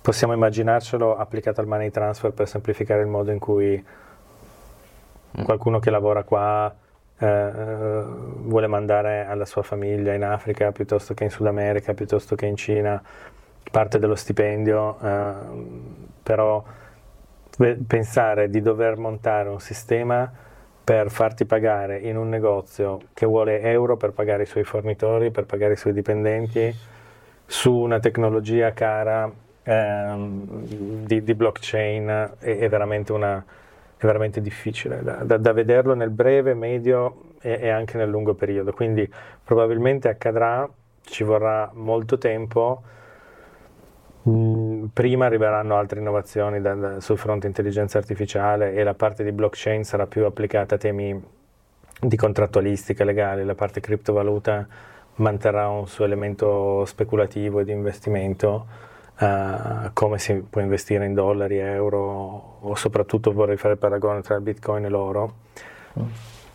possiamo 0.00 0.32
immaginarcelo 0.32 1.16
applicata 1.16 1.60
al 1.60 1.66
money 1.66 1.90
transfer 1.90 2.32
per 2.32 2.48
semplificare 2.48 3.02
il 3.02 3.08
modo 3.08 3.30
in 3.30 3.38
cui 3.38 3.82
mm. 5.38 5.42
qualcuno 5.44 5.78
che 5.78 5.90
lavora 5.90 6.22
qua 6.22 6.74
eh, 7.18 8.02
vuole 8.42 8.66
mandare 8.66 9.26
alla 9.26 9.44
sua 9.44 9.62
famiglia 9.62 10.14
in 10.14 10.24
Africa 10.24 10.72
piuttosto 10.72 11.14
che 11.14 11.24
in 11.24 11.30
Sud 11.30 11.46
America, 11.46 11.92
piuttosto 11.94 12.34
che 12.34 12.46
in 12.46 12.56
Cina, 12.56 13.02
parte 13.70 13.98
dello 13.98 14.14
stipendio, 14.14 14.98
eh, 15.00 15.32
però 16.22 16.64
pensare 17.86 18.48
di 18.48 18.62
dover 18.62 18.96
montare 18.96 19.50
un 19.50 19.60
sistema 19.60 20.32
per 20.90 21.08
farti 21.08 21.44
pagare 21.44 21.98
in 21.98 22.16
un 22.16 22.28
negozio 22.28 22.98
che 23.14 23.24
vuole 23.24 23.60
euro 23.60 23.96
per 23.96 24.10
pagare 24.10 24.42
i 24.42 24.46
suoi 24.46 24.64
fornitori, 24.64 25.30
per 25.30 25.46
pagare 25.46 25.74
i 25.74 25.76
suoi 25.76 25.92
dipendenti, 25.92 26.74
su 27.46 27.72
una 27.72 28.00
tecnologia 28.00 28.72
cara 28.72 29.30
ehm, 29.62 30.64
di, 31.06 31.22
di, 31.22 31.34
blockchain 31.34 32.32
è, 32.40 32.58
è, 32.58 32.68
veramente 32.68 33.12
una, 33.12 33.38
è, 33.96 34.04
veramente 34.04 34.40
difficile 34.40 35.00
da, 35.00 35.22
da, 35.22 35.36
da, 35.36 35.52
vederlo 35.52 35.94
nel 35.94 36.10
breve, 36.10 36.54
medio 36.54 37.34
e, 37.40 37.56
e 37.60 37.68
anche 37.68 37.96
nel 37.96 38.10
lungo 38.10 38.34
periodo. 38.34 38.72
Quindi 38.72 39.08
probabilmente 39.44 40.08
accadrà, 40.08 40.68
ci 41.02 41.22
vorrà 41.22 41.70
molto 41.72 42.18
tempo 42.18 42.82
Mm, 44.28 44.69
prima 44.92 45.26
arriveranno 45.26 45.76
altre 45.76 46.00
innovazioni 46.00 46.60
da, 46.60 46.74
da, 46.74 47.00
sul 47.00 47.18
fronte 47.18 47.46
intelligenza 47.46 47.98
artificiale 47.98 48.72
e 48.74 48.82
la 48.82 48.94
parte 48.94 49.24
di 49.24 49.32
blockchain 49.32 49.84
sarà 49.84 50.06
più 50.06 50.24
applicata 50.24 50.76
a 50.76 50.78
temi 50.78 51.22
di 52.00 52.16
contrattualistica 52.16 53.04
legale, 53.04 53.44
la 53.44 53.54
parte 53.54 53.80
criptovaluta 53.80 54.66
manterrà 55.16 55.68
un 55.68 55.86
suo 55.86 56.04
elemento 56.04 56.84
speculativo 56.86 57.60
e 57.60 57.64
di 57.64 57.72
investimento, 57.72 58.66
uh, 59.18 59.90
come 59.92 60.18
si 60.18 60.34
può 60.48 60.60
investire 60.60 61.04
in 61.04 61.14
dollari, 61.14 61.58
euro 61.58 62.58
o 62.60 62.74
soprattutto 62.74 63.32
vorrei 63.32 63.56
fare 63.56 63.74
il 63.74 63.78
paragone 63.78 64.22
tra 64.22 64.36
il 64.36 64.40
bitcoin 64.40 64.84
e 64.84 64.88
l'oro. 64.88 65.34
Mm. 65.98 66.04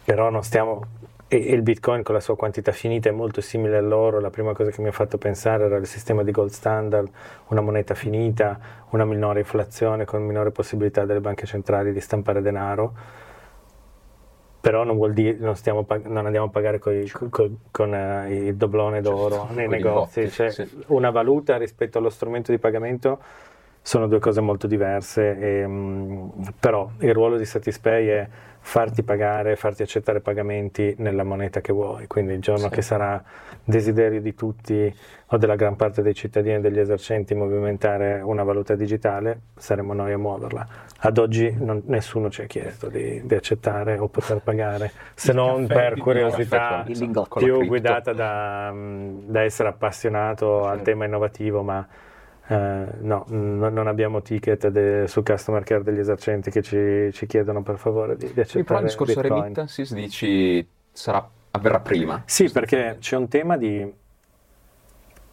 Però 0.03 0.29
non 0.29 0.43
stiamo 0.43 0.83
e, 1.27 1.37
il 1.37 1.61
bitcoin 1.61 2.03
con 2.03 2.13
la 2.13 2.21
sua 2.21 2.35
quantità 2.35 2.71
finita 2.71 3.09
è 3.09 3.11
molto 3.11 3.41
simile 3.41 3.77
all'oro, 3.77 4.19
la 4.19 4.29
prima 4.29 4.53
cosa 4.53 4.71
che 4.71 4.81
mi 4.81 4.87
ha 4.87 4.91
fatto 4.91 5.17
pensare 5.17 5.65
era 5.65 5.77
il 5.77 5.87
sistema 5.87 6.23
di 6.23 6.31
gold 6.31 6.51
standard, 6.51 7.09
una 7.47 7.61
moneta 7.61 7.95
finita, 7.95 8.59
una 8.91 9.05
minore 9.05 9.39
inflazione 9.39 10.05
con 10.05 10.23
minore 10.23 10.51
possibilità 10.51 11.05
delle 11.05 11.21
banche 11.21 11.45
centrali 11.45 11.91
di 11.91 11.99
stampare 11.99 12.41
denaro, 12.41 12.93
però 14.65 14.83
non 14.83 14.95
vuol 14.95 15.13
dire 15.13 15.37
non, 15.39 15.85
pag- 15.85 16.05
non 16.05 16.25
andiamo 16.25 16.47
a 16.47 16.49
pagare 16.49 16.79
coi, 16.79 17.07
coi, 17.07 17.55
con 17.69 17.91
uh, 17.91 18.31
il 18.31 18.55
doblone 18.55 18.99
d'oro 19.01 19.35
certo, 19.35 19.53
nei 19.57 19.67
negozi, 19.67 20.21
botti, 20.21 20.31
cioè, 20.31 20.49
sì. 20.49 20.67
una 20.87 21.11
valuta 21.11 21.57
rispetto 21.57 21.99
allo 21.99 22.09
strumento 22.09 22.51
di 22.51 22.57
pagamento 22.57 23.19
sono 23.85 24.07
due 24.07 24.17
cose 24.17 24.41
molto 24.41 24.65
diverse, 24.65 25.37
e, 25.37 25.63
um, 25.63 26.31
però 26.59 26.89
il 27.01 27.13
ruolo 27.13 27.37
di 27.37 27.45
Satispay 27.45 28.07
è 28.07 28.27
farti 28.59 29.03
pagare, 29.03 29.55
farti 29.55 29.83
accettare 29.83 30.21
pagamenti 30.21 30.95
nella 30.97 31.23
moneta 31.23 31.61
che 31.61 31.71
vuoi, 31.71 32.07
quindi 32.07 32.33
il 32.33 32.41
giorno 32.41 32.67
sì. 32.67 32.69
che 32.69 32.81
sarà 32.81 33.23
desiderio 33.63 34.21
di 34.21 34.33
tutti 34.33 34.91
o 35.27 35.37
della 35.37 35.53
gran 35.53 35.75
parte 35.75 36.01
dei 36.01 36.15
cittadini 36.15 36.55
e 36.55 36.59
degli 36.61 36.79
esercenti 36.79 37.35
movimentare 37.35 38.21
una 38.21 38.41
valuta 38.41 38.73
digitale, 38.73 39.41
saremo 39.55 39.93
noi 39.93 40.13
a 40.13 40.17
muoverla. 40.17 40.67
Ad 41.01 41.19
oggi 41.19 41.55
non, 41.55 41.83
nessuno 41.85 42.31
ci 42.31 42.41
ha 42.41 42.45
chiesto 42.45 42.87
di, 42.89 43.21
di, 43.23 43.35
accettare 43.35 43.99
o 43.99 44.07
poter 44.07 44.41
pagare, 44.41 44.91
se 45.13 45.29
il 45.29 45.37
non 45.37 45.67
per 45.67 45.99
curiosità 45.99 46.83
più 47.37 47.67
guidata 47.67 48.13
da, 48.13 48.73
da, 48.73 49.41
essere 49.41 49.69
appassionato 49.69 50.63
sì. 50.63 50.69
al 50.69 50.81
tema 50.81 51.05
innovativo, 51.05 51.61
ma 51.61 51.87
Uh, 52.47 52.85
no, 52.99 53.25
n- 53.29 53.57
non 53.57 53.87
abbiamo 53.87 54.21
ticket 54.21 54.67
de- 54.67 55.07
sul 55.07 55.23
customer 55.23 55.63
care 55.63 55.81
degli 55.81 55.97
esercenti 55.97 56.51
che 56.51 56.61
ci, 56.61 57.09
ci 57.11 57.25
chiedono 57.25 57.63
per 57.63 57.79
favore 57.79 58.15
di, 58.17 58.31
di 58.31 58.39
accettare. 58.39 58.63
Però 58.63 58.79
il 58.79 58.85
discorso 58.85 59.19
Bitcoin. 59.19 59.41
remittances 59.41 59.93
dici 59.95 60.67
sarà, 60.91 61.27
avverrà 61.49 61.79
prima. 61.79 62.21
Sì, 62.25 62.51
perché 62.51 62.97
c'è 62.99 63.15
un 63.15 63.27
tema 63.27 63.57
di... 63.57 63.93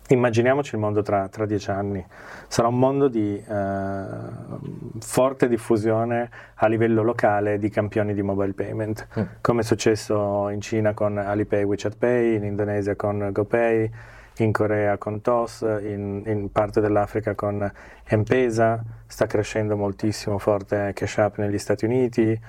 Immaginiamoci 0.09 0.75
il 0.75 0.81
mondo 0.81 1.03
tra, 1.03 1.29
tra 1.29 1.45
dieci 1.45 1.71
anni. 1.71 2.03
Sarà 2.49 2.69
un 2.69 2.79
mondo 2.79 3.09
di 3.09 3.43
uh, 3.47 4.99
forte 4.99 5.49
diffusione 5.49 6.31
a 6.55 6.67
livello 6.67 7.03
locale 7.03 7.59
di 7.59 7.69
campioni 7.69 8.15
di 8.15 8.23
mobile 8.23 8.55
payment, 8.55 9.07
mm. 9.19 9.23
come 9.43 9.61
è 9.61 9.65
successo 9.65 10.49
in 10.49 10.63
Cina 10.63 10.95
con 10.95 11.19
Alipay, 11.19 11.63
WeChat 11.65 11.97
Pay, 11.99 12.37
in 12.37 12.45
Indonesia 12.45 12.97
con 12.97 13.29
GoPay 13.33 13.91
in 14.39 14.53
Corea 14.53 14.97
con 14.99 15.21
TOS, 15.21 15.61
in, 15.61 16.23
in 16.27 16.51
parte 16.51 16.81
dell'Africa 16.81 17.35
con 17.35 17.71
M-Pesa, 18.11 18.83
sta 19.07 19.27
crescendo 19.27 19.77
moltissimo 19.77 20.39
forte 20.39 20.93
Cash 20.95 21.19
App 21.19 21.39
negli 21.39 21.59
Stati 21.59 21.85
Uniti, 21.85 22.41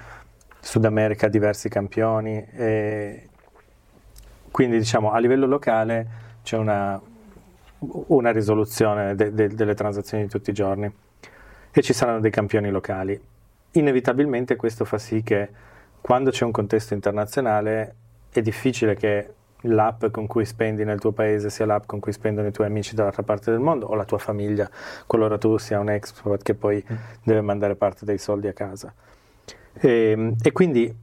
Sud 0.60 0.86
America 0.86 1.28
diversi 1.28 1.68
campioni 1.68 3.32
quindi 4.54 4.78
diciamo 4.78 5.12
a 5.12 5.18
livello 5.18 5.48
locale 5.48 6.08
c'è 6.44 6.58
una, 6.58 7.02
una 7.80 8.32
risoluzione 8.32 9.16
de, 9.16 9.34
de, 9.34 9.48
delle 9.48 9.74
transazioni 9.74 10.26
di 10.26 10.30
tutti 10.30 10.52
i 10.52 10.54
giorni 10.54 10.94
e 11.72 11.82
ci 11.82 11.92
saranno 11.92 12.20
dei 12.20 12.30
campioni 12.30 12.70
locali. 12.70 13.20
Inevitabilmente 13.72 14.56
questo 14.56 14.86
fa 14.86 15.00
sì 15.00 15.24
che 15.24 15.50
quando 16.00 16.30
c'è 16.30 16.46
un 16.46 16.52
contesto 16.52 16.94
internazionale 16.94 17.96
è 18.30 18.44
difficile 18.44 18.94
che 18.94 19.34
l'app 19.64 20.06
con 20.08 20.28
cui 20.28 20.46
spendi 20.46 20.84
nel 20.84 21.00
tuo 21.00 21.12
paese 21.12 21.50
sia 21.50 21.66
l'app 21.66 21.84
con 21.86 22.00
cui 22.00 22.12
spendono 22.12 22.48
i 22.48 22.52
tuoi 22.52 22.68
amici 22.68 22.96
dall'altra 22.96 23.24
parte 23.24 23.52
del 23.52 23.60
mondo 23.60 23.88
o 23.88 23.96
la 23.96 24.06
tua 24.06 24.18
famiglia, 24.18 24.70
qualora 25.06 25.38
tu 25.38 25.58
sia 25.58 25.80
un 25.80 25.90
expert 25.90 26.44
che 26.44 26.54
poi 26.54 26.84
mm. 26.84 26.96
deve 27.24 27.42
mandare 27.42 27.76
parte 27.76 28.06
dei 28.06 28.18
soldi 28.18 28.48
a 28.48 28.54
casa. 28.54 28.94
E, 29.74 30.36
e 30.42 30.52
quindi 30.52 30.94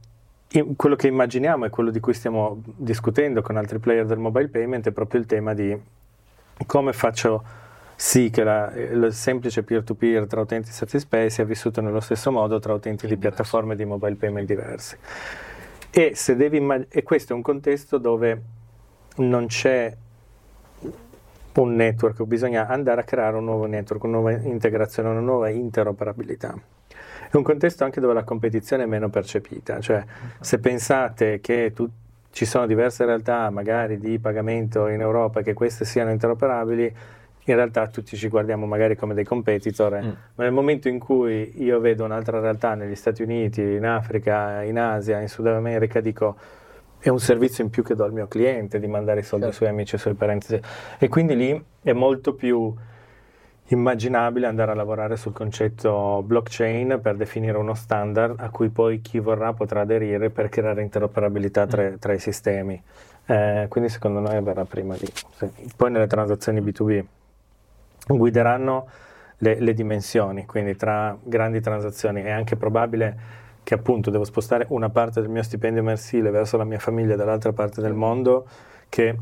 in- 0.53 0.75
quello 0.75 0.95
che 0.95 1.07
immaginiamo 1.07 1.65
e 1.65 1.69
quello 1.69 1.91
di 1.91 1.99
cui 1.99 2.13
stiamo 2.13 2.61
discutendo 2.63 3.41
con 3.41 3.57
altri 3.57 3.79
player 3.79 4.05
del 4.05 4.17
mobile 4.17 4.49
payment 4.49 4.87
è 4.87 4.91
proprio 4.91 5.19
il 5.19 5.25
tema 5.25 5.53
di 5.53 5.77
come 6.65 6.93
faccio 6.93 7.43
sì 7.95 8.29
che 8.29 8.43
la- 8.43 8.71
il 8.73 9.13
semplice 9.13 9.63
peer-to-peer 9.63 10.25
tra 10.25 10.41
utenti 10.41 10.71
Satispay 10.71 11.29
sia 11.29 11.45
vissuto 11.45 11.81
nello 11.81 11.99
stesso 11.99 12.31
modo 12.31 12.59
tra 12.59 12.73
utenti 12.73 13.07
di 13.07 13.15
piattaforme 13.17 13.75
di 13.75 13.85
mobile 13.85 14.15
payment 14.15 14.47
diversi. 14.47 14.97
E, 15.93 16.15
se 16.15 16.35
devi 16.37 16.57
imma- 16.57 16.85
e 16.87 17.03
questo 17.03 17.33
è 17.33 17.35
un 17.35 17.41
contesto 17.41 17.97
dove 17.97 18.41
non 19.17 19.47
c'è 19.47 19.93
un 21.53 21.75
network, 21.75 22.23
bisogna 22.23 22.67
andare 22.67 23.01
a 23.01 23.03
creare 23.03 23.35
un 23.35 23.43
nuovo 23.43 23.65
network, 23.65 24.03
una 24.03 24.13
nuova 24.13 24.31
integrazione, 24.31 25.09
una 25.09 25.19
nuova 25.19 25.49
interoperabilità. 25.49 26.57
È 27.29 27.35
un 27.35 27.43
contesto 27.43 27.83
anche 27.83 27.99
dove 27.99 28.13
la 28.13 28.23
competizione 28.23 28.83
è 28.83 28.85
meno 28.85 29.09
percepita, 29.09 29.81
cioè 29.81 30.03
se 30.39 30.59
pensate 30.59 31.41
che 31.41 31.71
tu- 31.73 31.89
ci 32.31 32.45
sono 32.45 32.65
diverse 32.65 33.03
realtà 33.03 33.49
magari 33.49 33.97
di 33.97 34.17
pagamento 34.17 34.87
in 34.87 35.01
Europa 35.01 35.41
che 35.41 35.53
queste 35.53 35.83
siano 35.83 36.11
interoperabili, 36.11 36.95
in 37.45 37.55
realtà 37.55 37.87
tutti 37.87 38.15
ci 38.15 38.27
guardiamo 38.27 38.65
magari 38.65 38.95
come 38.95 39.13
dei 39.13 39.23
competitor, 39.23 39.95
eh. 39.95 40.01
Mm. 40.01 40.11
ma 40.35 40.43
nel 40.43 40.51
momento 40.51 40.87
in 40.87 40.99
cui 40.99 41.63
io 41.63 41.79
vedo 41.79 42.03
un'altra 42.03 42.39
realtà 42.39 42.75
negli 42.75 42.95
Stati 42.95 43.23
Uniti, 43.23 43.61
in 43.61 43.85
Africa, 43.85 44.61
in 44.63 44.77
Asia, 44.77 45.19
in 45.19 45.27
Sud 45.27 45.47
America, 45.47 45.99
dico 46.01 46.35
è 46.99 47.09
un 47.09 47.19
servizio 47.19 47.63
in 47.63 47.71
più 47.71 47.81
che 47.81 47.95
do 47.95 48.03
al 48.03 48.13
mio 48.13 48.27
cliente 48.27 48.79
di 48.79 48.85
mandare 48.85 49.21
i 49.21 49.23
soldi 49.23 49.45
ai 49.45 49.51
Certo. 49.51 49.65
suoi 49.65 49.75
amici 49.75 49.93
e 49.93 49.95
ai 49.95 50.01
suoi 50.01 50.13
parenti. 50.13 50.61
E 50.99 51.09
quindi 51.09 51.35
lì 51.35 51.65
è 51.81 51.93
molto 51.93 52.35
più 52.35 52.71
immaginabile 53.69 54.45
andare 54.45 54.71
a 54.71 54.75
lavorare 54.75 55.15
sul 55.15 55.33
concetto 55.33 56.21
blockchain 56.23 56.99
per 57.01 57.15
definire 57.15 57.57
uno 57.57 57.73
standard 57.73 58.35
a 58.37 58.49
cui 58.49 58.69
poi 58.69 59.01
chi 59.01 59.17
vorrà 59.17 59.53
potrà 59.53 59.81
aderire 59.81 60.29
per 60.29 60.49
creare 60.49 60.83
interoperabilità 60.83 61.65
tra, 61.65 61.89
tra 61.97 62.13
i 62.13 62.19
sistemi. 62.19 62.79
Eh, 63.25 63.65
quindi 63.67 63.89
secondo 63.89 64.19
noi 64.19 64.39
verrà 64.43 64.65
prima 64.65 64.95
di... 64.95 65.07
sì. 65.37 65.49
Poi 65.75 65.89
nelle 65.89 66.07
transazioni 66.07 66.61
B2B 66.61 67.03
guideranno 68.07 68.87
le, 69.37 69.59
le 69.59 69.73
dimensioni, 69.73 70.45
quindi 70.45 70.75
tra 70.75 71.17
grandi 71.21 71.61
transazioni. 71.61 72.21
È 72.21 72.31
anche 72.31 72.55
probabile 72.55 73.39
che 73.63 73.73
appunto 73.73 74.09
devo 74.09 74.23
spostare 74.23 74.65
una 74.69 74.89
parte 74.89 75.21
del 75.21 75.29
mio 75.29 75.43
stipendio 75.43 75.83
mensile 75.83 76.31
verso 76.31 76.57
la 76.57 76.63
mia 76.63 76.79
famiglia 76.79 77.15
dall'altra 77.15 77.53
parte 77.53 77.81
del 77.81 77.93
mondo 77.93 78.47
che 78.89 79.15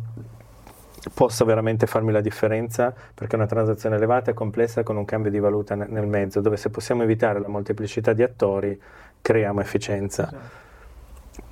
possa 1.13 1.45
veramente 1.45 1.87
farmi 1.87 2.11
la 2.11 2.21
differenza 2.21 2.93
perché 3.13 3.33
è 3.33 3.39
una 3.39 3.47
transazione 3.47 3.95
elevata 3.95 4.31
e 4.31 4.33
complessa 4.33 4.83
con 4.83 4.97
un 4.97 5.05
cambio 5.05 5.31
di 5.31 5.39
valuta 5.39 5.75
ne- 5.75 5.87
nel 5.87 6.07
mezzo 6.07 6.41
dove 6.41 6.57
se 6.57 6.69
possiamo 6.69 7.03
evitare 7.03 7.39
la 7.39 7.47
molteplicità 7.47 8.13
di 8.13 8.23
attori 8.23 8.79
creiamo 9.21 9.61
efficienza. 9.61 10.31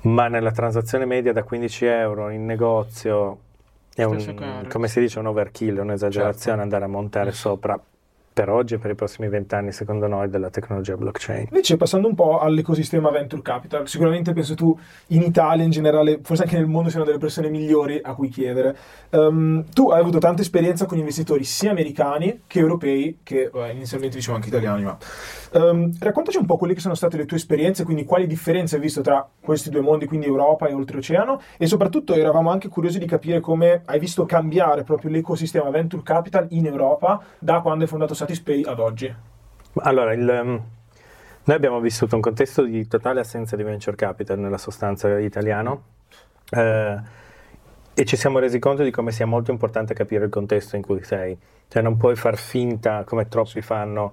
Ma 0.00 0.28
nella 0.28 0.50
transazione 0.50 1.06
media 1.06 1.32
da 1.32 1.42
15 1.42 1.84
euro 1.86 2.30
in 2.30 2.44
negozio 2.44 3.38
è 3.98 4.04
un, 4.04 4.66
come 4.68 4.86
si 4.86 5.00
dice 5.00 5.18
un 5.18 5.26
overkill, 5.26 5.78
è 5.78 5.80
un'esagerazione 5.80 6.62
andare 6.62 6.84
a 6.84 6.88
montare 6.88 7.32
sopra 7.32 7.76
per 8.38 8.50
oggi 8.50 8.74
e 8.74 8.78
per 8.78 8.92
i 8.92 8.94
prossimi 8.94 9.28
vent'anni 9.28 9.72
secondo 9.72 10.06
noi 10.06 10.28
della 10.28 10.48
tecnologia 10.48 10.96
blockchain 10.96 11.46
Invece, 11.50 11.76
passando 11.76 12.06
un 12.06 12.14
po' 12.14 12.38
all'ecosistema 12.38 13.10
venture 13.10 13.42
capital, 13.42 13.88
sicuramente 13.88 14.32
penso 14.32 14.54
tu 14.54 14.78
in 15.08 15.22
Italia 15.22 15.64
in 15.64 15.70
generale, 15.70 16.20
forse 16.22 16.44
anche 16.44 16.56
nel 16.56 16.68
mondo 16.68 16.88
siano 16.88 17.04
delle 17.04 17.18
persone 17.18 17.48
migliori 17.48 17.98
a 18.00 18.14
cui 18.14 18.28
chiedere. 18.28 18.76
Ehm, 19.10 19.64
tu 19.72 19.90
hai 19.90 19.98
avuto 19.98 20.18
tanta 20.18 20.42
esperienza 20.42 20.86
con 20.86 20.98
investitori 20.98 21.42
sia 21.42 21.72
americani 21.72 22.42
che 22.46 22.60
europei, 22.60 23.18
che 23.24 23.50
vabbè, 23.52 23.72
inizialmente 23.72 24.18
dicevo 24.18 24.36
anche 24.36 24.48
italiani, 24.48 24.84
ma 24.84 24.96
ehm, 25.54 25.96
raccontaci 25.98 26.38
un 26.38 26.46
po' 26.46 26.56
quelle 26.56 26.74
che 26.74 26.80
sono 26.80 26.94
state 26.94 27.16
le 27.16 27.26
tue 27.26 27.38
esperienze, 27.38 27.82
quindi 27.82 28.04
quali 28.04 28.28
differenze 28.28 28.76
hai 28.76 28.80
visto 28.80 29.00
tra 29.00 29.28
questi 29.40 29.68
due 29.68 29.80
mondi, 29.80 30.06
quindi 30.06 30.26
Europa 30.26 30.68
e 30.68 30.74
oltreoceano, 30.74 31.40
e 31.56 31.66
soprattutto 31.66 32.14
eravamo 32.14 32.50
anche 32.50 32.68
curiosi 32.68 33.00
di 33.00 33.06
capire 33.06 33.40
come 33.40 33.82
hai 33.86 33.98
visto 33.98 34.24
cambiare 34.26 34.84
proprio 34.84 35.10
l'ecosistema 35.10 35.70
venture 35.70 36.04
capital 36.04 36.46
in 36.50 36.66
Europa 36.66 37.20
da 37.40 37.60
quando 37.60 37.82
hai 37.82 37.90
fondato 37.90 38.14
Satispay 38.28 38.62
ad 38.64 38.78
oggi. 38.78 39.14
Allora, 39.76 40.12
il, 40.12 40.28
um, 40.28 40.62
noi 41.44 41.56
abbiamo 41.56 41.80
vissuto 41.80 42.14
un 42.14 42.20
contesto 42.20 42.62
di 42.62 42.86
totale 42.86 43.20
assenza 43.20 43.56
di 43.56 43.62
venture 43.62 43.96
capital 43.96 44.38
nella 44.38 44.58
sostanza 44.58 45.18
italiano 45.18 45.84
eh, 46.50 46.96
e 47.94 48.04
ci 48.04 48.16
siamo 48.16 48.38
resi 48.38 48.58
conto 48.58 48.82
di 48.82 48.90
come 48.90 49.12
sia 49.12 49.24
molto 49.24 49.50
importante 49.50 49.94
capire 49.94 50.26
il 50.26 50.30
contesto 50.30 50.76
in 50.76 50.82
cui 50.82 51.02
sei. 51.04 51.38
Cioè 51.68 51.80
non 51.80 51.96
puoi 51.96 52.16
far 52.16 52.36
finta, 52.36 53.04
come 53.04 53.28
troppi 53.28 53.62
fanno, 53.62 54.12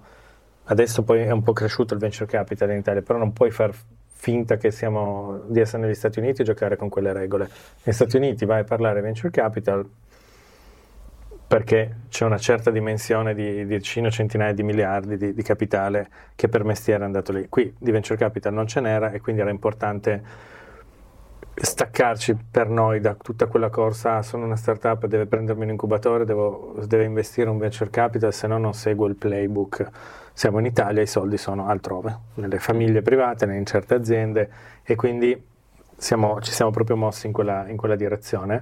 adesso 0.65 1.03
poi 1.03 1.23
è 1.23 1.31
un 1.31 1.43
po' 1.43 1.51
cresciuto 1.51 1.93
il 1.93 1.99
venture 1.99 2.25
capital 2.25 2.71
in 2.71 2.77
Italia, 2.77 3.01
però 3.01 3.19
non 3.19 3.33
puoi 3.33 3.51
far 3.51 3.73
finta 4.07 4.55
che 4.55 4.71
siamo, 4.71 5.41
di 5.47 5.59
essere 5.59 5.83
negli 5.83 5.93
Stati 5.93 6.19
Uniti 6.19 6.41
e 6.41 6.45
giocare 6.45 6.77
con 6.77 6.87
quelle 6.87 7.11
regole. 7.11 7.49
Negli 7.83 7.93
Stati 7.93 8.15
Uniti 8.15 8.45
vai 8.45 8.61
a 8.61 8.63
parlare 8.63 9.01
venture 9.01 9.29
capital, 9.29 9.85
perché 11.47 11.97
c'è 12.09 12.25
una 12.25 12.37
certa 12.37 12.71
dimensione 12.71 13.33
di 13.33 13.65
decine 13.65 14.07
o 14.07 14.11
centinaia 14.11 14.53
di 14.53 14.63
miliardi 14.63 15.17
di, 15.17 15.33
di 15.33 15.43
capitale 15.43 16.09
che 16.35 16.47
per 16.49 16.63
mestiere 16.63 17.03
è 17.03 17.05
andato 17.05 17.31
lì. 17.31 17.47
Qui 17.47 17.73
di 17.77 17.91
venture 17.91 18.17
capital 18.17 18.53
non 18.53 18.67
ce 18.67 18.81
n'era 18.81 19.11
e 19.11 19.21
quindi 19.21 19.41
era 19.41 19.51
importante 19.51 20.53
staccarci 21.55 22.35
per 22.51 22.67
noi 22.67 22.99
da 22.99 23.15
tutta 23.15 23.45
quella 23.45 23.69
corsa, 23.69 24.17
ah, 24.17 24.21
sono 24.21 24.45
una 24.45 24.57
startup, 24.57 25.05
deve 25.05 25.25
prendermi 25.25 25.63
un 25.63 25.69
incubatore, 25.69 26.25
devo, 26.25 26.75
deve 26.85 27.05
investire 27.05 27.49
un 27.49 27.57
venture 27.57 27.89
capital, 27.89 28.33
se 28.33 28.47
no 28.47 28.57
non 28.57 28.73
seguo 28.73 29.07
il 29.07 29.15
playbook. 29.15 29.89
Siamo 30.33 30.59
in 30.59 30.65
Italia, 30.65 31.01
i 31.01 31.07
soldi 31.07 31.37
sono 31.37 31.67
altrove, 31.67 32.17
nelle 32.35 32.59
famiglie 32.59 33.01
private, 33.01 33.45
in 33.45 33.65
certe 33.65 33.93
aziende 33.93 34.49
e 34.83 34.95
quindi 34.95 35.41
siamo- 35.95 36.41
ci 36.41 36.51
siamo 36.51 36.71
proprio 36.71 36.97
mossi 36.97 37.27
in 37.27 37.31
quella, 37.31 37.67
in 37.69 37.77
quella 37.77 37.95
direzione. 37.95 38.61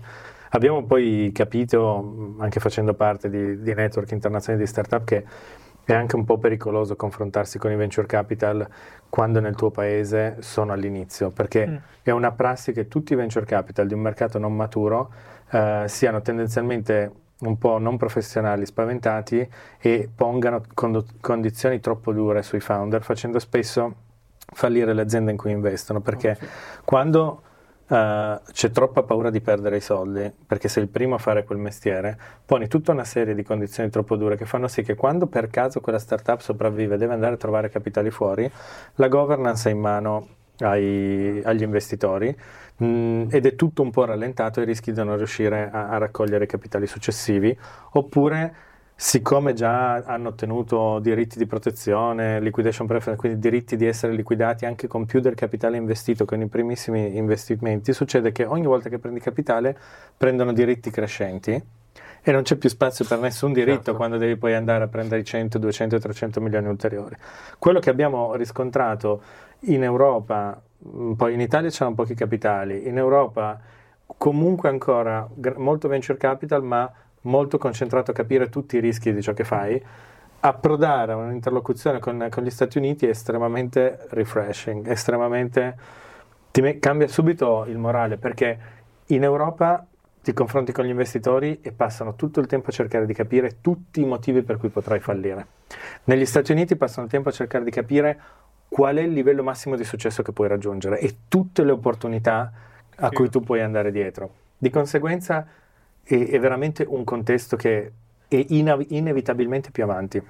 Abbiamo 0.55 0.83
poi 0.83 1.31
capito, 1.33 2.35
anche 2.37 2.59
facendo 2.59 2.93
parte 2.93 3.27
di, 3.27 3.59
di 3.59 3.73
network 3.73 4.11
internazionali 4.11 4.63
di 4.63 4.69
startup, 4.69 5.03
che 5.03 5.25
è 5.83 5.93
anche 5.93 6.15
un 6.15 6.25
po' 6.25 6.37
pericoloso 6.37 6.95
confrontarsi 6.95 7.57
con 7.57 7.71
i 7.71 7.75
venture 7.75 8.05
capital 8.05 8.67
quando 9.09 9.39
nel 9.39 9.55
tuo 9.55 9.71
paese 9.71 10.37
sono 10.39 10.71
all'inizio, 10.71 11.31
perché 11.31 11.67
Mm. 11.67 11.75
è 12.03 12.11
una 12.11 12.31
prassi 12.31 12.71
che 12.71 12.87
tutti 12.87 13.13
i 13.13 13.15
venture 13.15 13.45
capital 13.45 13.87
di 13.87 13.95
un 13.95 14.01
mercato 14.01 14.37
non 14.37 14.55
maturo 14.55 15.11
eh, 15.49 15.85
siano 15.87 16.21
tendenzialmente 16.21 17.11
un 17.39 17.57
po' 17.57 17.79
non 17.79 17.97
professionali, 17.97 18.65
spaventati 18.67 19.49
e 19.79 20.09
pongano 20.15 20.61
condo- 20.75 21.05
condizioni 21.19 21.79
troppo 21.79 22.13
dure 22.13 22.43
sui 22.43 22.59
founder, 22.59 23.01
facendo 23.01 23.39
spesso 23.39 23.95
fallire 24.37 24.93
le 24.93 25.01
aziende 25.01 25.31
in 25.31 25.37
cui 25.37 25.51
investono, 25.51 25.99
perché 25.99 26.37
quando 26.85 27.41
eh, 27.87 28.39
c'è 28.51 28.71
troppa 28.71 29.03
paura 29.03 29.29
di 29.29 29.41
perdere 29.41 29.77
i 29.77 29.81
soldi, 29.81 30.31
perché 30.45 30.67
sei 30.67 30.83
il 30.83 30.89
primo 30.89 31.15
a 31.15 31.17
fare 31.17 31.43
quel 31.43 31.57
mestiere, 31.57 32.17
poni 32.45 32.67
tutta 32.67 32.91
una 32.91 33.03
serie 33.03 33.35
di 33.35 33.43
condizioni 33.43 33.89
troppo 33.89 34.15
dure 34.15 34.37
che 34.37 34.45
fanno 34.45 34.67
sì 34.67 34.83
che 34.83 34.95
quando 34.95 35.27
per 35.27 35.49
caso 35.49 35.79
quella 35.81 35.99
startup 35.99 36.39
sopravvive 36.39 36.95
e 36.95 36.97
deve 36.97 37.13
andare 37.13 37.33
a 37.35 37.37
trovare 37.37 37.69
capitali 37.69 38.09
fuori, 38.11 38.49
la 38.95 39.07
governance 39.07 39.69
è 39.69 39.73
in 39.73 39.79
mano 39.79 40.27
ai- 40.59 41.41
agli 41.43 41.63
investitori 41.63 42.35
mh, 42.77 43.27
ed 43.29 43.45
è 43.45 43.55
tutto 43.55 43.81
un 43.81 43.91
po' 43.91 44.05
rallentato 44.05 44.61
e 44.61 44.65
rischi 44.65 44.91
di 44.91 45.03
non 45.03 45.17
riuscire 45.17 45.69
a, 45.71 45.89
a 45.89 45.97
raccogliere 45.97 46.45
capitali 46.45 46.87
successivi, 46.87 47.57
oppure 47.91 48.55
siccome 49.03 49.51
già 49.51 49.95
hanno 49.95 50.29
ottenuto 50.29 50.99
diritti 50.99 51.37
di 51.37 51.45
protezione, 51.45 52.39
liquidation 52.39 52.87
preference, 52.87 53.19
quindi 53.19 53.37
diritti 53.37 53.75
di 53.75 53.85
essere 53.85 54.13
liquidati 54.13 54.65
anche 54.65 54.87
con 54.87 55.05
più 55.05 55.19
del 55.19 55.35
capitale 55.35 55.75
investito 55.75 56.23
con 56.23 56.39
i 56.39 56.47
primissimi 56.47 57.17
investimenti, 57.17 57.91
succede 57.91 58.31
che 58.31 58.45
ogni 58.45 58.65
volta 58.65 58.87
che 58.87 58.99
prendi 58.99 59.19
capitale 59.19 59.77
prendono 60.15 60.53
diritti 60.53 60.89
crescenti 60.89 61.61
e 62.21 62.31
non 62.31 62.43
c'è 62.43 62.55
più 62.55 62.69
spazio 62.69 63.03
per 63.03 63.19
nessun 63.19 63.51
diritto 63.51 63.73
Certo. 63.73 63.95
quando 63.95 64.15
devi 64.15 64.37
poi 64.37 64.53
andare 64.53 64.85
a 64.85 64.87
prendere 64.87 65.19
i 65.19 65.25
100, 65.25 65.57
200, 65.57 65.99
300 65.99 66.39
milioni 66.39 66.67
ulteriori. 66.67 67.17
Quello 67.59 67.79
che 67.79 67.89
abbiamo 67.89 68.35
riscontrato 68.35 69.21
in 69.65 69.83
Europa, 69.83 70.59
mh, 70.77 71.11
poi 71.15 71.33
in 71.33 71.41
Italia 71.41 71.69
c'erano 71.69 71.95
pochi 71.95 72.13
capitali, 72.13 72.87
in 72.87 72.97
Europa 72.97 73.59
comunque 74.15 74.69
ancora 74.69 75.27
molto 75.57 75.89
venture 75.89 76.17
capital, 76.17 76.63
ma 76.63 76.89
molto 77.23 77.57
concentrato 77.57 78.11
a 78.11 78.13
capire 78.13 78.49
tutti 78.49 78.77
i 78.77 78.79
rischi 78.79 79.13
di 79.13 79.21
ciò 79.21 79.33
che 79.33 79.43
fai. 79.43 79.81
Approdare 80.39 81.13
a 81.13 81.15
un'interlocuzione 81.15 81.99
con, 81.99 82.27
con 82.29 82.43
gli 82.43 82.49
Stati 82.49 82.77
Uniti 82.77 83.05
è 83.05 83.09
estremamente 83.09 84.07
refreshing, 84.09 84.87
estremamente 84.89 85.77
ti 86.51 86.79
cambia 86.79 87.07
subito 87.07 87.65
il 87.67 87.77
morale 87.77 88.17
perché 88.17 88.59
in 89.07 89.23
Europa 89.23 89.85
ti 90.21 90.33
confronti 90.33 90.71
con 90.71 90.85
gli 90.85 90.89
investitori 90.89 91.59
e 91.61 91.71
passano 91.71 92.15
tutto 92.15 92.39
il 92.39 92.47
tempo 92.47 92.69
a 92.69 92.73
cercare 92.73 93.05
di 93.05 93.13
capire 93.13 93.59
tutti 93.61 94.01
i 94.01 94.05
motivi 94.05 94.41
per 94.41 94.57
cui 94.57 94.69
potrai 94.69 94.99
fallire. 94.99 95.47
Negli 96.05 96.25
Stati 96.25 96.51
Uniti 96.51 96.75
passano 96.75 97.05
il 97.05 97.11
tempo 97.11 97.29
a 97.29 97.31
cercare 97.31 97.63
di 97.63 97.71
capire 97.71 98.19
qual 98.69 98.97
è 98.97 99.01
il 99.01 99.11
livello 99.11 99.43
massimo 99.43 99.75
di 99.75 99.83
successo 99.83 100.23
che 100.23 100.31
puoi 100.31 100.47
raggiungere 100.47 100.99
e 100.99 101.17
tutte 101.27 101.63
le 101.63 101.71
opportunità 101.71 102.51
a 102.95 103.07
Sì. 103.09 103.15
cui 103.15 103.29
tu 103.29 103.41
puoi 103.41 103.61
andare 103.61 103.91
dietro. 103.91 104.29
Di 104.57 104.69
conseguenza 104.69 105.45
è, 106.03 106.15
è 106.15 106.39
veramente 106.39 106.85
un 106.87 107.03
contesto 107.03 107.55
che 107.55 107.91
è 108.27 108.45
ina- 108.49 108.77
inevitabilmente 108.89 109.71
più 109.71 109.83
avanti. 109.83 110.21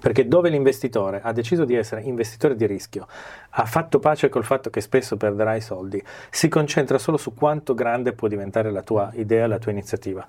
Perché 0.00 0.26
dove 0.26 0.50
l'investitore 0.50 1.20
ha 1.22 1.32
deciso 1.32 1.64
di 1.64 1.74
essere 1.76 2.02
investitore 2.02 2.56
di 2.56 2.66
rischio, 2.66 3.06
ha 3.50 3.64
fatto 3.64 4.00
pace 4.00 4.28
col 4.28 4.42
fatto 4.42 4.68
che 4.68 4.80
spesso 4.80 5.16
perderai 5.16 5.60
soldi, 5.60 6.02
si 6.30 6.48
concentra 6.48 6.98
solo 6.98 7.16
su 7.16 7.32
quanto 7.32 7.74
grande 7.74 8.12
può 8.12 8.26
diventare 8.26 8.72
la 8.72 8.82
tua 8.82 9.12
idea, 9.14 9.46
la 9.46 9.58
tua 9.58 9.70
iniziativa. 9.70 10.26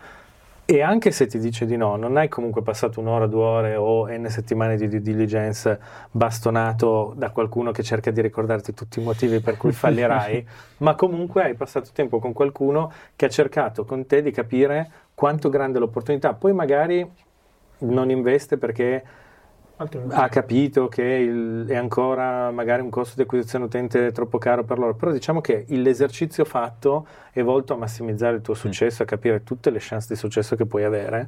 E 0.68 0.82
anche 0.82 1.12
se 1.12 1.28
ti 1.28 1.38
dice 1.38 1.68
di 1.68 1.78
no, 1.78 1.96
non 1.96 2.18
hai 2.18 2.28
comunque 2.28 2.64
passato 2.64 3.00
un'ora, 3.00 3.28
due 3.28 3.44
ore 3.44 3.76
o 3.76 4.08
n 4.10 4.28
settimane 4.30 4.78
di 4.78 4.88
due 4.88 5.00
diligence 5.00 5.80
bastonato 6.10 7.14
da 7.16 7.30
qualcuno 7.30 7.70
che 7.70 7.84
cerca 7.84 8.10
di 8.10 8.20
ricordarti 8.20 8.74
tutti 8.74 9.00
i 9.00 9.04
motivi 9.04 9.42
per 9.42 9.58
cui 9.58 9.72
fallirai, 9.72 10.44
ma 10.78 10.96
comunque 10.96 11.44
hai 11.44 11.54
passato 11.54 11.92
tempo 11.94 12.18
con 12.18 12.34
qualcuno 12.34 12.92
che 13.16 13.26
ha 13.26 13.30
cercato 13.30 13.86
con 13.86 14.08
te 14.08 14.24
di 14.24 14.32
capire 14.32 14.90
quanto 15.14 15.50
grande 15.50 15.78
l'opportunità. 15.78 16.34
Poi 16.34 16.54
magari 16.54 17.08
non 17.80 18.10
investe 18.10 18.58
perché 18.58 19.04
ha 19.78 20.30
capito 20.30 20.88
che 20.88 21.04
il, 21.04 21.66
è 21.68 21.76
ancora 21.76 22.50
magari 22.52 22.82
un 22.82 22.90
costo 22.90 23.16
di 23.16 23.24
acquisizione 23.24 23.66
utente 23.66 24.14
troppo 24.14 24.38
caro 24.38 24.64
per 24.64 24.80
loro, 24.80 24.96
però 24.96 25.12
diciamo 25.12 25.42
che 25.42 25.66
l'esercizio 25.68 26.46
fatto 26.46 27.06
è 27.32 27.44
volto 27.44 27.74
a 27.74 27.78
massimizzare 27.78 28.38
il 28.38 28.42
tuo 28.42 28.54
mm. 28.54 28.58
successo, 28.58 29.04
a 29.04 29.06
capire 29.06 29.44
tutte 29.44 29.70
le 29.72 29.80
chance 29.82 30.08
di 30.10 30.16
successo 30.16 30.56
che 30.56 30.66
puoi 30.66 30.86
avere. 30.86 31.28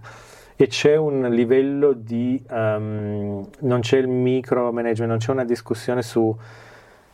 E 0.55 0.67
c'è 0.67 0.95
un 0.95 1.27
livello 1.29 1.91
di, 1.91 2.41
um, 2.49 3.45
non 3.59 3.79
c'è 3.81 3.97
il 3.97 4.07
micro 4.07 4.71
management, 4.71 5.09
non 5.09 5.19
c'è 5.19 5.31
una 5.31 5.45
discussione 5.45 6.01
su, 6.01 6.35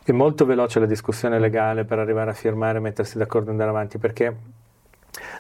è 0.04 0.12
molto 0.12 0.46
veloce 0.46 0.80
la 0.80 0.86
discussione 0.86 1.40
legale 1.40 1.84
per 1.84 1.98
arrivare 1.98 2.30
a 2.30 2.34
firmare 2.34 2.80
mettersi 2.80 3.18
d'accordo 3.18 3.48
e 3.48 3.52
andare 3.52 3.72
avanti 3.72 3.98
perché 3.98 4.36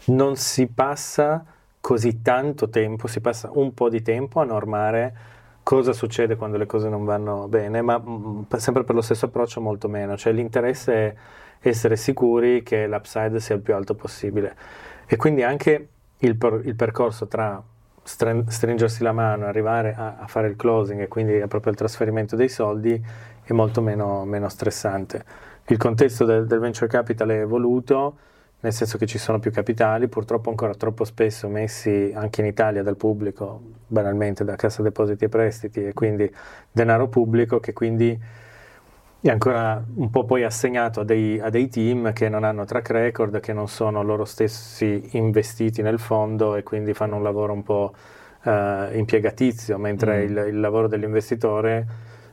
non 0.05 0.35
si 0.37 0.67
passa 0.67 1.45
così 1.79 2.21
tanto 2.21 2.69
tempo, 2.69 3.07
si 3.07 3.21
passa 3.21 3.49
un 3.53 3.73
po' 3.73 3.89
di 3.89 4.01
tempo 4.01 4.39
a 4.41 4.43
normare 4.43 5.31
cosa 5.63 5.93
succede 5.93 6.35
quando 6.35 6.57
le 6.57 6.65
cose 6.65 6.89
non 6.89 7.05
vanno 7.05 7.47
bene, 7.47 7.81
ma 7.81 7.97
mh, 7.97 8.45
mm, 8.53 8.57
sempre 8.57 8.83
per 8.83 8.95
lo 8.95 9.01
stesso 9.01 9.25
approccio 9.25 9.61
molto 9.61 9.87
meno, 9.87 10.17
cioè 10.17 10.33
l'interesse 10.33 10.93
è 10.93 11.15
essere 11.61 11.95
sicuri 11.95 12.61
che 12.61 12.87
l'upside 12.87 13.39
sia 13.39 13.55
il 13.55 13.61
più 13.61 13.73
alto 13.73 13.95
possibile 13.95 14.55
e 15.05 15.15
quindi 15.15 15.43
anche 15.43 15.87
il, 16.17 16.35
per, 16.35 16.61
il 16.65 16.75
percorso 16.75 17.27
tra 17.27 17.61
stringersi 18.03 19.01
la 19.01 19.13
mano, 19.13 19.45
arrivare 19.45 19.95
a, 19.95 20.17
a, 20.19 20.27
fare 20.27 20.47
il 20.47 20.57
closing 20.57 20.99
e 21.01 21.07
quindi 21.07 21.41
proprio 21.47 21.71
il 21.71 21.77
trasferimento 21.77 22.35
dei 22.35 22.49
soldi 22.49 23.01
è 23.43 23.53
molto 23.53 23.81
meno, 23.81 24.25
meno 24.25 24.49
stressante. 24.49 25.23
Il 25.67 25.77
contesto 25.77 26.25
del, 26.25 26.45
del 26.45 26.59
venture 26.59 26.87
capital 26.87 27.29
è 27.29 27.39
evoluto, 27.39 28.17
nel 28.63 28.71
senso 28.71 28.97
che 28.97 29.05
ci 29.05 29.17
sono 29.17 29.39
più 29.39 29.51
capitali, 29.51 30.07
purtroppo 30.07 30.49
ancora 30.49 30.73
troppo 30.73 31.03
spesso 31.03 31.49
messi 31.49 32.13
anche 32.15 32.39
in 32.39 32.47
Italia 32.47 32.81
dal 32.81 32.95
pubblico, 32.95 33.61
banalmente 33.85 34.45
da 34.45 34.55
Cassa 34.55 34.81
Depositi 34.81 35.25
e 35.25 35.29
Prestiti, 35.29 35.85
e 35.85 35.93
quindi 35.93 36.33
denaro 36.71 37.09
pubblico 37.09 37.59
che 37.59 37.73
quindi 37.73 38.17
è 39.19 39.29
ancora 39.29 39.83
un 39.95 40.09
po' 40.09 40.23
poi 40.23 40.43
assegnato 40.43 41.01
a 41.01 41.03
dei, 41.03 41.41
a 41.41 41.49
dei 41.49 41.67
team 41.67 42.13
che 42.13 42.29
non 42.29 42.45
hanno 42.45 42.63
track 42.63 42.89
record, 42.91 43.41
che 43.41 43.51
non 43.51 43.67
sono 43.67 44.01
loro 44.01 44.23
stessi 44.23 45.09
investiti 45.11 45.81
nel 45.81 45.99
fondo 45.99 46.55
e 46.55 46.63
quindi 46.63 46.93
fanno 46.93 47.17
un 47.17 47.23
lavoro 47.23 47.51
un 47.51 47.63
po' 47.63 47.93
eh, 48.43 48.91
impiegatizio, 48.93 49.77
mentre 49.77 50.19
mm. 50.19 50.23
il, 50.23 50.47
il 50.53 50.59
lavoro 50.61 50.87
dell'investitore 50.87 51.85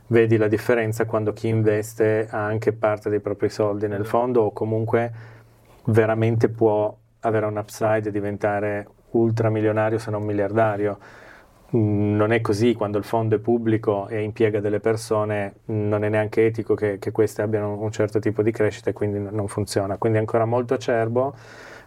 vedi 0.07 0.37
la 0.37 0.47
differenza 0.47 1.05
quando 1.05 1.33
chi 1.33 1.49
investe 1.49 2.27
ha 2.29 2.45
anche 2.45 2.71
parte 2.71 3.09
dei 3.09 3.19
propri 3.19 3.49
soldi 3.49 3.89
nel 3.89 4.05
fondo 4.05 4.43
o 4.43 4.53
comunque 4.53 5.39
veramente 5.85 6.49
può 6.49 6.95
avere 7.21 7.45
un 7.45 7.57
upside 7.57 8.09
e 8.09 8.11
diventare 8.11 8.87
ultramilionario 9.11 9.97
se 9.97 10.11
non 10.11 10.23
miliardario. 10.23 10.97
Mm, 11.75 12.15
non 12.15 12.31
è 12.33 12.41
così 12.41 12.73
quando 12.73 12.97
il 12.97 13.03
fondo 13.03 13.35
è 13.35 13.39
pubblico 13.39 14.07
e 14.09 14.21
impiega 14.21 14.59
delle 14.59 14.79
persone, 14.79 15.55
non 15.65 16.03
è 16.03 16.09
neanche 16.09 16.45
etico 16.45 16.75
che, 16.75 16.99
che 16.99 17.11
queste 17.11 17.41
abbiano 17.41 17.79
un 17.79 17.91
certo 17.91 18.19
tipo 18.19 18.41
di 18.43 18.51
crescita 18.51 18.89
e 18.89 18.93
quindi 18.93 19.19
non 19.19 19.47
funziona. 19.47 19.97
Quindi 19.97 20.17
è 20.17 20.21
ancora 20.21 20.45
molto 20.45 20.73
acerbo. 20.73 21.33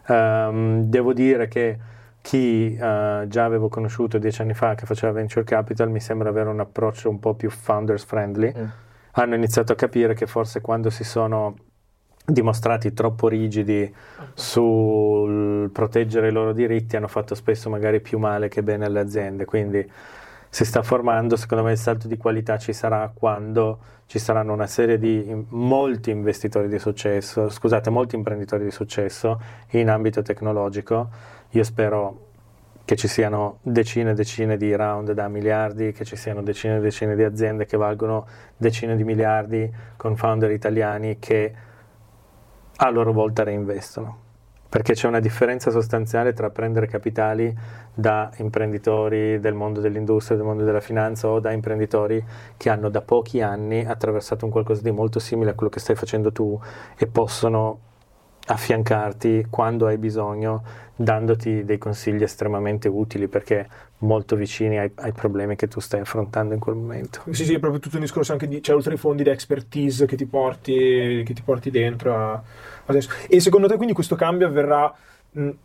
Um, 0.07 0.84
devo 0.84 1.12
dire 1.12 1.49
che 1.49 1.78
chi 2.20 2.74
uh, 2.78 3.26
già 3.26 3.45
avevo 3.45 3.68
conosciuto 3.68 4.18
dieci 4.18 4.40
anni 4.40 4.55
fa 4.55 4.74
che 4.74 4.86
faceva 4.86 5.12
venture 5.12 5.45
capital 5.45 5.90
mi 5.90 6.01
sembra 6.01 6.30
avere 6.30 6.49
un 6.49 6.61
approccio 6.61 7.11
un 7.11 7.20
po' 7.20 7.34
più 7.34 7.51
founders 7.51 8.05
friendly. 8.05 8.53
Mm. 8.57 8.64
Hanno 9.12 9.34
iniziato 9.34 9.72
a 9.72 9.76
capire 9.76 10.14
che 10.14 10.26
forse 10.26 10.61
quando 10.61 10.90
si 10.90 11.05
sono 11.05 11.55
dimostrati 12.27 12.95
troppo 12.95 13.29
rigidi 13.29 13.93
sul 14.33 15.68
proteggere 15.70 16.29
i 16.29 16.33
loro 16.33 16.53
diritti 16.53 16.97
hanno 16.97 17.09
fatto 17.09 17.35
spesso 17.35 17.68
magari 17.68 18.01
più 18.01 18.18
male 18.18 18.49
che 18.49 18.62
bene 18.62 18.87
alle 18.87 19.01
aziende. 19.01 19.45
Quindi 19.45 19.91
si 20.49 20.64
sta 20.64 20.83
formando 20.83 21.37
secondo 21.37 21.64
me 21.64 21.72
il 21.72 21.79
salto 21.79 22.09
di 22.09 22.16
qualità 22.16 22.57
ci 22.57 22.72
sarà 22.72 23.11
quando 23.12 23.79
ci 24.07 24.18
saranno 24.18 24.53
una 24.53 24.66
serie 24.66 24.99
di 24.99 25.47
molti 25.49 26.11
investitori 26.11 26.68
di 26.68 26.79
successo 26.79 27.49
scusate 27.49 27.91
molti 27.91 28.14
imprenditori 28.16 28.64
di 28.64 28.70
successo 28.70 29.41
in 29.70 29.91
ambito 29.91 30.22
tecnologico. 30.22 31.09
Io 31.51 31.62
spero 31.62 32.20
che 32.85 32.97
ci 32.97 33.09
siano 33.09 33.59
decine 33.62 34.11
e 34.11 34.14
decine 34.14 34.57
di 34.57 34.75
round 34.75 35.12
da 35.12 35.29
miliardi, 35.29 35.93
che 35.93 36.05
ci 36.05 36.16
siano 36.16 36.43
decine 36.43 36.77
e 36.77 36.81
decine 36.81 37.16
di 37.16 37.22
aziende 37.22 37.64
che 37.64 37.77
valgono 37.77 38.27
decine 38.57 38.95
di 38.97 39.05
miliardi 39.05 39.70
con 39.97 40.16
founder 40.16 40.51
italiani 40.51 41.18
che 41.18 41.53
a 42.77 42.91
loro 42.91 43.12
volta 43.12 43.43
reinvestono. 43.43 44.22
Perché 44.68 44.95
c'è 44.95 45.07
una 45.07 45.20
differenza 45.20 45.70
sostanziale 45.70 46.33
tra 46.33 46.51
prendere 46.51 46.89
capitali 46.89 47.57
da 47.95 48.31
imprenditori 48.39 49.39
del 49.39 49.55
mondo 49.55 49.81
dell'industria, 49.81 50.37
del 50.37 50.47
mondo 50.47 50.64
della 50.64 50.81
finanza 50.81 51.29
o 51.29 51.39
da 51.39 51.53
imprenditori 51.53 52.22
che 52.57 52.70
hanno 52.70 52.89
da 52.89 53.01
pochi 53.01 53.41
anni 53.41 53.85
attraversato 53.85 54.45
un 54.45 54.51
qualcosa 54.51 54.83
di 54.83 54.91
molto 54.91 55.20
simile 55.20 55.51
a 55.51 55.55
quello 55.55 55.70
che 55.70 55.79
stai 55.79 55.95
facendo 55.95 56.33
tu 56.33 56.61
e 56.97 57.07
possono 57.07 57.79
affiancarti 58.47 59.47
quando 59.49 59.86
hai 59.86 59.97
bisogno 59.97 60.62
dandoti 60.97 61.64
dei 61.64 61.78
consigli 61.78 62.22
estremamente 62.22 62.88
utili 62.88 63.26
perché 63.26 63.66
molto 63.99 64.36
vicini 64.36 64.78
ai, 64.78 64.90
ai, 64.97 65.12
problemi 65.12 65.57
che 65.57 65.66
tu 65.66 65.80
stai 65.80 66.01
affrontando 66.01 66.55
in 66.55 66.61
quel 66.61 66.76
momento. 66.76 67.22
Sì, 67.30 67.45
sì, 67.45 67.55
è 67.55 67.59
proprio 67.59 67.80
tutto 67.80 67.97
un 67.97 68.03
discorso 68.03 68.32
anche 68.32 68.47
di, 68.47 68.62
cioè 68.62 68.76
oltre 68.76 68.92
ai 68.92 68.99
fondi 68.99 69.22
di 69.22 69.30
expertise 69.30 70.07
che 70.07 70.16
ti 70.16 70.26
porti, 70.26 71.22
che 71.24 71.34
ti 71.34 71.42
porti 71.42 71.70
dentro 71.70 72.14
a, 72.14 72.32
a 72.32 72.99
E 73.28 73.40
secondo 73.40 73.66
te 73.66 73.76
quindi 73.76 73.95
questo 73.95 74.14
cambio 74.14 74.47
avverrà 74.47 74.95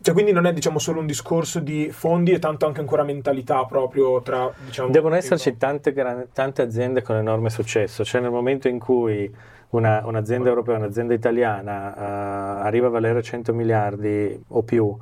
cioè, 0.00 0.14
quindi 0.14 0.32
non 0.32 0.46
è 0.46 0.52
diciamo, 0.52 0.80
solo 0.80 0.98
un 0.98 1.06
discorso 1.06 1.60
di 1.60 1.90
fondi 1.92 2.32
e 2.32 2.40
tanto 2.40 2.66
anche 2.66 2.80
ancora 2.80 3.04
mentalità 3.04 3.64
proprio 3.66 4.20
tra... 4.20 4.52
Diciamo, 4.64 4.90
Devono 4.90 5.14
esserci 5.14 5.56
tante, 5.56 5.94
tante, 6.32 6.62
aziende 6.62 7.02
con 7.02 7.14
enorme 7.14 7.50
successo, 7.50 8.04
cioè 8.04 8.20
nel 8.20 8.32
momento 8.32 8.66
in 8.66 8.80
cui 8.80 9.32
una, 9.70 10.02
un'azienda 10.04 10.48
europea, 10.48 10.76
un'azienda 10.76 11.14
italiana 11.14 11.94
uh, 11.96 12.66
arriva 12.66 12.88
a 12.88 12.90
valere 12.90 13.22
100 13.22 13.52
miliardi 13.52 14.44
o 14.48 14.62
più 14.62 14.96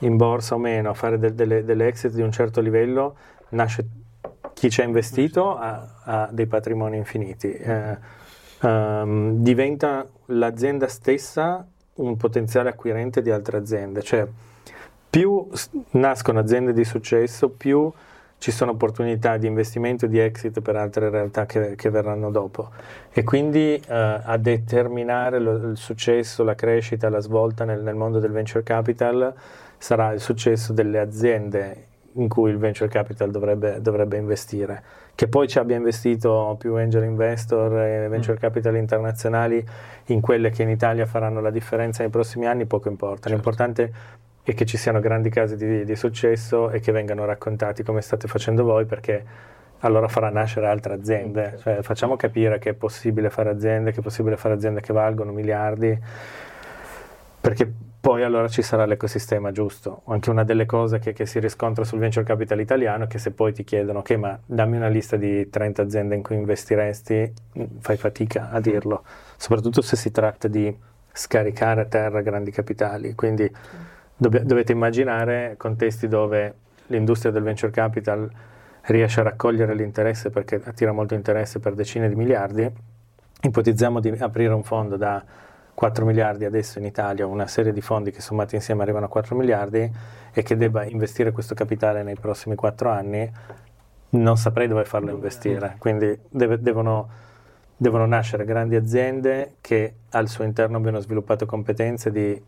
in 0.00 0.16
borsa 0.16 0.54
o 0.54 0.58
meno, 0.58 0.90
a 0.90 0.94
fare 0.94 1.18
de, 1.18 1.34
delle, 1.34 1.64
delle 1.64 1.86
exit 1.86 2.12
di 2.12 2.22
un 2.22 2.30
certo 2.30 2.60
livello, 2.60 3.16
nasce 3.50 3.86
chi 4.54 4.70
ci 4.70 4.80
ha 4.80 4.84
investito 4.84 5.56
ha, 5.56 5.88
ha 6.04 6.28
dei 6.30 6.46
patrimoni 6.46 6.96
infiniti. 6.96 7.52
Eh, 7.52 7.98
um, 8.62 9.42
diventa 9.42 10.06
l'azienda 10.26 10.88
stessa 10.88 11.66
un 11.94 12.16
potenziale 12.16 12.70
acquirente 12.70 13.22
di 13.22 13.30
altre 13.30 13.56
aziende, 13.56 14.02
cioè 14.02 14.26
più 15.10 15.48
nascono 15.90 16.38
aziende 16.38 16.72
di 16.72 16.84
successo, 16.84 17.48
più 17.50 17.90
ci 18.38 18.52
sono 18.52 18.70
opportunità 18.72 19.36
di 19.36 19.48
investimento 19.48 20.04
e 20.04 20.08
di 20.08 20.18
exit 20.18 20.60
per 20.60 20.76
altre 20.76 21.10
realtà 21.10 21.44
che, 21.44 21.74
che 21.74 21.90
verranno 21.90 22.30
dopo. 22.30 22.70
E 23.10 23.24
quindi 23.24 23.74
eh, 23.74 24.20
a 24.22 24.36
determinare 24.36 25.40
lo, 25.40 25.70
il 25.70 25.76
successo, 25.76 26.44
la 26.44 26.54
crescita, 26.54 27.08
la 27.08 27.20
svolta 27.20 27.64
nel, 27.64 27.82
nel, 27.82 27.96
mondo 27.96 28.20
del 28.20 28.30
venture 28.30 28.62
capital 28.62 29.34
sarà 29.76 30.12
il 30.12 30.20
successo 30.20 30.72
delle 30.72 31.00
aziende 31.00 31.86
in 32.12 32.28
cui 32.28 32.50
il 32.50 32.58
venture 32.58 32.88
capital 32.88 33.30
dovrebbe, 33.30 33.80
dovrebbe 33.80 34.16
investire. 34.16 34.82
Che 35.14 35.26
poi 35.26 35.48
ci 35.48 35.58
abbia 35.58 35.76
investito 35.76 36.56
più 36.58 36.74
angel 36.74 37.04
investor 37.04 37.76
e 37.80 38.08
venture 38.08 38.34
mm. 38.34 38.40
capital 38.40 38.76
internazionali 38.76 39.64
in 40.06 40.20
quelle 40.20 40.50
che 40.50 40.62
in 40.62 40.68
Italia 40.68 41.06
faranno 41.06 41.40
la 41.40 41.50
differenza 41.50 42.02
nei 42.02 42.10
prossimi 42.10 42.46
anni, 42.46 42.66
poco 42.66 42.88
importa. 42.88 43.28
Certo. 43.28 43.34
L'importante 43.34 43.92
e 44.48 44.54
che 44.54 44.64
ci 44.64 44.78
siano 44.78 44.98
grandi 44.98 45.28
casi 45.28 45.56
di, 45.56 45.84
di, 45.84 45.94
successo 45.94 46.70
e 46.70 46.80
che 46.80 46.90
vengano 46.90 47.26
raccontati 47.26 47.82
come 47.82 48.00
state 48.00 48.28
facendo 48.28 48.64
voi 48.64 48.86
perché 48.86 49.22
allora 49.80 50.08
farà 50.08 50.30
nascere 50.30 50.66
altre 50.66 50.94
aziende. 50.94 51.58
Cioè, 51.60 51.82
facciamo 51.82 52.16
capire 52.16 52.58
che 52.58 52.70
è 52.70 52.72
possibile 52.72 53.28
fare 53.28 53.50
aziende, 53.50 53.92
che 53.92 54.00
è 54.00 54.02
possibile 54.02 54.38
fare 54.38 54.54
aziende 54.54 54.80
che 54.80 54.94
valgono 54.94 55.32
miliardi, 55.32 55.96
perché 57.42 57.70
poi 58.00 58.22
allora 58.22 58.48
ci 58.48 58.62
sarà 58.62 58.86
l'ecosistema 58.86 59.52
giusto. 59.52 60.00
Anche 60.06 60.30
una 60.30 60.44
delle 60.44 60.64
cose 60.64 60.98
che, 60.98 61.12
che, 61.12 61.26
si 61.26 61.40
riscontra 61.40 61.84
sul 61.84 61.98
venture 61.98 62.24
capital 62.24 62.58
italiano 62.58 63.04
è 63.04 63.06
che 63.06 63.18
se 63.18 63.32
poi 63.32 63.52
ti 63.52 63.64
chiedono 63.64 63.98
ok 63.98 64.10
ma 64.12 64.38
dammi 64.46 64.78
una 64.78 64.88
lista 64.88 65.16
di 65.16 65.50
30 65.50 65.82
aziende 65.82 66.14
in 66.14 66.22
cui 66.22 66.36
investiresti, 66.36 67.34
mm, 67.58 67.64
fai 67.80 67.98
fatica 67.98 68.48
a 68.50 68.60
dirlo, 68.60 69.04
soprattutto 69.36 69.82
se 69.82 69.94
si 69.94 70.10
tratta 70.10 70.48
di 70.48 70.74
scaricare 71.12 71.82
a 71.82 71.84
terra 71.84 72.22
grandi 72.22 72.50
capitali. 72.50 73.14
Quindi 73.14 73.44
dove, 73.44 73.87
dovete 74.18 74.72
immaginare 74.72 75.54
contesti 75.56 76.08
dove 76.08 76.54
l'industria 76.86 77.30
del 77.30 77.42
venture 77.42 77.70
capital 77.70 78.28
riesce 78.82 79.20
a 79.20 79.22
raccogliere 79.22 79.74
l'interesse 79.74 80.30
perché 80.30 80.60
attira 80.62 80.92
molto 80.92 81.14
interesse 81.14 81.60
per 81.60 81.74
decine 81.74 82.08
di 82.08 82.16
miliardi, 82.16 82.70
ipotizziamo 83.42 84.00
di 84.00 84.08
aprire 84.18 84.52
un 84.54 84.64
fondo 84.64 84.96
da 84.96 85.22
4 85.74 86.04
miliardi 86.04 86.44
adesso 86.44 86.80
in 86.80 86.86
Italia, 86.86 87.26
una 87.26 87.46
serie 87.46 87.72
di 87.72 87.80
fondi 87.80 88.10
che 88.10 88.20
sommati 88.20 88.56
insieme 88.56 88.82
arrivano 88.82 89.06
a 89.06 89.08
4 89.08 89.36
miliardi 89.36 89.88
e 90.32 90.42
che 90.42 90.56
debba 90.56 90.84
investire 90.84 91.30
questo 91.30 91.54
capitale 91.54 92.02
nei 92.02 92.16
prossimi 92.16 92.56
4 92.56 92.90
anni, 92.90 93.30
non 94.10 94.36
saprei 94.36 94.66
dove 94.66 94.84
farlo 94.84 95.10
investire. 95.10 95.76
Quindi 95.78 96.18
deve, 96.28 96.60
devono, 96.60 97.08
devono 97.76 98.06
nascere 98.06 98.44
grandi 98.44 98.74
aziende 98.74 99.54
che 99.60 99.94
al 100.10 100.26
suo 100.28 100.42
interno 100.42 100.78
abbiano 100.78 100.98
sviluppato 100.98 101.46
competenze 101.46 102.10
di 102.10 102.42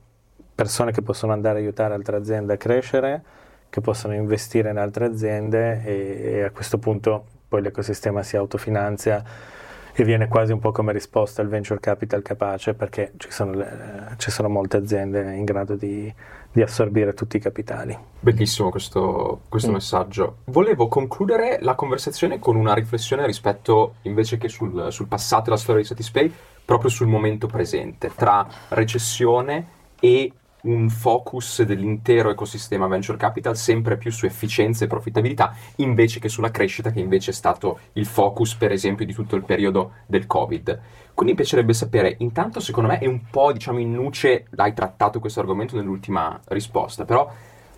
persone 0.61 0.93
che 0.93 1.01
possono 1.01 1.33
andare 1.33 1.59
a 1.59 1.63
aiutare 1.63 1.95
altre 1.95 2.19
aziende 2.19 2.53
a 2.53 2.57
crescere, 2.59 3.23
che 3.71 3.81
possono 3.81 4.13
investire 4.13 4.69
in 4.69 4.77
altre 4.77 5.07
aziende 5.07 5.83
e, 5.87 6.21
e 6.23 6.43
a 6.43 6.51
questo 6.51 6.77
punto 6.77 7.25
poi 7.49 7.63
l'ecosistema 7.63 8.23
si 8.23 8.37
autofinanzia 8.37 9.25
e 9.95 10.05
viene 10.05 10.29
quasi 10.29 10.53
un 10.53 10.59
po' 10.59 10.71
come 10.71 10.93
risposta 10.93 11.41
al 11.41 11.49
venture 11.49 11.81
capital 11.81 12.21
capace 12.21 12.75
perché 12.75 13.13
ci 13.17 13.31
sono, 13.31 13.55
le, 13.55 14.15
ci 14.19 14.31
sono 14.31 14.51
molte 14.51 14.77
aziende 14.77 15.35
in 15.35 15.45
grado 15.45 15.77
di, 15.77 16.13
di, 16.53 16.61
assorbire 16.61 17.15
tutti 17.15 17.39
i 17.39 17.41
capitali. 17.41 17.97
Bellissimo 18.21 18.69
questo, 18.69 19.41
questo 19.49 19.71
mm. 19.71 19.73
messaggio. 19.73 20.37
Volevo 20.45 20.89
concludere 20.89 21.57
la 21.63 21.75
conversazione 21.75 22.39
con 22.39 22.57
una 22.57 22.75
riflessione 22.75 23.25
rispetto 23.25 23.95
invece 24.03 24.37
che 24.37 24.51
sul, 24.51 24.93
sul 24.93 25.07
passato 25.07 25.47
e 25.47 25.53
la 25.53 25.59
storia 25.59 25.81
di 25.81 25.87
Satispay, 25.87 26.31
proprio 26.67 26.91
sul 26.91 27.07
momento 27.07 27.47
presente, 27.47 28.11
tra 28.15 28.47
recessione 28.69 29.79
e 29.99 30.33
un 30.63 30.89
focus 30.89 31.63
dell'intero 31.63 32.31
ecosistema 32.31 32.87
venture 32.87 33.17
capital 33.17 33.57
sempre 33.57 33.97
più 33.97 34.11
su 34.11 34.27
efficienza 34.27 34.85
e 34.85 34.89
profittabilità 34.89 35.55
invece 35.77 36.21
che 36.21 36.29
sulla 36.29 36.51
crescita 36.51 36.91
che 36.91 37.01
invece 37.01 37.31
è 37.31 37.35
stato 37.35 37.79
il 37.95 38.07
focus 38.07 38.55
per 38.55 38.73
esempio 38.73 39.07
di 39.07 39.15
tutto 39.15 39.37
il 39.37 39.45
periodo 39.45 39.93
del 40.07 40.27
covid. 40.27 40.81
Quindi 41.15 41.33
mi 41.33 41.35
piacerebbe 41.35 41.73
sapere 41.73 42.17
intanto 42.19 42.61
secondo 42.61 42.91
me 42.91 42.99
è 42.99 43.07
un 43.07 43.23
po' 43.31 43.53
diciamo 43.53 43.79
in 43.79 43.93
nuce 43.93 44.47
l'hai 44.51 44.73
trattato 44.75 45.21
questo 45.21 45.41
argomento 45.41 45.77
nell'ultima 45.77 46.39
risposta 46.47 47.05
però 47.05 47.31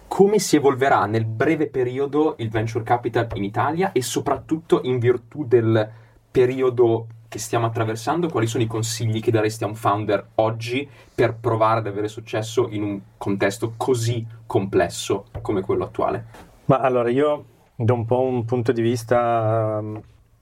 come 0.07 0.39
si 0.39 0.57
evolverà 0.57 1.07
nel 1.07 1.24
breve 1.24 1.68
periodo 1.68 2.35
il 2.39 2.51
venture 2.51 2.85
capital 2.85 3.28
in 3.35 3.45
Italia 3.45 3.93
e 3.93 4.03
soprattutto 4.03 4.80
in 4.85 4.99
virtù 4.99 5.47
del 5.47 5.91
periodo 6.30 7.07
che 7.33 7.39
stiamo 7.39 7.64
attraversando, 7.64 8.28
quali 8.28 8.47
sono 8.47 8.62
i 8.62 8.66
consigli 8.66 9.18
che 9.18 9.30
daresti 9.30 9.64
a 9.64 9.66
un 9.66 9.74
founder 9.74 10.22
oggi 10.35 10.87
per 11.14 11.35
provare 11.35 11.78
ad 11.78 11.87
avere 11.87 12.07
successo 12.07 12.68
in 12.68 12.83
un 12.83 13.01
contesto 13.16 13.72
così 13.74 14.26
complesso 14.45 15.24
come 15.41 15.62
quello 15.62 15.85
attuale? 15.85 16.26
Ma 16.66 16.80
allora 16.80 17.09
io 17.09 17.45
do 17.74 17.95
un 17.95 18.05
po' 18.05 18.20
un 18.20 18.45
punto 18.45 18.72
di 18.72 18.83
vista 18.83 19.78
um, 19.80 19.99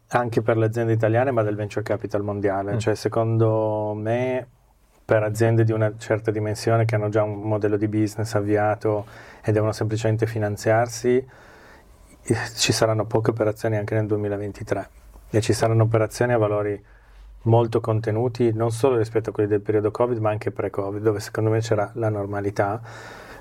anche 0.08 0.42
per 0.42 0.56
le 0.56 0.66
aziende 0.66 0.92
italiane, 0.92 1.30
ma 1.30 1.44
del 1.44 1.54
venture 1.54 1.84
capital 1.84 2.24
mondiale. 2.24 2.74
Mm. 2.74 2.78
Cioè, 2.78 2.96
secondo 2.96 3.92
me, 3.94 4.44
per 5.04 5.22
aziende 5.22 5.62
di 5.62 5.70
una 5.70 5.94
certa 5.96 6.32
dimensione 6.32 6.86
che 6.86 6.96
hanno 6.96 7.08
già 7.08 7.22
un 7.22 7.40
modello 7.42 7.76
di 7.76 7.86
business 7.86 8.34
avviato 8.34 9.06
e 9.44 9.52
devono 9.52 9.70
semplicemente 9.70 10.26
finanziarsi, 10.26 11.24
eh, 12.22 12.36
ci 12.56 12.72
saranno 12.72 13.04
poche 13.04 13.30
operazioni 13.30 13.76
anche 13.76 13.94
nel 13.94 14.06
2023 14.06 14.88
e 15.30 15.40
ci 15.40 15.52
saranno 15.52 15.84
operazioni 15.84 16.32
a 16.32 16.38
valori 16.38 16.82
molto 17.42 17.80
contenuti, 17.80 18.52
non 18.52 18.70
solo 18.70 18.98
rispetto 18.98 19.30
a 19.30 19.32
quelli 19.32 19.48
del 19.48 19.60
periodo 19.60 19.90
Covid, 19.90 20.18
ma 20.18 20.30
anche 20.30 20.50
pre-Covid, 20.50 21.02
dove 21.02 21.20
secondo 21.20 21.50
me 21.50 21.60
c'era 21.60 21.90
la 21.94 22.08
normalità, 22.08 22.80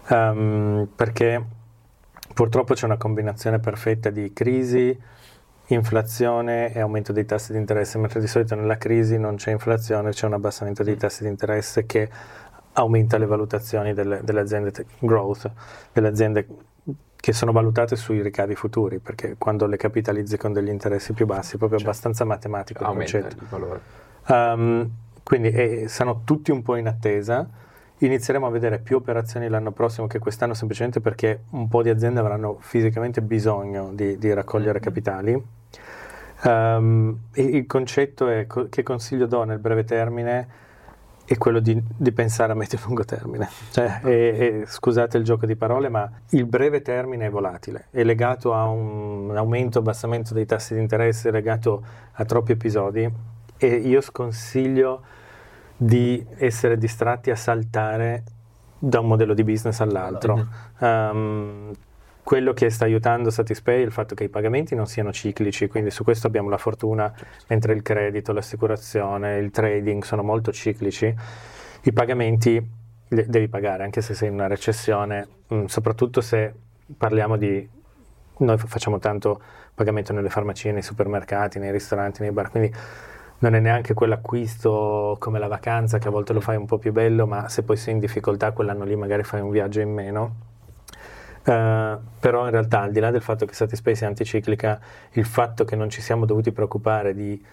um, 0.09 0.87
perché 0.95 1.43
purtroppo 2.33 2.73
c'è 2.73 2.85
una 2.85 2.97
combinazione 2.97 3.59
perfetta 3.59 4.09
di 4.09 4.31
crisi, 4.31 4.97
inflazione 5.67 6.73
e 6.73 6.79
aumento 6.79 7.11
dei 7.11 7.25
tassi 7.25 7.51
di 7.51 7.57
interesse, 7.57 7.97
mentre 7.97 8.19
di 8.19 8.27
solito 8.27 8.55
nella 8.55 8.77
crisi 8.77 9.17
non 9.17 9.35
c'è 9.35 9.51
inflazione, 9.51 10.11
c'è 10.11 10.25
un 10.25 10.33
abbassamento 10.33 10.83
dei 10.83 10.95
tassi 10.95 11.23
di 11.23 11.29
interesse 11.29 11.85
che 11.85 12.09
aumenta 12.73 13.17
le 13.17 13.25
valutazioni 13.25 13.93
delle, 13.93 14.21
delle 14.23 14.39
aziende 14.39 14.71
growth, 14.99 15.51
delle 15.91 16.07
aziende 16.07 16.47
che 17.19 17.33
sono 17.33 17.51
valutate 17.51 17.95
sui 17.95 18.21
ricavi 18.21 18.55
futuri, 18.55 18.99
perché 18.99 19.35
quando 19.37 19.65
le 19.65 19.77
capitalizzi 19.77 20.37
con 20.37 20.53
degli 20.53 20.69
interessi 20.69 21.13
più 21.13 21.25
bassi 21.25 21.55
è 21.55 21.57
proprio 21.57 21.79
certo. 21.79 21.91
abbastanza 21.91 22.23
matematico 22.23 22.83
il 22.83 22.89
concetto. 22.89 23.35
il 23.35 23.47
valore. 23.49 23.81
Um, 24.27 24.89
quindi 25.23 25.49
eh, 25.49 25.87
sono 25.89 26.21
tutti 26.23 26.51
un 26.51 26.61
po' 26.61 26.75
in 26.75 26.87
attesa. 26.87 27.47
Inizieremo 28.01 28.47
a 28.47 28.49
vedere 28.49 28.79
più 28.79 28.95
operazioni 28.95 29.49
l'anno 29.49 29.71
prossimo 29.71 30.07
che 30.07 30.19
quest'anno 30.19 30.53
semplicemente 30.53 31.01
perché 31.01 31.43
un 31.49 31.67
po' 31.67 31.83
di 31.83 31.89
aziende 31.89 32.21
avranno 32.21 32.57
fisicamente 32.61 33.21
bisogno 33.21 33.91
di, 33.93 34.17
di 34.17 34.33
raccogliere 34.33 34.79
mm-hmm. 34.79 34.81
capitali. 34.81 35.43
Um, 36.41 37.19
il 37.33 37.67
concetto 37.67 38.29
è 38.29 38.47
co- 38.47 38.69
che 38.69 38.81
consiglio 38.81 39.25
do 39.25 39.43
nel 39.43 39.59
breve 39.59 39.83
termine 39.83 40.47
è 41.29 41.37
quello 41.37 41.59
di, 41.59 41.79
di 41.95 42.11
pensare 42.11 42.53
a 42.53 42.55
medio 42.55 42.79
e 42.79 42.81
lungo 42.83 43.05
termine. 43.05 43.47
Cioè, 43.69 43.99
è, 44.01 44.61
è, 44.61 44.65
scusate 44.65 45.19
il 45.19 45.23
gioco 45.23 45.45
di 45.45 45.55
parole, 45.55 45.87
ma 45.87 46.09
il 46.29 46.47
breve 46.47 46.81
termine 46.81 47.27
è 47.27 47.29
volatile, 47.29 47.85
è 47.91 48.03
legato 48.03 48.55
a 48.55 48.67
un 48.67 49.37
aumento 49.37 49.77
o 49.77 49.81
abbassamento 49.81 50.33
dei 50.33 50.47
tassi 50.47 50.73
di 50.73 50.79
interesse, 50.79 51.29
è 51.29 51.31
legato 51.31 51.83
a 52.13 52.25
troppi 52.25 52.53
episodi 52.53 53.07
e 53.57 53.67
io 53.67 54.01
sconsiglio 54.01 55.03
di 55.77 56.25
essere 56.37 56.79
distratti 56.79 57.29
a 57.29 57.35
saltare 57.35 58.23
da 58.79 58.99
un 58.99 59.05
modello 59.05 59.35
di 59.35 59.43
business 59.43 59.81
all'altro. 59.81 60.47
Um, 60.79 61.71
quello 62.29 62.53
che 62.53 62.69
sta 62.69 62.85
aiutando 62.85 63.31
Satispay 63.31 63.81
è 63.81 63.83
il 63.83 63.91
fatto 63.91 64.13
che 64.13 64.25
i 64.25 64.29
pagamenti 64.29 64.75
non 64.75 64.85
siano 64.85 65.11
ciclici, 65.11 65.67
quindi 65.67 65.89
su 65.89 66.03
questo 66.03 66.27
abbiamo 66.27 66.47
la 66.47 66.59
fortuna, 66.59 67.11
mentre 67.47 67.73
il 67.73 67.81
credito, 67.81 68.33
l'assicurazione, 68.33 69.37
il 69.37 69.49
trading 69.49 70.03
sono 70.03 70.21
molto 70.21 70.51
ciclici, 70.51 71.11
i 71.81 71.91
pagamenti 71.91 72.63
li 73.07 73.25
devi 73.25 73.47
pagare 73.47 73.83
anche 73.83 74.01
se 74.01 74.13
sei 74.13 74.27
in 74.27 74.35
una 74.35 74.45
recessione, 74.45 75.27
mm, 75.51 75.65
soprattutto 75.65 76.21
se 76.21 76.53
parliamo 76.95 77.35
di... 77.35 77.67
Noi 78.37 78.57
facciamo 78.59 78.99
tanto 78.99 79.41
pagamento 79.73 80.13
nelle 80.13 80.29
farmacie, 80.29 80.71
nei 80.71 80.83
supermercati, 80.83 81.57
nei 81.57 81.71
ristoranti, 81.71 82.21
nei 82.21 82.29
bar, 82.29 82.51
quindi 82.51 82.71
non 83.39 83.55
è 83.55 83.59
neanche 83.59 83.95
quell'acquisto 83.95 85.17
come 85.17 85.39
la 85.39 85.47
vacanza 85.47 85.97
che 85.97 86.09
a 86.09 86.11
volte 86.11 86.33
lo 86.33 86.41
fai 86.41 86.57
un 86.57 86.67
po' 86.67 86.77
più 86.77 86.91
bello, 86.91 87.25
ma 87.25 87.49
se 87.49 87.63
poi 87.63 87.75
sei 87.75 87.95
in 87.95 87.99
difficoltà 87.99 88.51
quell'anno 88.51 88.83
lì 88.83 88.95
magari 88.95 89.23
fai 89.23 89.41
un 89.41 89.49
viaggio 89.49 89.79
in 89.79 89.91
meno 89.91 90.48
Uh, 91.49 91.97
però 92.19 92.45
in 92.45 92.51
realtà 92.51 92.81
al 92.81 92.91
di 92.91 92.99
là 92.99 93.09
del 93.09 93.23
fatto 93.23 93.47
che 93.47 93.55
Satispace 93.55 94.05
è 94.05 94.07
anticiclica, 94.07 94.79
il 95.13 95.25
fatto 95.25 95.65
che 95.65 95.75
non 95.75 95.89
ci 95.89 95.99
siamo 95.99 96.25
dovuti 96.25 96.51
preoccupare 96.51 97.15
di 97.15 97.43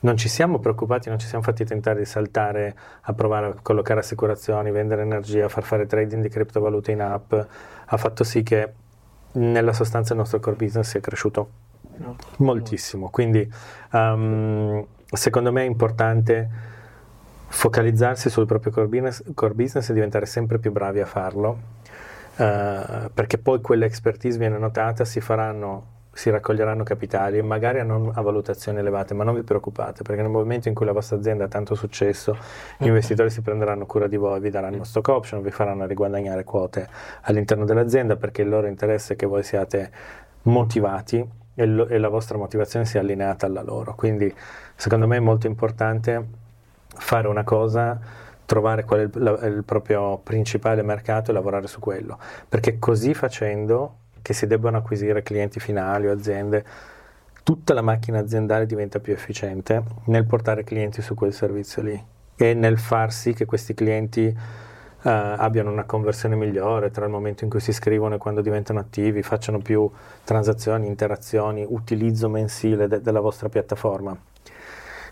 non 0.00 0.16
ci 0.16 0.28
siamo 0.28 0.60
preoccupati, 0.60 1.08
non 1.08 1.18
ci 1.18 1.26
siamo 1.26 1.42
fatti 1.42 1.64
tentare 1.64 1.98
di 1.98 2.04
saltare 2.04 2.76
a 3.02 3.12
provare 3.12 3.46
a 3.46 3.54
collocare 3.60 4.00
assicurazioni, 4.00 4.70
vendere 4.70 5.02
energia, 5.02 5.48
far 5.48 5.64
fare 5.64 5.86
trading 5.86 6.22
di 6.22 6.28
criptovalute 6.28 6.92
in 6.92 7.02
app, 7.02 7.32
ha 7.32 7.96
fatto 7.96 8.22
sì 8.22 8.44
che 8.44 8.72
nella 9.32 9.72
sostanza 9.72 10.12
il 10.12 10.20
nostro 10.20 10.38
core 10.38 10.56
business 10.56 10.88
sia 10.88 11.00
cresciuto 11.00 11.50
no. 11.96 12.16
moltissimo. 12.36 13.10
Quindi 13.10 13.52
um, 13.90 14.86
secondo 15.10 15.50
me 15.50 15.62
è 15.62 15.66
importante 15.66 16.48
focalizzarsi 17.48 18.30
sul 18.30 18.46
proprio 18.46 18.70
core 18.70 18.86
business, 18.86 19.24
core 19.34 19.54
business 19.54 19.90
e 19.90 19.92
diventare 19.92 20.26
sempre 20.26 20.58
più 20.58 20.70
bravi 20.70 21.00
a 21.00 21.06
farlo 21.06 21.78
eh, 22.40 23.10
perché 23.12 23.36
poi 23.36 23.60
quell'expertise 23.60 24.38
viene 24.38 24.56
notata, 24.56 25.04
si 25.04 25.20
faranno 25.20 25.98
si 26.12 26.28
raccoglieranno 26.28 26.82
capitali, 26.82 27.40
magari 27.40 27.78
a, 27.78 27.84
non, 27.84 28.10
a 28.12 28.20
valutazioni 28.20 28.78
elevate, 28.78 29.14
ma 29.14 29.24
non 29.24 29.34
vi 29.34 29.42
preoccupate 29.42 30.02
perché 30.02 30.22
nel 30.22 30.30
momento 30.30 30.68
in 30.68 30.74
cui 30.74 30.84
la 30.84 30.92
vostra 30.92 31.16
azienda 31.16 31.44
ha 31.44 31.48
tanto 31.48 31.74
successo, 31.74 32.36
gli 32.78 32.86
investitori 32.86 33.30
si 33.30 33.42
prenderanno 33.42 33.86
cura 33.86 34.06
di 34.06 34.16
voi, 34.16 34.40
vi 34.40 34.50
daranno 34.50 34.84
stock 34.84 35.06
option, 35.08 35.40
vi 35.40 35.50
faranno 35.50 35.86
riguadagnare 35.86 36.42
quote 36.42 36.88
all'interno 37.22 37.64
dell'azienda 37.64 38.16
perché 38.16 38.42
il 38.42 38.48
loro 38.48 38.66
interesse 38.66 39.14
è 39.14 39.16
che 39.16 39.26
voi 39.26 39.42
siate 39.42 39.90
motivati 40.42 41.24
e, 41.54 41.66
lo, 41.66 41.86
e 41.86 41.98
la 41.98 42.08
vostra 42.08 42.38
motivazione 42.38 42.86
sia 42.86 43.00
allineata 43.00 43.46
alla 43.46 43.62
loro. 43.62 43.94
Quindi 43.94 44.34
secondo 44.74 45.06
me 45.06 45.16
è 45.18 45.20
molto 45.20 45.46
importante 45.46 46.26
fare 46.88 47.28
una 47.28 47.44
cosa 47.44 47.98
trovare 48.50 48.82
qual 48.82 48.98
è 48.98 49.02
il, 49.04 49.52
il, 49.54 49.62
proprio 49.64 50.18
principale 50.18 50.82
mercato 50.82 51.30
e 51.30 51.34
lavorare 51.34 51.68
su 51.68 51.78
quello, 51.78 52.18
perché 52.48 52.80
così 52.80 53.14
facendo 53.14 53.98
che 54.22 54.32
si 54.32 54.48
debbano 54.48 54.76
acquisire 54.76 55.22
clienti 55.22 55.60
finali 55.60 56.08
o 56.08 56.12
aziende, 56.12 56.64
tutta 57.44 57.74
la 57.74 57.80
macchina 57.80 58.18
aziendale 58.18 58.66
diventa 58.66 58.98
più 58.98 59.12
efficiente 59.12 59.84
nel 60.06 60.24
portare 60.24 60.64
clienti 60.64 61.00
su 61.00 61.14
quel 61.14 61.32
servizio 61.32 61.80
lì 61.82 62.04
e 62.34 62.54
nel 62.54 62.76
far 62.76 63.12
sì 63.12 63.32
che 63.34 63.44
questi 63.44 63.72
clienti 63.72 64.36
Uh, 65.02 65.08
abbiano 65.08 65.70
una 65.70 65.84
conversione 65.84 66.36
migliore 66.36 66.90
tra 66.90 67.06
il 67.06 67.10
momento 67.10 67.44
in 67.44 67.48
cui 67.48 67.60
si 67.60 67.70
iscrivono 67.70 68.16
e 68.16 68.18
quando 68.18 68.42
diventano 68.42 68.80
attivi, 68.80 69.22
facciano 69.22 69.56
più 69.56 69.90
transazioni, 70.24 70.86
interazioni, 70.86 71.64
utilizzo 71.66 72.28
mensile 72.28 72.86
de- 72.86 73.00
della 73.00 73.20
vostra 73.20 73.48
piattaforma 73.48 74.14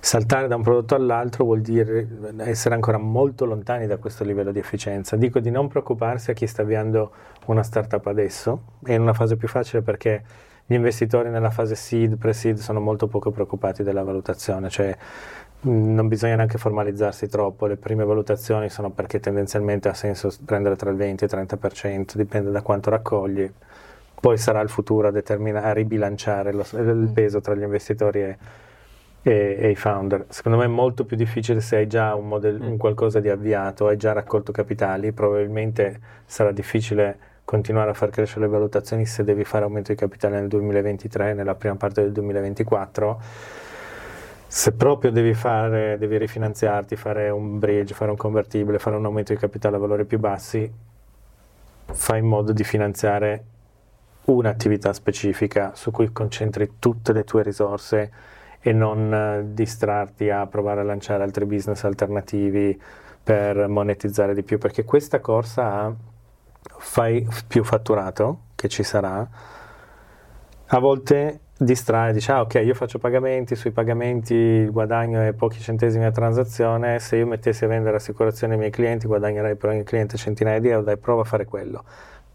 saltare 0.01 0.49
da 0.49 0.57
un 0.57 0.63
prodotto 0.63 0.95
all'altro 0.95 1.45
vuol 1.45 1.61
dire 1.61 2.07
essere 2.39 2.75
ancora 2.75 2.99
molto 2.99 3.45
lontani 3.45 3.87
da 3.87 3.97
questo 3.97 4.25
livello 4.25 4.53
di 4.53 4.59
efficienza. 4.59 5.17
Dico 5.17 5.41
di 5.41 5.51
non 5.51 5.69
preoccuparsi 5.69 6.31
a 6.31 6.35
chi 6.35 6.47
sta 6.47 6.63
avviando 6.63 7.13
una 7.47 7.63
startup 7.63 8.07
adesso, 8.07 8.63
è 8.85 8.93
in 8.93 9.03
una 9.03 9.15
fase 9.15 9.37
più 9.37 9.49
facile 9.49 9.83
perché 9.83 10.23
gli 10.67 10.75
investitori 10.75 11.31
nella 11.31 11.51
fase 11.51 11.75
seed, 11.75 12.17
pre-seed 12.17 12.59
sono 12.59 12.79
molto 12.79 13.07
poco 13.07 13.31
preoccupati 13.31 13.83
della 13.83 14.03
valutazione, 14.03 14.69
cioè 14.69 14.97
non 15.61 16.07
bisogna 16.07 16.37
neanche 16.37 16.59
formalizzarsi 16.59 17.27
troppo, 17.27 17.67
le 17.67 17.77
prime 17.77 18.05
valutazioni 18.05 18.69
sono 18.69 18.91
perché 18.91 19.19
tendenzialmente 19.19 19.89
ha 19.89 19.95
senso 19.95 20.31
prendere 20.45 20.77
tra 20.77 20.91
il 20.91 20.97
20 20.97 21.25
e 21.25 21.27
il 21.27 21.47
30%, 21.49 22.17
dipende 22.17 22.51
da 22.51 22.63
quanto 22.63 22.91
raccogli, 22.91 23.51
poi 24.21 24.37
sarà 24.37 24.61
il 24.61 24.69
futuro 24.69 25.09
a, 25.09 25.13
a 25.63 25.73
ribilanciare 25.73 26.53
lo- 26.53 26.67
il 26.73 27.11
peso 27.13 27.41
tra 27.41 27.55
gli 27.55 27.63
investitori 27.63 28.23
e, 28.23 28.39
e, 29.23 29.57
e 29.59 29.71
i 29.71 29.75
founder. 29.75 30.27
Secondo 30.29 30.59
me 30.59 30.65
è 30.65 30.69
molto 30.69 31.05
più 31.05 31.17
difficile 31.17 31.61
se 31.61 31.77
hai 31.77 31.87
già 31.87 32.15
un, 32.15 32.29
model- 32.29 32.61
un 32.61 32.77
qualcosa 32.77 33.21
di 33.21 33.29
avviato, 33.29 33.87
hai 33.87 33.97
già 33.97 34.13
raccolto 34.13 34.53
capitali, 34.53 35.13
probabilmente 35.13 36.01
sarà 36.25 36.53
difficile 36.53 37.19
continuare 37.45 37.91
a 37.91 37.95
far 37.95 38.11
crescere 38.11 38.43
le 38.43 38.49
valutazioni 38.49 39.07
se 39.07 39.25
devi 39.25 39.43
fare 39.43 39.65
aumento 39.65 39.91
di 39.91 39.99
capitale 39.99 40.39
nel 40.39 40.49
2023, 40.49 41.33
nella 41.35 41.55
prima 41.55 41.77
parte 41.77 42.03
del 42.03 42.13
2024. 42.13 43.21
Se 44.47 44.73
proprio 44.73 45.11
devi 45.11 45.35
fare, 45.35 45.99
devi 45.99 46.17
rifinanziarti, 46.17 46.97
fare 46.97 47.31
un 47.31 47.59
bridge, 47.59 47.95
fare 47.95 48.11
un 48.11 48.17
convertibile, 48.17 48.79
fare 48.79 48.97
un 48.97 49.05
aumento 49.05 49.33
di 49.33 49.39
capitale 49.39 49.77
a 49.77 49.79
valori 49.79 50.05
più 50.05 50.19
bassi, 50.19 50.71
fai 51.85 52.19
in 52.19 52.27
modo 52.27 52.53
di 52.53 52.65
finanziare 52.65 53.45
un'attività 54.25 54.93
specifica 54.93 55.73
su 55.75 55.91
cui 55.91 56.13
concentri 56.13 56.75
tutte 56.79 57.13
le 57.13 57.25
tue 57.25 57.43
risorse 57.43 58.11
e 58.69 58.73
non 58.75 59.15
eh, 59.15 59.55
distrarti 59.55 60.29
a 60.29 60.47
provare 60.47 60.81
a 60.81 60.85
lanciare 60.85 61.23
altri 61.23 61.47
business 61.47 61.85
alternativi 61.85 62.79
per 63.23 63.67
monetizzare 63.67 64.35
di 64.35 64.43
più, 64.43 64.59
perché 64.59 64.85
questa 64.85 65.21
corsa 65.21 65.65
ha 65.65 65.95
fai 66.77 67.27
più 67.47 67.65
fatturato 67.65 68.41
che 68.55 68.69
ci 68.69 68.83
sarà, 68.83 69.27
a 70.67 70.79
volte 70.79 71.41
distrae, 71.57 72.13
dice 72.13 72.31
ah 72.33 72.43
ok 72.43 72.61
io 72.63 72.75
faccio 72.75 72.99
pagamenti, 72.99 73.57
sui 73.57 73.71
pagamenti 73.71 74.35
il 74.35 74.71
guadagno 74.71 75.23
è 75.23 75.33
pochi 75.33 75.61
centesimi 75.61 76.05
a 76.05 76.11
transazione, 76.11 76.99
se 76.99 77.17
io 77.17 77.27
mettessi 77.27 77.65
a 77.65 77.69
vendere 77.69 77.97
assicurazioni 77.97 78.53
ai 78.53 78.59
miei 78.59 78.71
clienti 78.71 79.07
guadagnerei 79.07 79.57
per 79.57 79.71
ogni 79.71 79.83
cliente 79.83 80.19
centinaia 80.19 80.61
di 80.61 80.69
euro, 80.69 80.83
dai 80.83 80.99
prova 80.99 81.23
a 81.23 81.25
fare 81.25 81.47
quello. 81.47 81.85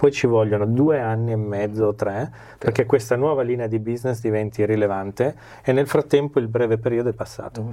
Poi 0.04 0.12
ci 0.12 0.28
vogliono 0.28 0.66
due 0.66 1.00
anni 1.00 1.32
e 1.32 1.38
mezzo 1.38 1.86
o 1.86 1.94
tre 1.96 2.30
perché 2.58 2.86
questa 2.86 3.16
nuova 3.16 3.42
linea 3.42 3.68
di 3.68 3.80
business 3.80 4.20
diventi 4.20 4.66
rilevante 4.66 5.34
e 5.64 5.72
nel 5.72 5.88
frattempo 5.88 6.40
il 6.40 6.50
breve 6.50 6.78
periodo 6.78 7.08
è 7.08 7.14
passato. 7.14 7.72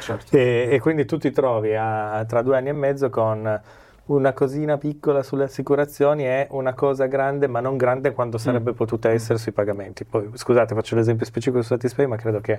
Certo. 0.00 0.36
E, 0.36 0.70
e 0.72 0.80
quindi 0.80 1.04
tu 1.04 1.18
ti 1.18 1.30
trovi 1.30 1.76
a- 1.76 2.24
tra 2.26 2.42
due 2.42 2.56
anni 2.56 2.70
e 2.70 2.72
mezzo 2.72 3.10
con 3.10 3.60
una 4.06 4.32
cosina 4.32 4.76
piccola 4.76 5.22
sulle 5.22 5.44
assicurazioni 5.44 6.24
è 6.24 6.48
una 6.50 6.74
cosa 6.74 7.06
grande, 7.06 7.46
ma 7.46 7.60
non 7.60 7.76
grande 7.76 8.12
quanto 8.12 8.38
sarebbe 8.38 8.72
potuta 8.72 9.10
essere 9.10 9.38
sui 9.38 9.52
pagamenti. 9.52 10.04
Poi, 10.04 10.30
scusate, 10.34 10.74
faccio 10.74 10.96
l'esempio 10.96 11.26
specifico 11.26 11.62
su 11.62 11.68
Satispay, 11.68 12.06
ma 12.06 12.16
credo 12.16 12.40
che 12.40 12.58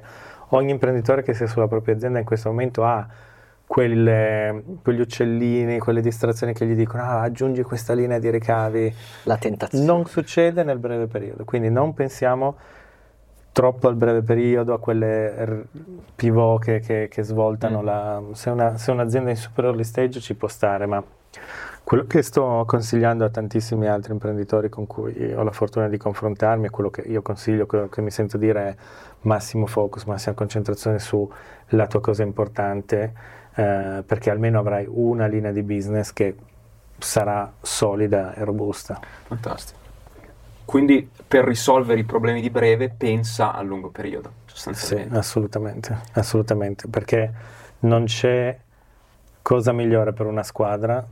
ogni 0.52 0.72
imprenditore 0.72 1.24
che 1.24 1.34
sia 1.34 1.46
sulla 1.48 1.68
propria 1.68 1.94
azienda 1.94 2.20
in 2.20 2.26
questo 2.26 2.48
momento 2.48 2.86
ha 2.86 3.06
quelle- 3.70 4.64
quegli 4.82 5.00
uccellini, 5.00 5.78
quelle 5.78 6.02
distrazioni 6.02 6.54
che 6.54 6.66
gli 6.66 6.74
dicono 6.74 7.04
ah, 7.04 7.22
aggiungi 7.22 7.62
questa 7.62 7.94
linea 7.94 8.18
di 8.18 8.32
ricavi. 8.32 8.92
La 9.26 9.38
tentazione. 9.38 9.86
Non 9.86 10.06
succede 10.08 10.64
nel 10.64 10.80
breve 10.80 11.06
periodo, 11.06 11.46
quindi 11.46 11.70
non 11.70 11.94
pensiamo 11.94 12.56
troppo 13.52 13.88
al 13.88 13.94
breve 13.94 14.24
periodo, 14.24 14.74
a 14.74 14.80
quelle 14.80 15.68
pivot 16.16 16.64
che, 16.64 16.80
che- 16.80 17.08
che 17.12 17.22
svoltano 17.22 17.84
la... 17.84 18.20
Se, 18.32 18.50
una- 18.50 18.76
se 18.76 18.90
un'azienda 18.90 19.30
è 19.30 19.34
in 19.34 19.38
super 19.38 19.66
early 19.66 19.84
stage 19.84 20.20
ci 20.20 20.34
può 20.34 20.48
stare, 20.48 20.88
ma 20.88 21.04
quello 21.84 22.06
che 22.08 22.24
sto 22.24 22.64
consigliando 22.66 23.24
a 23.24 23.30
tantissimi 23.30 23.86
altri 23.88 24.14
imprenditori 24.14 24.70
con 24.70 24.88
cui 24.88 25.32
ho 25.32 25.44
la 25.44 25.52
fortuna 25.52 25.88
di 25.88 25.98
confrontarmi 25.98 26.66
e 26.66 26.70
quello 26.72 26.90
che 26.90 27.02
io 27.02 27.22
consiglio, 27.22 27.68
quello 27.68 27.88
che 27.88 28.02
mi 28.02 28.10
sento 28.10 28.38
dire 28.40 28.68
è 28.68 28.76
massimo 29.22 29.68
focus, 29.68 30.06
massima 30.06 30.34
concentrazione 30.34 30.98
sulla 30.98 31.86
tua 31.88 32.02
cosa 32.02 32.24
importante, 32.24 33.38
eh, 33.60 34.04
perché 34.04 34.30
almeno 34.30 34.60
avrai 34.60 34.86
una 34.88 35.26
linea 35.28 35.52
di 35.52 35.64
business 35.64 36.14
che 36.14 36.36
sarà 36.98 37.52
solida 37.62 38.34
e 38.36 38.44
robusta. 38.44 39.00
Fantastico. 39.28 39.78
Quindi 40.66 41.10
per 41.28 41.46
risolvere 41.46 42.00
i 42.00 42.04
problemi 42.04 42.42
di 42.42 42.50
breve 42.50 42.90
pensa 42.90 43.54
a 43.54 43.62
lungo 43.62 43.90
periodo, 43.90 44.32
Sì, 44.46 44.52
sostanzialmente. 44.54 45.18
assolutamente, 45.18 45.98
assolutamente, 46.14 46.88
perché 46.88 47.32
non 47.80 48.06
c'è 48.06 48.56
cosa 49.42 49.72
migliore 49.72 50.14
per 50.14 50.26
una 50.28 50.44
squadra 50.44 51.06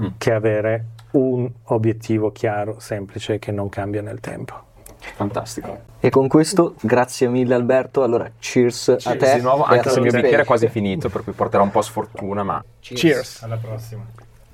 Mm. 0.00 0.06
che 0.16 0.32
avere 0.32 0.84
un 1.12 1.50
obiettivo 1.64 2.30
chiaro, 2.30 2.78
semplice, 2.78 3.38
che 3.40 3.50
non 3.50 3.68
cambia 3.68 4.00
nel 4.00 4.20
tempo. 4.20 4.66
Fantastico. 5.14 5.78
E 6.00 6.10
con 6.10 6.28
questo, 6.28 6.74
grazie 6.80 7.28
mille 7.28 7.54
Alberto. 7.54 8.02
Allora, 8.02 8.30
cheers, 8.38 8.88
a 8.88 8.96
Cheers 8.96 9.18
te. 9.18 9.34
di 9.36 9.40
nuovo, 9.42 9.64
a 9.64 9.70
anche 9.70 9.90
se 9.90 9.96
il 9.96 10.02
mio 10.02 10.12
bicchiere 10.12 10.42
è 10.42 10.46
quasi 10.46 10.68
finito, 10.68 11.08
per 11.08 11.24
cui 11.24 11.32
porterà 11.32 11.62
un 11.62 11.70
po' 11.70 11.82
sfortuna, 11.82 12.42
ma 12.42 12.64
Cheers. 12.80 13.42
Alla 13.42 13.56
prossima. 13.56 14.04